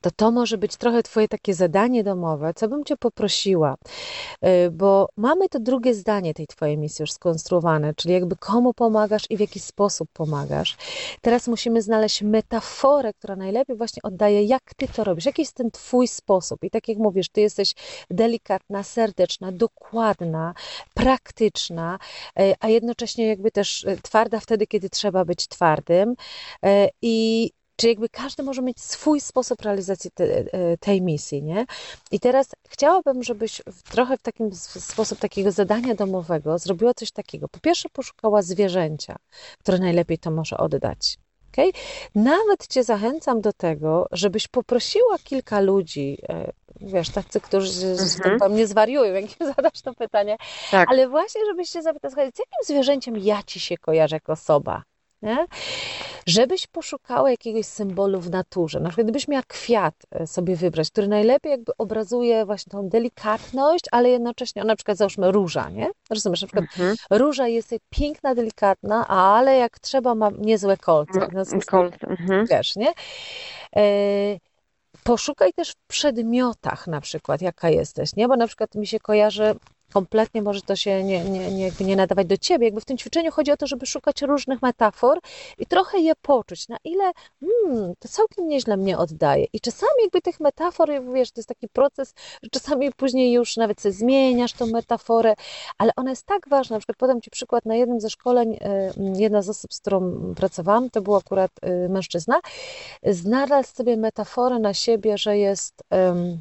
to 0.00 0.10
to 0.10 0.30
może 0.30 0.58
być 0.58 0.76
trochę 0.76 1.02
Twoje 1.02 1.28
takie 1.28 1.54
zadanie 1.54 2.04
domowe, 2.04 2.54
co 2.54 2.68
bym 2.68 2.84
Cię 2.84 2.96
poprosiła, 2.96 3.76
y, 4.44 4.70
bo 4.70 5.08
mamy 5.16 5.48
to 5.48 5.60
drugie 5.60 5.94
zdanie 5.94 6.34
tej 6.34 6.46
Twojej 6.46 6.78
misji 6.78 7.02
już 7.02 7.12
skonstruowane, 7.12 7.94
czyli 7.94 8.14
jakby 8.14 8.36
komu 8.36 8.74
pomagasz 8.74 9.22
i 9.30 9.36
w 9.36 9.40
jaki 9.40 9.60
sposób 9.60 10.08
pomagasz. 10.12 10.76
Teraz 11.20 11.48
musimy 11.48 11.82
znaleźć 11.82 12.22
metaforę, 12.22 13.12
która 13.12 13.36
najlepiej 13.36 13.76
właśnie 13.76 14.02
oddaje, 14.02 14.42
jak 14.42 14.62
Ty 14.76 14.88
to 14.88 15.04
robisz, 15.04 15.26
jaki 15.26 15.42
jest 15.42 15.54
ten 15.54 15.70
Twój 15.70 16.08
sposób. 16.08 16.64
I 16.64 16.70
tak 16.70 16.88
jak 16.88 16.98
mówisz, 16.98 17.28
Ty 17.28 17.40
jesteś 17.40 17.74
delikatna, 18.10 18.82
serdeczna, 18.82 19.52
dokładna, 19.52 20.54
praktyczna, 20.94 21.98
y, 22.40 22.54
a 22.60 22.68
jednocześnie 22.68 23.26
jakby 23.26 23.50
też 23.50 23.84
y, 23.84 23.98
twarda 24.02 24.40
wtedy, 24.40 24.66
kiedy 24.66 24.90
trzeba 24.90 25.24
być 25.24 25.48
twardym. 25.48 26.14
I 27.02 27.50
czy 27.76 27.88
jakby 27.88 28.08
każdy 28.08 28.42
może 28.42 28.62
mieć 28.62 28.80
swój 28.80 29.20
sposób 29.20 29.62
realizacji 29.62 30.10
te, 30.10 30.24
e, 30.24 30.76
tej 30.78 31.02
misji, 31.02 31.42
nie? 31.42 31.66
I 32.10 32.20
teraz 32.20 32.48
chciałabym, 32.68 33.22
żebyś 33.22 33.62
trochę 33.90 34.16
w 34.16 34.22
takim 34.22 34.54
sposób 34.54 35.18
takiego 35.18 35.52
zadania 35.52 35.94
domowego 35.94 36.58
zrobiła 36.58 36.94
coś 36.94 37.12
takiego. 37.12 37.48
Po 37.48 37.60
pierwsze 37.60 37.88
poszukała 37.88 38.42
zwierzęcia, 38.42 39.16
które 39.58 39.78
najlepiej 39.78 40.18
to 40.18 40.30
może 40.30 40.56
oddać. 40.56 41.18
Okay? 41.52 41.72
Nawet 42.14 42.66
Cię 42.66 42.84
zachęcam 42.84 43.40
do 43.40 43.52
tego, 43.52 44.06
żebyś 44.12 44.48
poprosiła 44.48 45.18
kilka 45.24 45.60
ludzi, 45.60 46.18
e, 46.28 46.52
wiesz, 46.80 47.10
tacy, 47.10 47.40
którzy 47.40 47.86
mhm. 47.86 48.38
tak 48.38 48.52
nie 48.52 48.66
zwariują, 48.66 49.14
jak 49.14 49.40
im 49.40 49.46
zadasz 49.56 49.82
to 49.82 49.94
pytanie, 49.94 50.36
tak. 50.70 50.88
ale 50.90 51.08
właśnie, 51.08 51.40
żebyś 51.46 51.70
się 51.70 51.82
zapytał, 51.82 52.10
z 52.10 52.16
jakim 52.16 52.58
zwierzęciem 52.64 53.18
ja 53.18 53.42
Ci 53.42 53.60
się 53.60 53.78
kojarzę 53.78 54.16
jako 54.16 54.32
osoba? 54.32 54.82
Nie? 55.26 55.46
Żebyś 56.26 56.66
poszukała 56.66 57.30
jakiegoś 57.30 57.66
symbolu 57.66 58.20
w 58.20 58.30
naturze. 58.30 58.80
Na 58.80 58.88
przykład, 58.88 59.04
gdybyś 59.04 59.28
miała 59.28 59.42
kwiat 59.48 59.94
e, 60.10 60.26
sobie 60.26 60.56
wybrać, 60.56 60.90
który 60.90 61.08
najlepiej 61.08 61.50
jakby 61.50 61.72
obrazuje 61.78 62.46
właśnie 62.46 62.70
tą 62.70 62.88
delikatność, 62.88 63.84
ale 63.92 64.08
jednocześnie, 64.08 64.64
na 64.64 64.76
przykład 64.76 64.98
załóżmy 64.98 65.32
róża, 65.32 65.70
nie? 65.70 65.90
Rozumiesz, 66.10 66.42
na 66.42 66.46
przykład 66.46 66.64
mhm. 66.64 66.96
róża 67.10 67.48
jest 67.48 67.74
piękna, 67.90 68.34
delikatna, 68.34 69.08
ale 69.08 69.56
jak 69.56 69.78
trzeba 69.78 70.14
ma 70.14 70.30
niezłe 70.38 70.76
kolce. 70.76 71.28
No, 71.32 71.42
kolce. 71.66 72.06
Mhm. 72.06 72.46
Wiesz, 72.50 72.76
nie? 72.76 72.92
E, 73.76 73.82
poszukaj 75.04 75.52
też 75.52 75.70
w 75.70 75.86
przedmiotach 75.86 76.86
na 76.86 77.00
przykład, 77.00 77.42
jaka 77.42 77.70
jesteś, 77.70 78.16
nie? 78.16 78.28
Bo 78.28 78.36
na 78.36 78.46
przykład 78.46 78.74
mi 78.74 78.86
się 78.86 79.00
kojarzy 79.00 79.54
kompletnie 79.92 80.42
może 80.42 80.60
to 80.62 80.76
się 80.76 81.04
nie, 81.04 81.24
nie, 81.24 81.50
nie, 81.50 81.72
nie 81.80 81.96
nadawać 81.96 82.26
do 82.26 82.36
ciebie. 82.36 82.66
Jakby 82.66 82.80
w 82.80 82.84
tym 82.84 82.98
ćwiczeniu 82.98 83.32
chodzi 83.32 83.52
o 83.52 83.56
to, 83.56 83.66
żeby 83.66 83.86
szukać 83.86 84.22
różnych 84.22 84.62
metafor 84.62 85.18
i 85.58 85.66
trochę 85.66 85.98
je 85.98 86.12
poczuć, 86.22 86.68
na 86.68 86.76
ile 86.84 87.12
hmm, 87.40 87.94
to 87.98 88.08
całkiem 88.08 88.48
nieźle 88.48 88.76
mnie 88.76 88.98
oddaje. 88.98 89.46
I 89.52 89.60
czasami 89.60 90.02
jakby 90.02 90.20
tych 90.20 90.40
metafor, 90.40 90.90
wiesz, 91.14 91.32
to 91.32 91.40
jest 91.40 91.48
taki 91.48 91.68
proces, 91.68 92.14
że 92.42 92.50
czasami 92.50 92.92
później 92.92 93.32
już 93.32 93.56
nawet 93.56 93.80
sobie 93.80 93.92
zmieniasz 93.92 94.52
tą 94.52 94.66
metaforę, 94.66 95.34
ale 95.78 95.92
ona 95.96 96.10
jest 96.10 96.26
tak 96.26 96.48
ważna. 96.48 96.76
Na 96.76 96.80
przykład 96.80 96.96
podam 96.96 97.20
ci 97.20 97.30
przykład 97.30 97.64
na 97.64 97.74
jednym 97.74 98.00
ze 98.00 98.10
szkoleń, 98.10 98.58
e, 98.60 98.92
jedna 99.16 99.42
z 99.42 99.48
osób, 99.48 99.74
z 99.74 99.80
którą 99.80 100.34
pracowałam, 100.36 100.90
to 100.90 101.02
był 101.02 101.16
akurat 101.16 101.50
e, 101.62 101.88
mężczyzna, 101.88 102.40
znalazł 103.02 103.74
sobie 103.74 103.96
metaforę 103.96 104.58
na 104.58 104.74
siebie, 104.74 105.18
że 105.18 105.38
jest 105.38 105.82
um, 105.90 106.38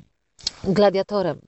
gladiatorem. 0.64 1.42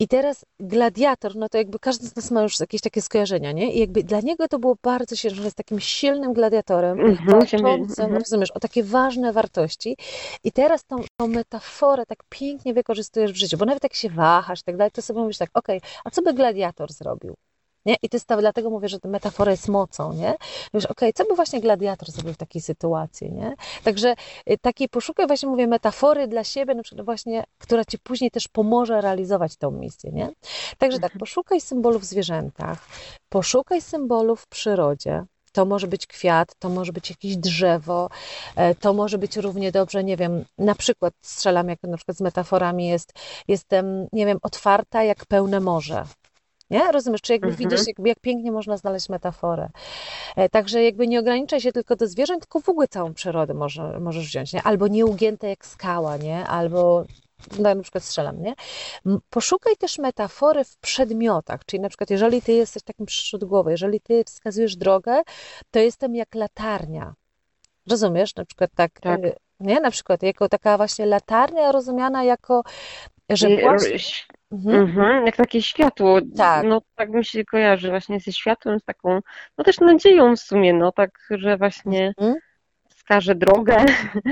I 0.00 0.08
teraz 0.08 0.44
gladiator, 0.60 1.36
no 1.36 1.48
to 1.48 1.58
jakby 1.58 1.78
każdy 1.78 2.06
z 2.06 2.16
nas 2.16 2.30
ma 2.30 2.42
już 2.42 2.60
jakieś 2.60 2.80
takie 2.80 3.02
skojarzenia, 3.02 3.52
nie? 3.52 3.74
I 3.74 3.80
jakby 3.80 4.02
dla 4.02 4.20
niego 4.20 4.48
to 4.48 4.58
było 4.58 4.76
bardzo 4.82 5.16
się, 5.16 5.30
że 5.30 5.42
jest 5.42 5.56
takim 5.56 5.80
silnym 5.80 6.32
gladiatorem, 6.32 7.00
mm 7.00 7.16
-hmm, 7.16 7.30
walczącym, 7.30 8.04
mm 8.04 8.16
-hmm. 8.16 8.18
rozumiesz, 8.18 8.50
o 8.50 8.60
takie 8.60 8.84
ważne 8.84 9.32
wartości. 9.32 9.96
I 10.44 10.52
teraz 10.52 10.84
tą, 10.84 10.96
tą, 11.16 11.26
metaforę 11.26 12.06
tak 12.06 12.18
pięknie 12.28 12.74
wykorzystujesz 12.74 13.32
w 13.32 13.36
życiu, 13.36 13.58
bo 13.58 13.64
nawet 13.64 13.82
jak 13.82 13.94
się 13.94 14.08
wahasz 14.08 14.60
i 14.60 14.64
tak 14.64 14.76
dalej, 14.76 14.90
to 14.90 15.02
sobie 15.02 15.20
mówisz 15.20 15.38
tak, 15.38 15.50
okej, 15.54 15.78
okay, 15.78 15.90
a 16.04 16.10
co 16.10 16.22
by 16.22 16.34
gladiator 16.34 16.92
zrobił? 16.92 17.34
Nie? 17.86 17.96
I 18.02 18.08
to 18.08 18.16
jest 18.16 18.28
dlatego 18.38 18.70
mówię, 18.70 18.88
że 18.88 18.98
metafora 19.04 19.50
jest 19.50 19.68
mocą, 19.68 20.12
nie? 20.12 20.34
Wiesz, 20.74 20.84
okej, 20.84 21.10
okay, 21.10 21.12
co 21.12 21.24
by 21.24 21.36
właśnie 21.36 21.60
gladiator 21.60 22.10
zrobił 22.10 22.34
w 22.34 22.36
takiej 22.36 22.62
sytuacji, 22.62 23.32
nie? 23.32 23.54
Także 23.84 24.14
y, 24.50 24.58
takiej 24.58 24.88
poszukaj 24.88 25.26
właśnie, 25.26 25.48
mówię, 25.48 25.66
metafory 25.66 26.28
dla 26.28 26.44
siebie, 26.44 26.74
na 26.74 26.82
przykład 26.82 27.04
właśnie, 27.04 27.44
która 27.58 27.84
ci 27.84 27.98
później 27.98 28.30
też 28.30 28.48
pomoże 28.48 29.00
realizować 29.00 29.56
tą 29.56 29.70
misję, 29.70 30.10
nie? 30.12 30.30
Także 30.78 30.98
tak, 30.98 31.10
mhm. 31.10 31.18
poszukaj 31.18 31.60
symbolów 31.60 32.02
w 32.02 32.04
zwierzętach, 32.04 32.86
poszukaj 33.28 33.80
symbolów 33.82 34.40
w 34.40 34.48
przyrodzie, 34.48 35.24
to 35.52 35.64
może 35.64 35.86
być 35.86 36.06
kwiat, 36.06 36.54
to 36.58 36.68
może 36.68 36.92
być 36.92 37.10
jakieś 37.10 37.36
drzewo, 37.36 38.08
e, 38.56 38.74
to 38.74 38.92
może 38.92 39.18
być 39.18 39.36
równie 39.36 39.72
dobrze, 39.72 40.04
nie 40.04 40.16
wiem, 40.16 40.44
na 40.58 40.74
przykład 40.74 41.14
strzelam, 41.22 41.68
jak 41.68 41.82
na 41.82 41.96
przykład 41.96 42.16
z 42.16 42.20
metaforami 42.20 42.88
jest, 42.88 43.12
jestem, 43.48 44.06
nie 44.12 44.26
wiem, 44.26 44.38
otwarta 44.42 45.04
jak 45.04 45.26
pełne 45.26 45.60
morze, 45.60 46.04
nie? 46.70 46.92
Rozumiesz? 46.92 47.20
Czy 47.20 47.32
jakby 47.32 47.48
mhm. 47.48 47.68
widzisz, 47.68 47.86
jak, 47.86 48.06
jak 48.06 48.20
pięknie 48.20 48.52
można 48.52 48.76
znaleźć 48.76 49.08
metaforę. 49.08 49.68
E, 50.36 50.48
także 50.48 50.82
jakby 50.82 51.06
nie 51.06 51.20
ograniczaj 51.20 51.60
się 51.60 51.72
tylko 51.72 51.96
do 51.96 52.06
zwierząt, 52.06 52.40
tylko 52.42 52.60
w 52.60 52.68
ogóle 52.68 52.88
całą 52.88 53.14
przyrodę 53.14 53.54
może, 53.54 54.00
możesz 54.00 54.26
wziąć, 54.26 54.52
nie? 54.52 54.62
Albo 54.62 54.88
nieugięte 54.88 55.48
jak 55.48 55.66
skała, 55.66 56.16
nie? 56.16 56.46
Albo 56.46 57.04
no, 57.58 57.74
na 57.74 57.82
przykład 57.82 58.04
strzelam, 58.04 58.42
nie? 58.42 58.54
Poszukaj 59.30 59.76
też 59.76 59.98
metafory 59.98 60.64
w 60.64 60.76
przedmiotach, 60.76 61.64
czyli 61.64 61.80
na 61.80 61.88
przykład 61.88 62.10
jeżeli 62.10 62.42
ty 62.42 62.52
jesteś 62.52 62.82
takim 62.82 63.06
przyszód 63.06 63.44
głowy, 63.44 63.70
jeżeli 63.70 64.00
ty 64.00 64.24
wskazujesz 64.24 64.76
drogę, 64.76 65.22
to 65.70 65.78
jestem 65.78 66.14
jak 66.14 66.34
latarnia. 66.34 67.14
Rozumiesz? 67.90 68.36
Na 68.36 68.44
przykład 68.44 68.70
tak, 68.74 69.00
tak. 69.00 69.24
Y, 69.24 69.36
nie? 69.60 69.80
Na 69.80 69.90
przykład 69.90 70.22
jako 70.22 70.48
taka 70.48 70.76
właśnie 70.76 71.06
latarnia 71.06 71.72
rozumiana 71.72 72.24
jako, 72.24 72.62
że 73.30 73.56
właśnie... 73.56 73.98
Mhm. 74.52 74.80
Mhm, 74.80 75.26
jak 75.26 75.36
takie 75.36 75.62
światło. 75.62 76.18
Tak. 76.36 76.66
No 76.66 76.82
tak 76.94 77.10
mi 77.10 77.24
się 77.24 77.44
kojarzy 77.44 77.90
właśnie 77.90 78.20
ze 78.20 78.32
światłem, 78.32 78.80
z 78.80 78.84
taką, 78.84 79.20
no 79.58 79.64
też 79.64 79.80
nadzieją 79.80 80.36
w 80.36 80.40
sumie, 80.40 80.72
no 80.74 80.92
tak, 80.92 81.10
że 81.30 81.56
właśnie 81.56 82.12
mhm 82.18 82.34
wskaże 83.00 83.34
drogę, 83.34 83.86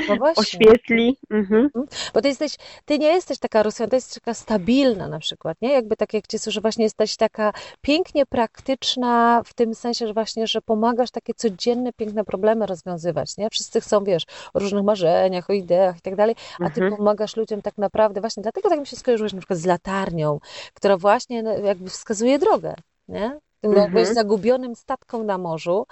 no 0.08 0.16
oświetli. 0.36 1.16
Mhm. 1.30 1.64
mhm. 1.64 1.86
Bo 2.14 2.20
ty 2.20 2.28
jesteś, 2.28 2.56
ty 2.84 2.98
nie 2.98 3.06
jesteś 3.06 3.38
taka 3.38 3.62
rozwiązana, 3.62 3.90
ty 3.90 3.96
jesteś 3.96 4.14
taka 4.14 4.34
stabilna 4.34 5.08
na 5.08 5.18
przykład, 5.18 5.56
nie? 5.62 5.72
Jakby 5.72 5.96
tak 5.96 6.14
jak 6.14 6.26
cię 6.26 6.38
słyszę, 6.38 6.60
właśnie 6.60 6.84
jesteś 6.84 7.16
taka 7.16 7.52
pięknie 7.80 8.26
praktyczna 8.26 9.42
w 9.44 9.54
tym 9.54 9.74
sensie, 9.74 10.06
że 10.06 10.14
właśnie, 10.14 10.46
że 10.46 10.62
pomagasz 10.62 11.10
takie 11.10 11.34
codzienne, 11.34 11.92
piękne 11.92 12.24
problemy 12.24 12.66
rozwiązywać, 12.66 13.36
nie? 13.36 13.48
Wszyscy 13.50 13.80
chcą, 13.80 14.04
wiesz, 14.04 14.22
o 14.54 14.58
różnych 14.58 14.84
marzeniach, 14.84 15.50
o 15.50 15.52
ideach 15.52 15.96
i 15.98 16.00
tak 16.00 16.16
dalej, 16.16 16.34
a 16.60 16.70
ty 16.70 16.80
mhm. 16.80 16.96
pomagasz 16.96 17.36
ludziom 17.36 17.62
tak 17.62 17.78
naprawdę 17.78 18.20
właśnie, 18.20 18.42
dlatego 18.42 18.68
tak 18.68 18.80
mi 18.80 18.86
się 18.86 18.96
skojarzyłeś 18.96 19.32
na 19.32 19.38
przykład 19.38 19.58
z 19.58 19.66
latarnią, 19.66 20.38
która 20.74 20.96
właśnie 20.96 21.42
no, 21.42 21.58
jakby 21.58 21.90
wskazuje 21.90 22.38
drogę, 22.38 22.74
nie? 23.08 23.38
Tym 23.60 23.78
mhm. 23.78 24.14
zagubionym 24.14 24.76
statką 24.76 25.22
na 25.24 25.38
morzu, 25.38 25.86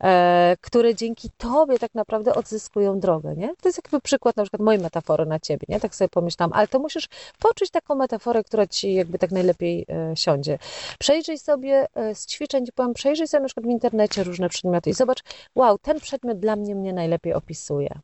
e, 0.00 0.56
które 0.60 0.94
dzięki 0.94 1.30
tobie 1.38 1.78
tak 1.78 1.94
naprawdę 1.94 2.34
odzyskują 2.34 3.00
drogę, 3.00 3.34
nie? 3.36 3.48
To 3.62 3.68
jest 3.68 3.78
jakby 3.84 4.00
przykład 4.00 4.36
na 4.36 4.42
przykład 4.42 4.62
mojej 4.62 4.82
metafory 4.82 5.26
na 5.26 5.40
ciebie, 5.40 5.66
nie? 5.68 5.80
Tak 5.80 5.94
sobie 5.94 6.08
pomyślałam, 6.08 6.52
ale 6.52 6.68
to 6.68 6.78
musisz 6.78 7.08
poczuć 7.38 7.70
taką 7.70 7.94
metaforę, 7.94 8.44
która 8.44 8.66
ci 8.66 8.94
jakby 8.94 9.18
tak 9.18 9.30
najlepiej 9.30 9.86
e, 9.88 10.16
siądzie. 10.16 10.58
Przejrzyj 10.98 11.38
sobie 11.38 11.86
e, 11.94 12.14
z 12.14 12.26
ćwiczeń, 12.26 12.64
powiem, 12.74 12.94
przejrzyj 12.94 13.28
sobie 13.28 13.40
na 13.40 13.48
przykład 13.48 13.66
w 13.66 13.70
internecie 13.70 14.24
różne 14.24 14.48
przedmioty 14.48 14.90
i 14.90 14.94
zobacz, 14.94 15.22
wow, 15.54 15.78
ten 15.78 16.00
przedmiot 16.00 16.38
dla 16.38 16.56
mnie 16.56 16.74
mnie 16.74 16.92
najlepiej 16.92 17.34
opisuje. 17.34 18.00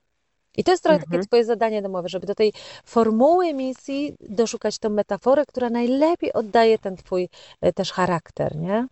I 0.57 0.65
to 0.65 0.71
jest 0.71 0.83
trochę 0.83 0.97
mhm. 0.97 1.13
takie 1.13 1.27
Twoje 1.27 1.45
zadanie 1.45 1.83
domowe, 1.83 2.09
żeby 2.09 2.27
do 2.27 2.35
tej 2.35 2.53
formuły 2.85 3.55
misji 3.55 4.17
doszukać 4.21 4.79
tą 4.79 4.91
metaforę, 4.91 5.47
która 5.47 5.71
najlepiej 5.71 6.33
oddaje 6.33 6.79
ten 6.79 6.97
Twój 6.97 7.29
e, 7.61 7.73
też 7.73 7.93
charakter, 7.93 8.57
nie? 8.57 8.87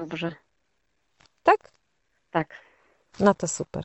Dobrze. 0.00 0.34
Tak? 1.42 1.72
Tak. 2.30 2.54
No 3.20 3.34
to 3.34 3.48
super. 3.48 3.84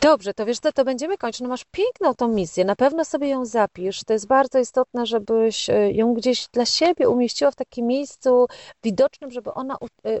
Dobrze, 0.00 0.34
to 0.34 0.46
wiesz 0.46 0.58
co, 0.58 0.72
to 0.72 0.84
będziemy 0.84 1.18
kończyć. 1.18 1.40
No 1.40 1.48
masz 1.48 1.64
piękną 1.64 2.14
tą 2.14 2.28
misję, 2.28 2.64
na 2.64 2.76
pewno 2.76 3.04
sobie 3.04 3.28
ją 3.28 3.44
zapisz. 3.44 4.04
To 4.04 4.12
jest 4.12 4.26
bardzo 4.26 4.58
istotne, 4.58 5.06
żebyś 5.06 5.70
e, 5.70 5.92
ją 5.92 6.14
gdzieś 6.14 6.48
dla 6.48 6.66
siebie 6.66 7.08
umieściła 7.08 7.50
w 7.50 7.56
takim 7.56 7.86
miejscu 7.86 8.46
widocznym, 8.84 9.30
żeby 9.30 9.54
ona 9.54 9.76
e, 10.04 10.20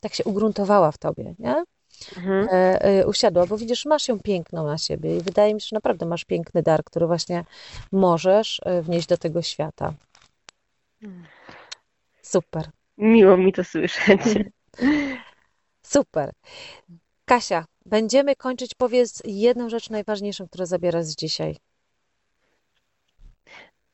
tak 0.00 0.14
się 0.14 0.24
ugruntowała 0.24 0.92
w 0.92 0.98
tobie, 0.98 1.34
nie? 1.38 1.64
Mhm. 2.16 2.48
E, 2.50 3.06
usiadła, 3.06 3.46
bo 3.46 3.56
widzisz, 3.58 3.86
masz 3.86 4.08
ją 4.08 4.20
piękną 4.20 4.66
na 4.66 4.78
siebie 4.78 5.16
i 5.16 5.20
wydaje 5.20 5.54
mi 5.54 5.60
się, 5.60 5.66
że 5.66 5.76
naprawdę 5.76 6.06
masz 6.06 6.24
piękny 6.24 6.62
dar, 6.62 6.84
który 6.84 7.06
właśnie 7.06 7.44
możesz 7.92 8.60
wnieść 8.82 9.06
do 9.06 9.16
tego 9.16 9.42
świata. 9.42 9.92
Mm. 11.02 11.24
Super. 12.22 12.70
Miło 12.98 13.36
mi 13.36 13.52
to 13.52 13.64
słyszeć. 13.64 14.20
Super. 15.82 16.32
Kasia, 17.24 17.64
będziemy 17.86 18.36
kończyć. 18.36 18.74
Powiedz 18.74 19.22
jedną 19.24 19.68
rzecz 19.68 19.90
najważniejszą, 19.90 20.48
którą 20.48 20.66
zabierasz 20.66 21.04
z 21.04 21.16
dzisiaj. 21.16 21.56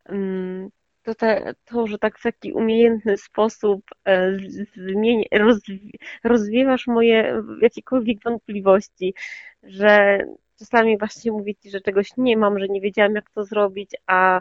Mm, 0.05 0.71
to, 1.03 1.15
te, 1.15 1.55
to, 1.65 1.87
że 1.87 1.99
tak 1.99 2.19
w 2.19 2.23
taki 2.23 2.53
umiejętny 2.53 3.17
sposób 3.19 3.83
e, 4.05 4.39
zmieni, 4.77 5.27
rozwi, 5.33 5.93
rozwiewasz 6.25 6.87
moje 6.87 7.43
jakiekolwiek 7.63 8.23
wątpliwości. 8.23 9.15
że 9.63 10.19
czasami 10.59 10.99
właśnie 10.99 11.33
mówię 11.33 11.55
Ci, 11.55 11.71
że 11.71 11.81
czegoś 11.81 12.09
nie 12.17 12.37
mam, 12.37 12.59
że 12.59 12.69
nie 12.69 12.81
wiedziałam 12.81 13.15
jak 13.15 13.31
to 13.31 13.45
zrobić, 13.45 13.91
a 14.07 14.41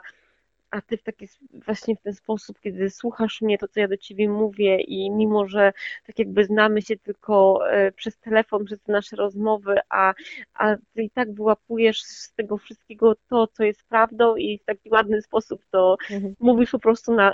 a 0.73 0.81
ty 0.81 0.97
w 0.97 1.03
taki 1.03 1.27
właśnie 1.65 1.95
w 1.95 2.01
ten 2.01 2.13
sposób, 2.13 2.59
kiedy 2.59 2.89
słuchasz 2.89 3.41
mnie, 3.41 3.57
to 3.57 3.67
co 3.67 3.79
ja 3.79 3.87
do 3.87 3.97
ciebie 3.97 4.29
mówię 4.29 4.81
i 4.81 5.11
mimo, 5.11 5.47
że 5.47 5.73
tak 6.05 6.19
jakby 6.19 6.45
znamy 6.45 6.81
się 6.81 6.97
tylko 6.97 7.59
e, 7.71 7.91
przez 7.91 8.17
telefon, 8.17 8.65
przez 8.65 8.87
nasze 8.87 9.15
rozmowy, 9.15 9.75
a, 9.89 10.13
a 10.53 10.75
ty 10.93 11.03
i 11.03 11.09
tak 11.09 11.33
wyłapujesz 11.33 12.03
z 12.03 12.33
tego 12.33 12.57
wszystkiego 12.57 13.15
to, 13.29 13.47
co 13.47 13.63
jest 13.63 13.83
prawdą 13.83 14.35
i 14.35 14.59
w 14.59 14.65
taki 14.65 14.89
ładny 14.89 15.21
sposób 15.21 15.61
to 15.71 15.97
mhm. 16.11 16.35
mówisz 16.39 16.71
po 16.71 16.79
prostu 16.79 17.13
na, 17.13 17.33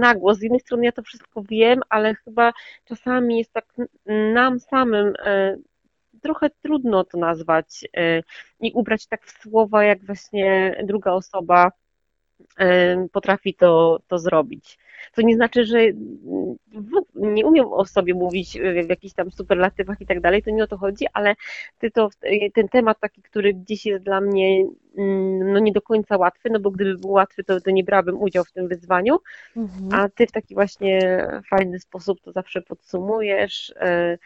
na 0.00 0.14
głos. 0.14 0.38
Z 0.38 0.42
jednej 0.42 0.60
strony 0.60 0.84
ja 0.84 0.92
to 0.92 1.02
wszystko 1.02 1.42
wiem, 1.42 1.80
ale 1.88 2.14
chyba 2.14 2.52
czasami 2.84 3.38
jest 3.38 3.52
tak 3.52 3.66
nam 4.06 4.60
samym 4.60 5.12
e, 5.18 5.56
trochę 6.22 6.50
trudno 6.50 7.04
to 7.04 7.18
nazwać 7.18 7.84
e, 7.96 8.22
i 8.60 8.72
ubrać 8.72 9.06
tak 9.06 9.26
w 9.26 9.42
słowa, 9.42 9.84
jak 9.84 10.04
właśnie 10.04 10.76
druga 10.84 11.12
osoba 11.12 11.72
potrafi 13.12 13.54
to, 13.54 14.00
to 14.08 14.18
zrobić. 14.18 14.78
To 15.14 15.22
nie 15.22 15.34
znaczy, 15.34 15.64
że 15.64 15.78
nie 17.14 17.46
umiem 17.46 17.66
o 17.66 17.84
sobie 17.84 18.14
mówić 18.14 18.58
w 18.84 18.88
jakichś 18.88 19.14
tam 19.14 19.30
superlatywach 19.30 20.00
i 20.00 20.06
tak 20.06 20.20
dalej, 20.20 20.42
to 20.42 20.50
nie 20.50 20.64
o 20.64 20.66
to 20.66 20.76
chodzi, 20.76 21.06
ale 21.12 21.34
ty 21.78 21.90
to, 21.90 22.10
ten 22.54 22.68
temat 22.68 23.00
taki, 23.00 23.22
który 23.22 23.54
gdzieś 23.54 23.86
jest 23.86 24.04
dla 24.04 24.20
mnie 24.20 24.66
mm, 24.98 25.52
no 25.52 25.58
nie 25.58 25.72
do 25.72 25.82
końca 25.82 26.16
łatwy, 26.16 26.50
no 26.50 26.60
bo 26.60 26.70
gdyby 26.70 26.98
był 26.98 27.10
łatwy, 27.10 27.44
to, 27.44 27.60
to 27.60 27.70
nie 27.70 27.84
brałabym 27.84 28.22
udziału 28.22 28.44
w 28.44 28.52
tym 28.52 28.68
wyzwaniu, 28.68 29.18
mhm. 29.56 29.88
a 29.92 30.08
ty 30.08 30.26
w 30.26 30.32
taki 30.32 30.54
właśnie 30.54 31.26
fajny 31.50 31.78
sposób 31.78 32.20
to 32.20 32.32
zawsze 32.32 32.62
podsumujesz, 32.62 33.72
e, 33.76 34.18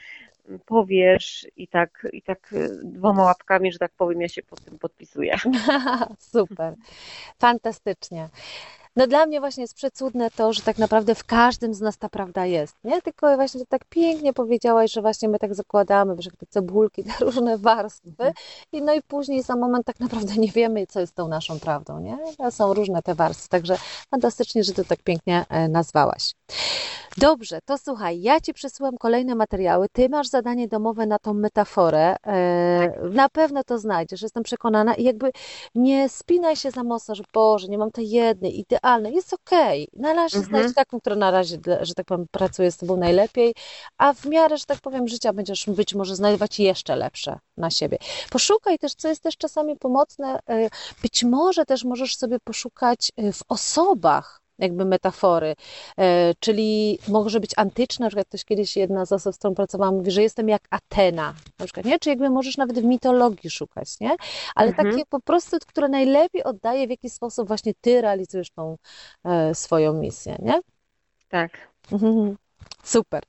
powiesz 0.67 1.47
i 1.57 1.69
tak, 1.69 2.07
i 2.13 2.23
tak 2.23 2.53
y, 2.53 2.81
dwoma 2.85 3.23
łapkami, 3.23 3.73
że 3.73 3.79
tak 3.79 3.93
powiem, 3.97 4.21
ja 4.21 4.29
się 4.29 4.43
pod 4.43 4.65
tym 4.65 4.79
podpisuję. 4.79 5.37
Super, 6.19 6.75
fantastycznie. 7.39 8.29
No 8.97 9.07
dla 9.07 9.27
mnie 9.27 9.41
właśnie 9.41 9.63
jest 9.63 9.75
przecudne 9.75 10.31
to, 10.31 10.53
że 10.53 10.63
tak 10.63 10.79
naprawdę 10.79 11.15
w 11.15 11.25
każdym 11.25 11.75
z 11.75 11.81
nas 11.81 11.99
ta 11.99 12.09
prawda 12.09 12.47
jest, 12.47 12.77
nie? 12.85 13.03
Tylko 13.03 13.37
właśnie 13.37 13.61
że 13.61 13.67
tak 13.67 13.85
pięknie 13.85 14.33
powiedziałaś, 14.33 14.93
że 14.93 15.01
właśnie 15.03 15.29
my 15.29 15.39
tak 15.39 15.55
zakładamy, 15.55 16.17
że 16.19 16.31
te 16.31 16.47
cebulki, 16.47 17.05
te 17.05 17.13
różne 17.25 17.59
warstwy 17.59 18.33
i 18.73 18.83
no 18.83 18.95
i 18.95 19.03
później 19.03 19.43
za 19.43 19.57
moment 19.57 19.87
tak 19.87 20.01
naprawdę 20.01 20.35
nie 20.35 20.49
wiemy, 20.49 20.87
co 20.87 21.01
jest 21.01 21.15
tą 21.15 21.29
naszą 21.29 21.61
prawdą, 21.61 22.01
nie? 22.01 22.19
Są 22.51 22.75
różne 22.75 23.03
te 23.03 23.15
warstwy, 23.15 23.49
także 23.49 23.77
fantastycznie, 24.11 24.65
że 24.65 24.73
to 24.73 24.85
tak 24.85 25.03
pięknie 25.03 25.45
e, 25.49 25.69
nazwałaś. 25.69 26.33
Dobrze, 27.17 27.59
to 27.65 27.79
słuchaj, 27.79 28.21
ja 28.21 28.41
Ci 28.41 28.53
przesyłam 28.53 28.99
kolejne 28.99 29.35
materiały. 29.35 29.87
Ty 29.93 30.09
masz 30.09 30.29
zadanie 30.29 30.69
domowe 30.69 31.07
na 31.07 31.19
tą 31.19 31.35
metaforę. 31.35 32.17
E, 32.27 32.89
tak. 32.89 33.13
na 33.13 33.29
pewno 33.29 33.65
to 33.65 33.79
znajdziesz, 33.79 34.23
jestem 34.23 34.43
przekonana. 34.43 34.95
I 34.95 35.05
jakby 35.05 35.31
nie 35.75 36.09
spinaj 36.09 36.57
się 36.57 36.71
za 36.71 36.85
mocno, 36.85 37.15
że 37.15 37.23
Boże, 37.35 37.69
nie 37.69 37.79
mam 37.79 37.91
tej 37.91 38.11
jednej, 38.11 38.61
idealnej. 38.61 38.82
Jest 39.13 39.33
okej. 39.33 39.89
Okay. 39.93 40.03
Na 40.03 40.13
razie 40.15 40.37
mhm. 40.39 40.57
znajdź 40.57 40.75
taką, 40.75 41.01
która 41.01 41.17
na 41.17 41.31
razie, 41.31 41.59
że 41.81 41.95
tak 41.95 42.07
powiem, 42.07 42.27
pracuje 42.31 42.73
z 42.73 42.77
Tobą 42.77 42.97
najlepiej, 42.97 43.55
a 43.99 44.13
w 44.13 44.27
miarę, 44.27 44.59
że 44.59 44.65
tak 44.65 44.81
powiem, 44.81 45.09
życia 45.09 45.33
będziesz 45.33 45.67
być 45.67 45.95
może 45.95 46.17
znajdować 46.17 46.59
jeszcze 46.59 46.97
lepsze 46.97 47.39
na 47.57 47.71
siebie. 47.71 47.99
Poszukaj 48.31 48.79
też, 48.79 48.95
co 48.95 49.09
jest 49.09 49.23
też 49.23 49.37
czasami 49.37 49.77
pomocne. 49.77 50.39
E, 50.49 50.69
być 51.03 51.25
może 51.25 51.65
też 51.65 51.85
możesz 51.85 52.17
sobie 52.17 52.39
poszukać 52.45 53.13
e, 53.17 53.33
w 53.33 53.43
osobach, 53.49 54.42
jakby 54.63 54.85
metafory, 54.85 55.55
e, 55.99 56.35
czyli 56.41 56.99
może 57.09 57.41
być 57.41 57.51
antyczna, 57.57 58.07
na 58.07 58.11
przykład 58.11 58.29
ktoś 58.29 58.45
kiedyś, 58.45 58.77
jedna 58.77 59.07
z 59.07 59.13
osób, 59.13 59.35
z 59.35 59.39
którą 59.39 59.55
pracowałam, 59.55 59.97
mówi, 59.97 60.11
że 60.11 60.23
jestem 60.23 60.49
jak 60.49 60.63
Atena, 60.71 61.35
na 61.59 61.65
przykład, 61.65 61.87
nie? 61.87 61.99
Czy 61.99 62.09
jakby 62.09 62.31
możesz 62.31 62.57
nawet 62.57 62.79
w 62.79 62.85
mitologii 62.85 63.51
szukać, 63.51 64.01
nie? 64.01 64.11
Ale 64.55 64.69
mhm. 64.69 64.91
takie 64.91 65.07
po 65.07 65.21
prostu, 65.21 65.57
które 65.67 65.89
najlepiej 65.89 66.45
oddaje, 66.45 66.87
w 66.87 66.91
jaki 66.91 67.11
sposób 67.11 67.49
właśnie 67.49 67.73
ty 67.81 68.01
realizujesz 68.01 68.51
tą 68.51 68.77
e, 69.25 69.55
swoją 69.55 69.93
misję, 69.93 70.37
nie? 70.43 70.61
Tak. 71.29 71.51
Mhm. 71.93 72.37
Super. 72.85 73.23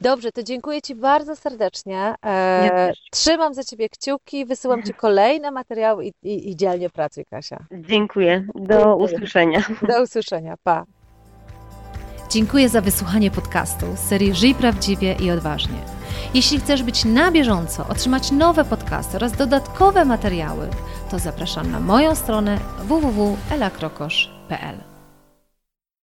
Dobrze, 0.00 0.32
to 0.32 0.42
dziękuję 0.42 0.82
Ci 0.82 0.94
bardzo 0.94 1.36
serdecznie. 1.36 2.14
E, 2.26 2.92
trzymam 3.10 3.54
za 3.54 3.64
Ciebie 3.64 3.88
kciuki, 3.88 4.46
wysyłam 4.46 4.82
Ci 4.82 4.94
kolejne 4.94 5.50
materiały 5.50 6.04
i, 6.04 6.12
i, 6.22 6.50
i 6.50 6.56
dzielnie 6.56 6.90
pracuj, 6.90 7.24
Kasia. 7.30 7.64
Dziękuję. 7.72 8.46
Do 8.54 8.74
dziękuję. 8.74 8.94
usłyszenia. 8.94 9.62
Do 9.88 10.02
usłyszenia. 10.02 10.54
Pa. 10.62 10.84
Dziękuję 12.30 12.68
za 12.68 12.80
wysłuchanie 12.80 13.30
podcastu 13.30 13.86
z 13.96 13.98
serii 13.98 14.34
Żyj 14.34 14.54
Prawdziwie 14.54 15.16
i 15.20 15.30
Odważnie. 15.30 15.78
Jeśli 16.34 16.60
chcesz 16.60 16.82
być 16.82 17.04
na 17.04 17.30
bieżąco, 17.30 17.86
otrzymać 17.88 18.30
nowe 18.30 18.64
podcasty 18.64 19.16
oraz 19.16 19.32
dodatkowe 19.32 20.04
materiały, 20.04 20.68
to 21.10 21.18
zapraszam 21.18 21.70
na 21.70 21.80
moją 21.80 22.14
stronę 22.14 22.58
www.elakrokosz.pl. 22.78 24.91